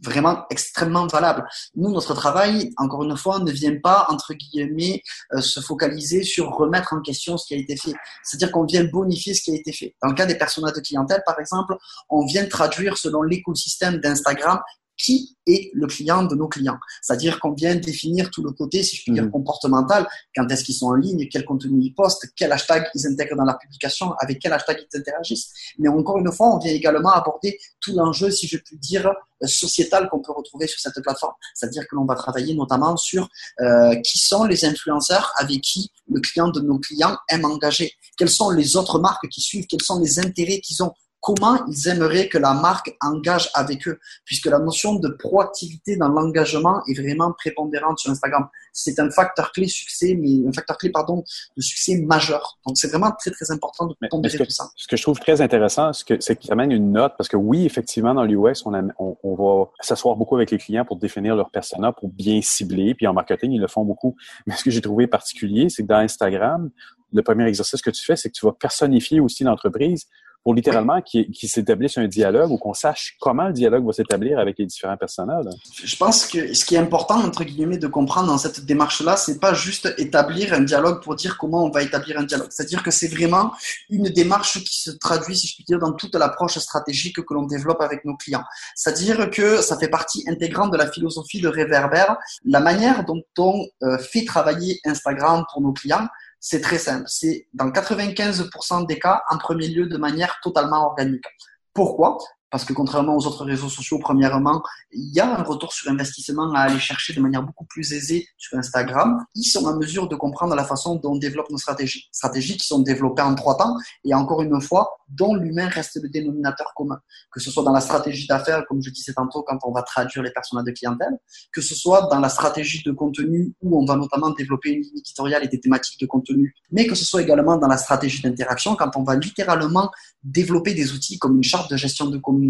vraiment 0.01 0.45
extrêmement 0.49 1.07
valable. 1.07 1.47
Nous, 1.75 1.91
notre 1.91 2.13
travail, 2.13 2.71
encore 2.77 3.03
une 3.03 3.15
fois, 3.15 3.39
ne 3.39 3.51
vient 3.51 3.77
pas, 3.81 4.07
entre 4.09 4.33
guillemets, 4.33 5.01
euh, 5.33 5.41
se 5.41 5.59
focaliser 5.59 6.23
sur 6.23 6.49
remettre 6.49 6.93
en 6.93 7.01
question 7.01 7.37
ce 7.37 7.47
qui 7.47 7.53
a 7.53 7.57
été 7.57 7.77
fait. 7.77 7.93
C'est-à-dire 8.23 8.51
qu'on 8.51 8.65
vient 8.65 8.83
bonifier 8.83 9.33
ce 9.33 9.41
qui 9.41 9.51
a 9.51 9.55
été 9.55 9.71
fait. 9.71 9.95
Dans 10.01 10.09
le 10.09 10.15
cas 10.15 10.25
des 10.25 10.37
personnages 10.37 10.73
de 10.73 10.81
clientèle, 10.81 11.23
par 11.25 11.39
exemple, 11.39 11.75
on 12.09 12.25
vient 12.25 12.45
traduire 12.45 12.97
selon 12.97 13.21
l'écosystème 13.21 13.97
d'Instagram 13.97 14.59
qui 14.97 15.37
est 15.45 15.71
le 15.73 15.87
client 15.87 16.23
de 16.23 16.35
nos 16.35 16.47
clients. 16.47 16.77
C'est-à-dire 17.01 17.39
qu'on 17.39 17.51
vient 17.51 17.75
définir 17.75 18.31
tout 18.31 18.43
le 18.43 18.51
côté, 18.51 18.83
si 18.83 18.95
je 18.95 19.03
puis 19.03 19.11
dire, 19.11 19.25
mmh. 19.25 19.31
comportemental. 19.31 20.07
Quand 20.35 20.47
est-ce 20.49 20.63
qu'ils 20.63 20.75
sont 20.75 20.87
en 20.87 20.95
ligne, 20.95 21.27
quel 21.29 21.45
contenu 21.45 21.79
ils 21.81 21.93
postent, 21.93 22.27
quel 22.35 22.51
hashtag 22.51 22.85
ils 22.95 23.05
intègrent 23.07 23.35
dans 23.35 23.43
la 23.43 23.55
publication, 23.55 24.13
avec 24.19 24.39
quel 24.39 24.53
hashtag 24.53 24.85
ils 24.91 24.97
interagissent. 24.97 25.51
Mais 25.79 25.89
encore 25.89 26.17
une 26.17 26.31
fois, 26.31 26.55
on 26.55 26.59
vient 26.59 26.73
également 26.73 27.11
aborder 27.11 27.59
tout 27.81 27.93
l'enjeu, 27.93 28.31
si 28.31 28.47
je 28.47 28.57
puis 28.57 28.77
dire, 28.77 29.07
euh, 29.07 29.47
sociétal 29.47 30.07
qu'on 30.09 30.21
peut 30.21 30.31
retrouver 30.31 30.67
sur 30.67 30.79
cette 30.79 31.01
plateforme. 31.03 31.33
C'est-à-dire 31.53 31.83
que 31.87 31.95
l'on 31.95 32.05
va 32.05 32.15
travailler 32.15 32.55
notamment 32.55 32.95
sur 32.95 33.27
euh, 33.59 33.95
qui 33.95 34.17
sont 34.17 34.45
les 34.45 34.65
influenceurs 34.65 35.31
avec 35.37 35.61
qui 35.61 35.91
le 36.09 36.21
client 36.21 36.47
de 36.47 36.61
nos 36.61 36.79
clients 36.79 37.17
aime 37.29 37.45
engager. 37.45 37.91
Quelles 38.17 38.29
sont 38.29 38.49
les 38.49 38.77
autres 38.77 38.99
marques 38.99 39.27
qui 39.29 39.41
suivent, 39.41 39.65
quels 39.67 39.81
sont 39.81 39.99
les 39.99 40.19
intérêts 40.19 40.59
qu'ils 40.61 40.81
ont 40.83 40.93
comment 41.25 41.57
ils 41.67 41.87
aimeraient 41.87 42.29
que 42.29 42.37
la 42.37 42.53
marque 42.53 42.95
engage 43.01 43.49
avec 43.55 43.87
eux, 43.87 43.99
puisque 44.25 44.45
la 44.45 44.59
notion 44.59 44.93
de 44.93 45.07
proactivité 45.09 45.97
dans 45.97 46.07
l'engagement 46.07 46.83
est 46.87 46.93
vraiment 46.93 47.33
prépondérante 47.33 47.97
sur 47.97 48.11
Instagram. 48.11 48.47
C'est 48.71 48.99
un 48.99 49.09
facteur 49.09 49.51
clé 49.51 49.67
succès, 49.67 50.13
mais 50.13 50.47
un 50.47 50.53
facteur 50.53 50.77
clé 50.77 50.91
pardon 50.91 51.23
de 51.57 51.61
succès 51.63 51.99
majeur. 52.01 52.59
Donc 52.67 52.77
c'est 52.77 52.89
vraiment 52.89 53.11
très 53.17 53.31
très 53.31 53.49
important 53.49 53.87
de 53.87 53.95
pondérer 54.07 54.37
tout 54.37 54.51
ça. 54.51 54.69
Ce 54.75 54.87
que 54.87 54.95
je 54.95 55.01
trouve 55.01 55.19
très 55.19 55.41
intéressant, 55.41 55.93
c'est 55.93 56.35
qu'il 56.35 56.51
amène 56.51 56.71
une 56.71 56.91
note, 56.91 57.13
parce 57.17 57.27
que 57.27 57.37
oui, 57.37 57.65
effectivement, 57.65 58.13
dans 58.13 58.23
l'UX, 58.23 58.61
on, 58.65 58.75
on, 58.99 59.17
on, 59.23 59.35
va 59.35 59.71
s'asseoir 59.79 60.17
beaucoup 60.17 60.35
avec 60.35 60.51
les 60.51 60.59
clients 60.59 60.85
pour 60.85 60.97
définir 60.97 61.35
leur 61.35 61.49
persona, 61.49 61.91
pour 61.91 62.07
bien 62.07 62.39
cibler, 62.43 62.93
puis 62.93 63.07
en 63.07 63.13
marketing, 63.13 63.51
ils 63.51 63.61
le 63.61 63.67
font 63.67 63.83
beaucoup. 63.83 64.15
Mais 64.45 64.55
ce 64.55 64.63
que 64.63 64.69
j'ai 64.69 64.81
trouvé 64.81 65.07
particulier, 65.07 65.69
c'est 65.69 65.81
que 65.81 65.87
dans 65.87 65.97
Instagram, 65.97 66.69
le 67.11 67.23
premier 67.23 67.47
exercice 67.47 67.81
que 67.81 67.89
tu 67.89 68.05
fais, 68.05 68.15
c'est 68.15 68.29
que 68.29 68.35
tu 68.35 68.45
vas 68.45 68.51
personnifier 68.51 69.19
aussi 69.19 69.43
l'entreprise 69.43 70.05
pour 70.45 70.53
littéralement 70.53 71.01
qu'il 71.01 71.49
s'établisse 71.49 71.97
un 71.97 72.07
dialogue 72.07 72.51
ou 72.51 72.59
qu'on 72.59 72.75
sache 72.75 73.15
comment 73.19 73.47
le 73.47 73.53
dialogue 73.53 73.83
va 73.83 73.93
s'établir 73.93 74.37
avec 74.37 74.59
les 74.59 74.67
différents 74.67 74.95
personnages. 74.95 75.45
Je 75.83 75.95
pense 75.95 76.27
que 76.27 76.53
ce 76.53 76.63
qui 76.63 76.75
est 76.75 76.77
important, 76.77 77.15
entre 77.15 77.43
guillemets, 77.43 77.79
de 77.79 77.87
comprendre 77.87 78.27
dans 78.27 78.37
cette 78.37 78.63
démarche-là, 78.63 79.17
c'est 79.17 79.39
pas 79.39 79.55
juste 79.55 79.91
établir 79.97 80.53
un 80.53 80.61
dialogue 80.61 81.01
pour 81.01 81.15
dire 81.15 81.39
comment 81.39 81.63
on 81.63 81.71
va 81.71 81.81
établir 81.81 82.19
un 82.19 82.23
dialogue. 82.25 82.49
C'est-à-dire 82.51 82.83
que 82.83 82.91
c'est 82.91 83.07
vraiment 83.07 83.53
une 83.89 84.03
démarche 84.09 84.63
qui 84.63 84.83
se 84.83 84.91
traduit, 84.91 85.35
si 85.35 85.47
je 85.47 85.55
puis 85.55 85.63
dire, 85.63 85.79
dans 85.79 85.93
toute 85.93 86.13
l'approche 86.13 86.59
stratégique 86.59 87.15
que 87.15 87.33
l'on 87.33 87.47
développe 87.47 87.81
avec 87.81 88.05
nos 88.05 88.15
clients. 88.15 88.43
C'est-à-dire 88.75 89.31
que 89.31 89.63
ça 89.63 89.79
fait 89.79 89.89
partie 89.89 90.25
intégrante 90.27 90.71
de 90.71 90.77
la 90.77 90.91
philosophie 90.91 91.41
de 91.41 91.47
Réverbère, 91.47 92.17
la 92.43 92.59
manière 92.59 93.03
dont 93.03 93.23
on 93.39 93.65
euh, 93.81 93.97
fait 93.97 94.25
travailler 94.25 94.79
Instagram 94.85 95.43
pour 95.51 95.63
nos 95.63 95.73
clients 95.73 96.07
c'est 96.47 96.61
très 96.61 96.77
simple. 96.77 97.05
C'est 97.07 97.47
dans 97.55 97.71
95% 97.71 98.85
des 98.85 98.99
cas, 98.99 99.23
en 99.31 99.39
premier 99.39 99.67
lieu, 99.67 99.87
de 99.87 99.97
manière 99.97 100.37
totalement 100.43 100.85
organique. 100.85 101.25
Pourquoi? 101.73 102.19
Parce 102.55 102.63
que 102.63 102.71
contrairement 102.71 103.17
aux 103.17 103.27
autres 103.27 103.43
réseaux 103.43 103.67
sociaux, 103.67 103.99
premièrement, 103.99 104.63
il 104.93 105.13
y 105.13 105.19
a 105.19 105.37
un 105.37 105.43
retour 105.43 105.73
sur 105.73 105.91
investissement 105.91 106.53
à 106.53 106.59
aller 106.59 106.79
chercher 106.79 107.11
de 107.11 107.19
manière 107.19 107.43
beaucoup 107.43 107.65
plus 107.65 107.91
aisée 107.91 108.29
sur 108.37 108.57
Instagram. 108.57 109.21
Ils 109.35 109.43
sont 109.43 109.65
en 109.65 109.75
mesure 109.75 110.07
de 110.07 110.15
comprendre 110.15 110.55
la 110.55 110.63
façon 110.63 110.95
dont 110.95 111.11
on 111.11 111.17
développe 111.17 111.49
nos 111.49 111.57
stratégies. 111.57 112.07
Stratégies 112.13 112.55
qui 112.55 112.65
sont 112.65 112.79
développées 112.79 113.23
en 113.23 113.35
trois 113.35 113.57
temps 113.57 113.75
et 114.05 114.13
encore 114.13 114.41
une 114.41 114.61
fois, 114.61 114.89
dont 115.09 115.35
l'humain 115.35 115.67
reste 115.67 115.99
le 116.01 116.07
dénominateur 116.07 116.71
commun. 116.77 116.97
Que 117.29 117.41
ce 117.41 117.51
soit 117.51 117.63
dans 117.63 117.73
la 117.73 117.81
stratégie 117.81 118.25
d'affaires, 118.25 118.63
comme 118.69 118.81
je 118.81 118.89
disais 118.89 119.11
tantôt, 119.11 119.43
quand 119.43 119.57
on 119.65 119.73
va 119.73 119.81
traduire 119.81 120.23
les 120.23 120.31
personnages 120.31 120.63
de 120.63 120.71
clientèle, 120.71 121.17
que 121.51 121.59
ce 121.59 121.75
soit 121.75 122.07
dans 122.09 122.21
la 122.21 122.29
stratégie 122.29 122.81
de 122.85 122.93
contenu 122.93 123.53
où 123.61 123.77
on 123.77 123.83
va 123.83 123.97
notamment 123.97 124.29
développer 124.29 124.69
une 124.69 124.81
ligne 124.81 124.99
éditoriale 124.99 125.43
et 125.43 125.49
des 125.49 125.59
thématiques 125.59 125.99
de 125.99 126.05
contenu, 126.05 126.55
mais 126.71 126.87
que 126.87 126.95
ce 126.95 127.03
soit 127.03 127.21
également 127.21 127.57
dans 127.57 127.67
la 127.67 127.75
stratégie 127.75 128.21
d'interaction 128.21 128.77
quand 128.77 128.95
on 128.95 129.03
va 129.03 129.17
littéralement 129.17 129.91
développer 130.23 130.73
des 130.73 130.93
outils 130.93 131.19
comme 131.19 131.35
une 131.35 131.43
charte 131.43 131.69
de 131.69 131.75
gestion 131.75 132.05
de 132.05 132.17
communauté 132.17 132.44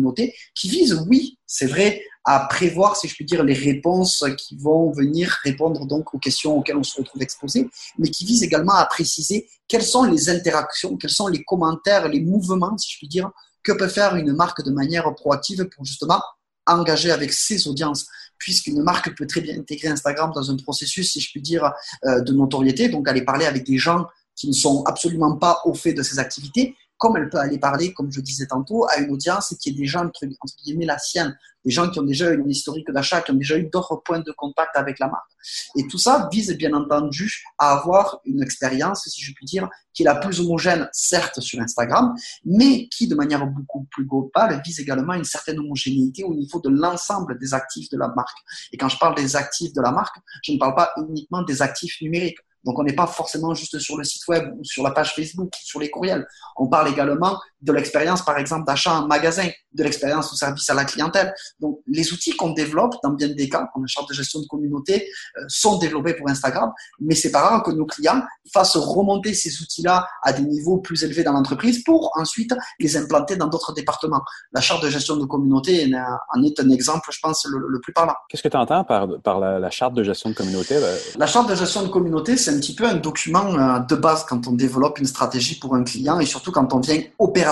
qui 0.54 0.70
vise, 0.70 1.04
oui, 1.08 1.38
c'est 1.46 1.68
vrai, 1.68 2.02
à 2.26 2.40
prévoir, 2.48 2.98
si 2.98 3.08
je 3.08 3.14
puis 3.14 3.26
dire, 3.26 3.44
les 3.44 3.54
réponses 3.54 4.24
qui 4.38 4.58
vont 4.58 4.92
venir 4.92 5.30
répondre 5.44 5.86
donc 5.86 6.14
aux 6.14 6.18
questions 6.18 6.58
auxquelles 6.58 6.78
on 6.78 6.84
se 6.84 6.98
retrouve 6.98 7.22
exposé, 7.22 7.70
mais 8.00 8.10
qui 8.10 8.26
vise 8.26 8.44
également 8.44 8.74
à 8.74 8.86
préciser 8.86 9.48
quelles 9.68 9.84
sont 9.84 10.04
les 10.04 10.30
interactions, 10.30 10.98
quels 10.98 11.12
sont 11.12 11.28
les 11.28 11.44
commentaires, 11.44 12.08
les 12.08 12.22
mouvements, 12.22 12.78
si 12.78 12.92
je 12.92 12.98
puis 12.98 13.08
dire, 13.08 13.30
que 13.64 13.72
peut 13.72 13.88
faire 13.88 14.16
une 14.16 14.34
marque 14.34 14.64
de 14.64 14.72
manière 14.72 15.14
proactive 15.16 15.68
pour 15.76 15.86
justement 15.86 16.22
engager 16.66 17.12
avec 17.12 17.32
ses 17.32 17.68
audiences, 17.68 18.08
puisqu'une 18.38 18.82
marque 18.82 19.16
peut 19.16 19.28
très 19.28 19.42
bien 19.42 19.58
intégrer 19.58 19.90
Instagram 19.90 20.32
dans 20.34 20.50
un 20.50 20.58
processus, 20.58 21.12
si 21.12 21.20
je 21.20 21.30
puis 21.30 21.42
dire, 21.42 21.72
euh, 22.06 22.22
de 22.22 22.34
notoriété, 22.34 22.90
donc 22.90 23.08
aller 23.08 23.24
parler 23.24 23.46
avec 23.46 23.66
des 23.66 23.78
gens 23.78 24.06
qui 24.36 24.48
ne 24.48 24.54
sont 24.54 24.84
absolument 24.86 25.38
pas 25.38 25.62
au 25.66 25.74
fait 25.74 25.94
de 25.94 26.04
ces 26.04 26.20
activités, 26.20 26.76
comme 26.98 27.18
elle 27.18 27.30
peut 27.30 27.38
aller 27.38 27.60
parler, 27.60 27.94
comme 27.94 28.12
je 28.12 28.22
disais 28.22 28.48
tantôt, 28.48 28.88
à 28.88 28.98
une 28.98 29.12
audience 29.12 29.56
qui 29.60 29.70
est 29.70 29.74
déjà, 29.74 30.02
entre, 30.02 30.26
guillemets, 30.64 30.86
la 30.86 30.98
sienne. 30.98 31.38
Des 31.64 31.72
gens 31.72 31.90
qui 31.90 32.00
ont 32.00 32.04
déjà 32.04 32.30
une 32.30 32.50
historique 32.50 32.90
d'achat, 32.92 33.22
qui 33.22 33.32
ont 33.32 33.36
déjà 33.36 33.58
eu 33.58 33.68
d'autres 33.72 33.96
points 34.06 34.20
de 34.20 34.32
contact 34.38 34.78
avec 34.78 35.00
la 35.00 35.08
marque. 35.08 35.32
Et 35.76 35.88
tout 35.88 35.98
ça 35.98 36.30
vise, 36.32 36.56
bien 36.58 36.74
entendu, 36.74 37.44
à 37.58 37.72
avoir 37.72 38.22
une 38.24 38.42
expérience, 38.44 39.04
si 39.08 39.22
je 39.22 39.34
puis 39.34 39.46
dire, 39.46 39.68
qui 39.94 40.04
est 40.04 40.06
la 40.06 40.16
plus 40.16 40.40
homogène, 40.40 40.88
certes, 40.94 41.40
sur 41.40 41.60
Instagram, 41.60 42.14
mais 42.46 42.88
qui, 42.90 43.08
de 43.08 43.16
manière 43.16 43.46
beaucoup 43.48 43.88
plus 43.92 44.06
globale, 44.06 44.62
vise 44.64 44.80
également 44.80 45.14
une 45.14 45.24
certaine 45.24 45.60
homogénéité 45.60 46.24
au 46.24 46.36
niveau 46.36 46.62
de 46.62 46.70
l'ensemble 46.70 47.38
des 47.40 47.54
actifs 47.54 47.90
de 47.90 47.98
la 47.98 48.10
marque. 48.10 48.38
Et 48.72 48.78
quand 48.78 48.90
je 48.90 49.00
parle 49.00 49.16
des 49.16 49.36
actifs 49.36 49.74
de 49.74 49.82
la 49.82 49.92
marque, 49.92 50.18
je 50.44 50.52
ne 50.52 50.60
parle 50.60 50.76
pas 50.76 50.92
uniquement 50.98 51.42
des 51.42 51.62
actifs 51.62 52.00
numériques. 52.02 52.40
Donc, 52.66 52.80
on 52.80 52.84
n'est 52.84 52.94
pas 52.94 53.08
forcément 53.08 53.54
juste 53.54 53.78
sur 53.80 53.98
le 53.98 54.04
site 54.04 54.28
web 54.28 54.54
ou 54.58 54.64
sur 54.64 54.84
la 54.84 54.92
page 54.92 55.14
Facebook, 55.14 55.54
sur 55.56 55.80
les 55.80 55.90
courriels. 55.90 56.28
On 56.58 56.68
parle 56.68 56.90
également 56.90 57.40
de 57.66 57.74
l'expérience, 57.74 58.24
par 58.24 58.38
exemple, 58.38 58.66
d'achat 58.66 58.94
en 58.94 59.08
magasin, 59.08 59.48
de 59.74 59.84
l'expérience 59.84 60.32
au 60.32 60.36
service 60.36 60.70
à 60.70 60.74
la 60.74 60.86
clientèle. 60.86 61.34
Donc, 61.60 61.80
les 61.88 62.14
outils 62.14 62.36
qu'on 62.36 62.52
développe, 62.52 62.96
dans 63.04 63.12
bien 63.12 63.28
des 63.28 63.50
cas, 63.50 63.68
comme 63.74 63.84
la 63.84 63.88
charte 63.88 64.08
de 64.10 64.14
gestion 64.14 64.40
de 64.40 64.48
communauté, 64.48 65.10
euh, 65.38 65.42
sont 65.48 65.78
développés 65.80 66.14
pour 66.14 66.30
Instagram, 66.30 66.72
mais 67.00 67.16
c'est 67.16 67.32
pas 67.32 67.42
rare 67.42 67.64
que 67.64 67.72
nos 67.72 67.86
clients 67.86 68.22
fassent 68.54 68.78
remonter 68.78 69.34
ces 69.34 69.62
outils-là 69.62 70.08
à 70.22 70.32
des 70.32 70.44
niveaux 70.44 70.78
plus 70.78 71.04
élevés 71.04 71.24
dans 71.24 71.34
l'entreprise 71.34 71.84
pour 71.84 72.12
ensuite 72.16 72.54
les 72.80 72.96
implanter 72.98 73.36
dans 73.36 73.48
d'autres 73.48 73.74
départements. 73.74 74.22
La 74.54 74.62
charte 74.62 74.84
de 74.84 74.90
gestion 74.90 75.18
de 75.18 75.26
communauté 75.26 75.92
en 76.34 76.44
est 76.44 76.60
un 76.60 76.70
exemple, 76.70 77.10
je 77.12 77.20
pense, 77.20 77.46
le, 77.50 77.80
plus 77.82 77.94
parlant. 77.94 78.16
Qu'est-ce 78.30 78.44
que 78.44 78.48
tu 78.48 78.58
entends 78.58 78.84
par, 78.84 79.08
par 79.22 79.40
la, 79.40 79.70
charte 79.72 79.94
de 79.94 80.04
gestion 80.04 80.30
de 80.30 80.36
communauté? 80.36 80.80
La 81.18 81.28
charte 81.28 81.50
de 81.50 81.56
gestion 81.56 81.84
de 81.84 81.90
communauté, 81.90 82.38
c'est 82.38 82.52
un 82.52 82.58
petit 82.58 82.76
peu 82.76 82.86
un 82.86 82.96
document 82.96 83.54
euh, 83.56 83.80
de 83.80 83.96
base 83.96 84.24
quand 84.26 84.48
on 84.48 84.52
développe 84.54 85.00
une 85.00 85.06
stratégie 85.06 85.60
pour 85.60 85.76
un 85.76 85.84
client 85.84 86.20
et 86.20 86.26
surtout 86.26 86.52
quand 86.52 86.74
on 86.74 86.80
vient 86.80 87.02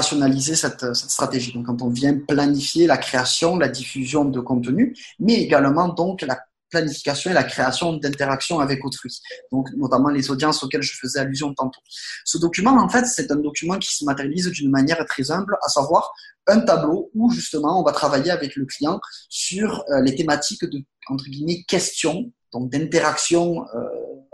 cette, 0.03 0.93
stratégie. 0.93 1.53
Donc, 1.53 1.65
quand 1.65 1.81
on 1.81 1.89
vient 1.89 2.17
planifier 2.17 2.87
la 2.87 2.97
création, 2.97 3.57
la 3.57 3.69
diffusion 3.69 4.25
de 4.25 4.39
contenu, 4.39 4.95
mais 5.19 5.35
également 5.35 5.89
donc 5.89 6.21
la 6.21 6.39
planification 6.69 7.29
et 7.29 7.33
la 7.33 7.43
création 7.43 7.93
d'interactions 7.93 8.59
avec 8.59 8.83
autrui, 8.83 9.21
donc 9.51 9.69
notamment 9.77 10.09
les 10.09 10.31
audiences 10.31 10.63
auxquelles 10.63 10.81
je 10.81 10.97
faisais 10.97 11.19
allusion 11.19 11.53
tantôt. 11.53 11.79
Ce 12.25 12.39
document, 12.39 12.71
en 12.71 12.89
fait, 12.89 13.05
c'est 13.05 13.31
un 13.31 13.35
document 13.35 13.77
qui 13.77 13.95
se 13.95 14.03
matérialise 14.03 14.47
d'une 14.47 14.71
manière 14.71 15.05
très 15.05 15.29
humble, 15.29 15.55
à 15.63 15.69
savoir 15.69 16.11
un 16.47 16.59
tableau 16.59 17.11
où 17.13 17.31
justement 17.31 17.79
on 17.79 17.83
va 17.83 17.91
travailler 17.91 18.31
avec 18.31 18.55
le 18.55 18.65
client 18.65 18.99
sur 19.29 19.83
euh, 19.89 20.01
les 20.01 20.15
thématiques 20.15 20.65
de 20.65 20.79
entre 21.09 21.25
guillemets 21.25 21.63
questions, 21.67 22.31
donc 22.51 22.71
d'interaction 22.71 23.65
euh, 23.75 23.79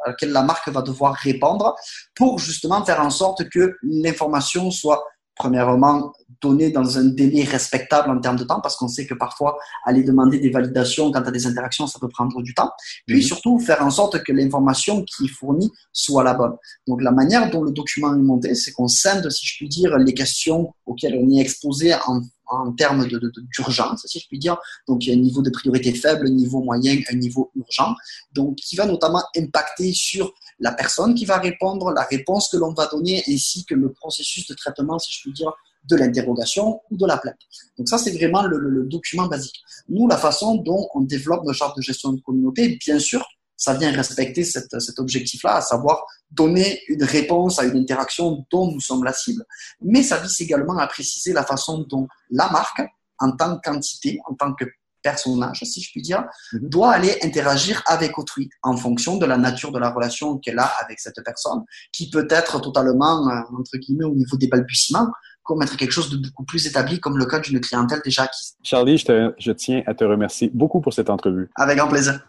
à 0.06 0.10
laquelle 0.10 0.32
la 0.32 0.44
marque 0.44 0.70
va 0.70 0.82
devoir 0.82 1.16
répondre 1.16 1.76
pour 2.16 2.40
justement 2.40 2.84
faire 2.86 3.02
en 3.02 3.10
sorte 3.10 3.48
que 3.50 3.76
l'information 3.84 4.72
soit 4.72 5.04
premièrement, 5.40 6.14
donner 6.42 6.70
dans 6.70 6.98
un 6.98 7.06
délai 7.06 7.44
respectable 7.44 8.12
en 8.12 8.20
termes 8.20 8.38
de 8.38 8.44
temps, 8.44 8.60
parce 8.62 8.76
qu'on 8.76 8.88
sait 8.88 9.08
que 9.08 9.14
parfois, 9.14 9.58
aller 9.86 10.04
demander 10.04 10.38
des 10.40 10.50
validations 10.50 11.12
quant 11.12 11.22
à 11.22 11.32
des 11.32 11.48
interactions, 11.48 11.88
ça 11.88 11.98
peut 12.00 12.10
prendre 12.10 12.42
du 12.42 12.54
temps. 12.54 12.70
Puis 13.08 13.18
mhm. 13.18 13.24
surtout, 13.24 13.60
faire 13.60 13.82
en 13.82 13.90
sorte 13.90 14.22
que 14.24 14.32
l'information 14.32 15.04
qui 15.04 15.26
est 15.26 15.30
fournie 15.30 15.72
soit 15.92 16.24
la 16.24 16.34
bonne. 16.34 16.56
Donc, 16.88 17.02
la 17.02 17.12
manière 17.12 17.50
dont 17.50 17.64
le 17.64 17.72
document 17.72 18.14
est 18.14 18.18
monté, 18.20 18.54
c'est 18.54 18.74
qu'on 18.74 18.88
scinde, 18.88 19.30
si 19.30 19.46
je 19.46 19.58
puis 19.58 19.70
dire, 19.70 19.98
les 19.98 20.14
questions 20.14 20.74
auxquelles 20.86 21.18
on 21.20 21.30
est 21.32 21.40
exposé 21.40 21.96
en 21.96 22.22
en 22.50 22.72
termes 22.72 23.08
d'urgence, 23.52 24.06
si 24.08 24.20
je 24.20 24.28
puis 24.28 24.40
dire. 24.40 24.58
Donc, 24.88 25.06
il 25.06 25.10
y 25.10 25.14
a 25.14 25.16
un 25.16 25.22
niveau 25.22 25.42
de 25.42 25.50
priorité 25.50 25.94
faible, 25.94 26.28
un 26.28 26.32
niveau 26.32 26.62
moyen, 26.62 27.00
un 27.12 27.16
niveau 27.16 27.52
urgent. 27.56 27.96
Donc, 28.34 28.56
qui 28.56 28.76
va 28.76 28.86
notamment 28.86 29.24
impacter 29.38 29.94
sur 29.94 30.34
la 30.60 30.72
personne 30.74 31.16
qui 31.16 31.26
va 31.26 31.38
répondre, 31.38 31.92
la 31.92 32.04
réponse 32.04 32.50
que 32.50 32.58
l'on 32.58 32.74
va 32.74 32.88
donner, 32.88 33.24
ainsi 33.28 33.66
que 33.66 33.76
le 33.76 33.92
processus 33.92 34.48
de 34.48 34.54
traitement, 34.54 35.00
si 35.00 35.12
je 35.12 35.22
puis 35.22 35.34
dire, 35.34 35.54
de 35.86 35.96
l'interrogation 35.96 36.82
ou 36.92 36.98
de 36.98 37.06
la 37.06 37.18
plainte. 37.18 37.40
Donc 37.78 37.88
ça, 37.88 37.98
c'est 37.98 38.12
vraiment 38.12 38.44
le, 38.44 38.84
document 38.86 39.28
basique. 39.28 39.62
Nous, 39.88 40.08
la 40.08 40.18
façon 40.18 40.56
dont 40.56 40.90
on 40.94 41.02
développe 41.02 41.46
nos 41.46 41.54
chartes 41.54 41.78
de 41.78 41.82
gestion 41.82 42.14
de 42.14 42.22
communauté, 42.22 42.78
bien 42.86 43.00
sûr, 43.00 43.26
ça 43.56 43.74
vient 43.74 43.92
respecter 43.92 44.44
cet 44.44 45.00
objectif-là, 45.00 45.58
à 45.58 45.62
savoir 45.62 46.06
donner 46.32 46.82
une 46.88 47.04
réponse 47.04 47.60
à 47.60 47.66
une 47.66 47.78
interaction 47.78 48.46
dont 48.52 48.72
nous 48.72 48.80
sommes 48.80 49.04
la 49.04 49.14
cible. 49.14 49.44
Mais 49.82 50.04
ça 50.04 50.18
vise 50.20 50.40
également 50.40 50.78
à 50.78 50.88
préciser 50.88 51.34
la 51.34 51.44
façon 51.44 51.86
dont 51.90 52.08
la 52.30 52.50
marque, 52.50 52.82
en 53.20 53.32
tant 53.36 53.60
qu'entité, 53.60 54.20
en 54.30 54.36
tant 54.36 54.54
que 54.54 54.64
personnage, 55.10 55.60
si 55.64 55.82
je 55.82 55.92
puis 55.92 56.02
dire, 56.02 56.24
mhm. 56.54 56.70
doit 56.70 56.92
aller 56.92 57.18
interagir 57.24 57.82
avec 57.86 58.18
autrui 58.18 58.50
en 58.64 58.76
fonction 58.78 59.18
de 59.18 59.26
la 59.26 59.38
nature 59.38 59.72
de 59.72 59.80
la 59.80 59.90
relation 59.90 60.38
qu'elle 60.38 60.60
a 60.60 60.70
avec 60.84 61.00
cette 61.00 61.22
personne, 61.24 61.62
qui 61.92 62.10
peut 62.10 62.28
être 62.30 62.60
totalement, 62.60 63.28
euh, 63.28 63.60
entre 63.60 63.78
guillemets, 63.78 64.06
au 64.06 64.16
niveau 64.16 64.38
des 64.38 64.48
balbutiements, 64.48 65.10
comme 65.44 65.62
être 65.64 65.78
quelque 65.78 65.92
chose 65.92 66.10
de 66.12 66.18
beaucoup 66.18 66.46
plus 66.46 66.68
établi, 66.68 67.00
comme 67.00 67.18
le 67.18 67.26
cas 67.26 67.40
d'une 67.40 67.60
clientèle 67.60 68.02
déjà 68.04 68.24
acquise. 68.24 68.56
Charlie, 68.64 68.98
je, 68.98 69.34
je 69.38 69.52
tiens 69.52 69.82
à 69.88 69.94
te 69.94 70.04
remercier 70.04 70.52
beaucoup 70.54 70.82
pour 70.82 70.94
cette 70.94 71.10
entrevue. 71.10 71.50
Avec 71.56 71.78
grand 71.78 71.88
plaisir. 71.88 72.20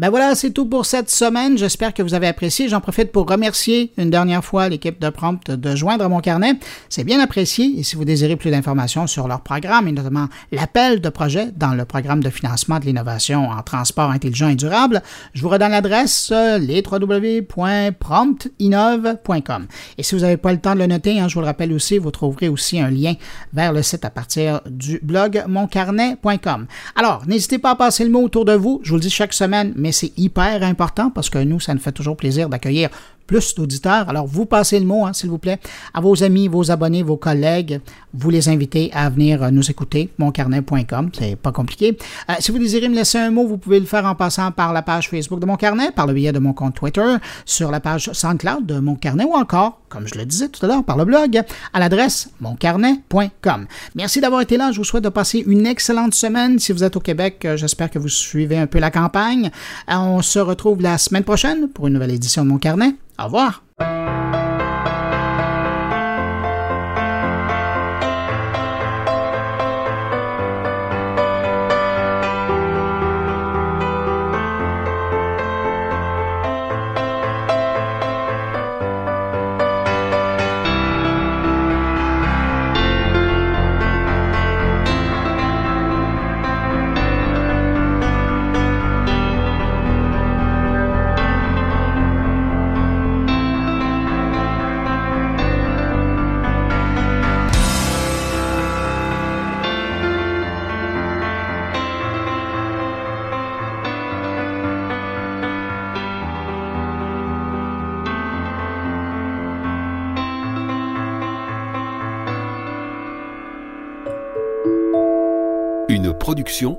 Ben 0.00 0.08
voilà, 0.08 0.34
c'est 0.34 0.52
tout 0.52 0.64
pour 0.64 0.86
cette 0.86 1.10
semaine. 1.10 1.58
J'espère 1.58 1.92
que 1.92 2.02
vous 2.02 2.14
avez 2.14 2.26
apprécié. 2.26 2.70
J'en 2.70 2.80
profite 2.80 3.12
pour 3.12 3.28
remercier 3.28 3.92
une 3.98 4.08
dernière 4.08 4.42
fois 4.42 4.70
l'équipe 4.70 4.98
de 4.98 5.10
Prompt 5.10 5.50
de 5.50 5.76
joindre 5.76 6.08
mon 6.08 6.20
carnet. 6.20 6.54
C'est 6.88 7.04
bien 7.04 7.20
apprécié 7.20 7.78
et 7.78 7.82
si 7.82 7.96
vous 7.96 8.06
désirez 8.06 8.36
plus 8.36 8.50
d'informations 8.50 9.06
sur 9.06 9.28
leur 9.28 9.42
programme 9.42 9.88
et 9.88 9.92
notamment 9.92 10.28
l'appel 10.52 11.02
de 11.02 11.10
projet 11.10 11.50
dans 11.54 11.74
le 11.74 11.84
programme 11.84 12.22
de 12.22 12.30
financement 12.30 12.78
de 12.78 12.86
l'innovation 12.86 13.50
en 13.50 13.62
transport 13.62 14.10
intelligent 14.10 14.48
et 14.48 14.54
durable, 14.54 15.02
je 15.34 15.42
vous 15.42 15.50
redonne 15.50 15.72
l'adresse 15.72 16.32
les 16.60 16.82
www.promptinnove.com. 16.82 19.66
Et 19.98 20.02
si 20.02 20.14
vous 20.14 20.22
n'avez 20.22 20.38
pas 20.38 20.52
le 20.52 20.60
temps 20.60 20.72
de 20.72 20.80
le 20.80 20.86
noter, 20.86 21.20
hein, 21.20 21.28
je 21.28 21.34
vous 21.34 21.40
le 21.40 21.46
rappelle 21.46 21.74
aussi, 21.74 21.98
vous 21.98 22.10
trouverez 22.10 22.48
aussi 22.48 22.80
un 22.80 22.88
lien 22.88 23.16
vers 23.52 23.74
le 23.74 23.82
site 23.82 24.06
à 24.06 24.10
partir 24.10 24.62
du 24.64 24.98
blog 25.02 25.44
moncarnet.com. 25.46 26.68
Alors, 26.96 27.26
n'hésitez 27.26 27.58
pas 27.58 27.72
à 27.72 27.76
passer 27.76 28.04
le 28.04 28.10
mot 28.10 28.22
autour 28.22 28.46
de 28.46 28.54
vous. 28.54 28.80
Je 28.82 28.92
vous 28.92 28.96
le 28.96 29.02
dis 29.02 29.10
chaque 29.10 29.34
semaine, 29.34 29.74
mais 29.76 29.89
c'est 29.92 30.12
hyper 30.18 30.62
important 30.62 31.10
parce 31.10 31.30
que 31.30 31.38
nous, 31.38 31.60
ça 31.60 31.74
nous 31.74 31.80
fait 31.80 31.92
toujours 31.92 32.16
plaisir 32.16 32.48
d'accueillir 32.48 32.90
plus 33.30 33.54
d'auditeurs. 33.54 34.08
Alors, 34.08 34.26
vous 34.26 34.44
passez 34.44 34.80
le 34.80 34.84
mot, 34.84 35.06
hein, 35.06 35.12
s'il 35.12 35.30
vous 35.30 35.38
plaît, 35.38 35.60
à 35.94 36.00
vos 36.00 36.24
amis, 36.24 36.48
vos 36.48 36.72
abonnés, 36.72 37.04
vos 37.04 37.16
collègues. 37.16 37.80
Vous 38.12 38.28
les 38.28 38.48
invitez 38.48 38.90
à 38.92 39.08
venir 39.08 39.44
euh, 39.44 39.50
nous 39.52 39.70
écouter, 39.70 40.10
moncarnet.com. 40.18 41.10
C'est 41.16 41.36
pas 41.36 41.52
compliqué. 41.52 41.96
Euh, 42.28 42.32
si 42.40 42.50
vous 42.50 42.58
désirez 42.58 42.88
me 42.88 42.96
laisser 42.96 43.18
un 43.18 43.30
mot, 43.30 43.46
vous 43.46 43.56
pouvez 43.56 43.78
le 43.78 43.86
faire 43.86 44.04
en 44.04 44.16
passant 44.16 44.50
par 44.50 44.72
la 44.72 44.82
page 44.82 45.08
Facebook 45.08 45.38
de 45.38 45.46
Mon 45.46 45.54
Carnet, 45.54 45.92
par 45.92 46.08
le 46.08 46.12
biais 46.12 46.32
de 46.32 46.40
mon 46.40 46.52
compte 46.52 46.74
Twitter, 46.74 47.06
sur 47.44 47.70
la 47.70 47.78
page 47.78 48.10
SoundCloud 48.12 48.66
de 48.66 48.80
Mon 48.80 48.96
Carnet 48.96 49.24
ou 49.24 49.34
encore, 49.34 49.80
comme 49.88 50.08
je 50.08 50.18
le 50.18 50.24
disais 50.24 50.48
tout 50.48 50.66
à 50.66 50.68
l'heure, 50.68 50.82
par 50.82 50.96
le 50.96 51.04
blog, 51.04 51.40
à 51.72 51.78
l'adresse 51.78 52.30
moncarnet.com. 52.40 53.66
Merci 53.94 54.20
d'avoir 54.20 54.40
été 54.40 54.56
là. 54.56 54.72
Je 54.72 54.78
vous 54.78 54.84
souhaite 54.84 55.04
de 55.04 55.08
passer 55.08 55.44
une 55.46 55.68
excellente 55.68 56.14
semaine. 56.14 56.58
Si 56.58 56.72
vous 56.72 56.82
êtes 56.82 56.96
au 56.96 57.00
Québec, 57.00 57.44
euh, 57.44 57.56
j'espère 57.56 57.92
que 57.92 58.00
vous 58.00 58.08
suivez 58.08 58.58
un 58.58 58.66
peu 58.66 58.80
la 58.80 58.90
campagne. 58.90 59.52
On 59.86 60.20
se 60.20 60.40
retrouve 60.40 60.82
la 60.82 60.98
semaine 60.98 61.22
prochaine 61.22 61.68
pour 61.68 61.86
une 61.86 61.92
nouvelle 61.92 62.10
édition 62.10 62.42
de 62.42 62.48
Mon 62.48 62.58
Carnet. 62.58 62.92
Au 63.20 63.24
revoir. 63.24 63.62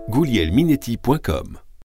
Goulielminetti.com 0.09 1.70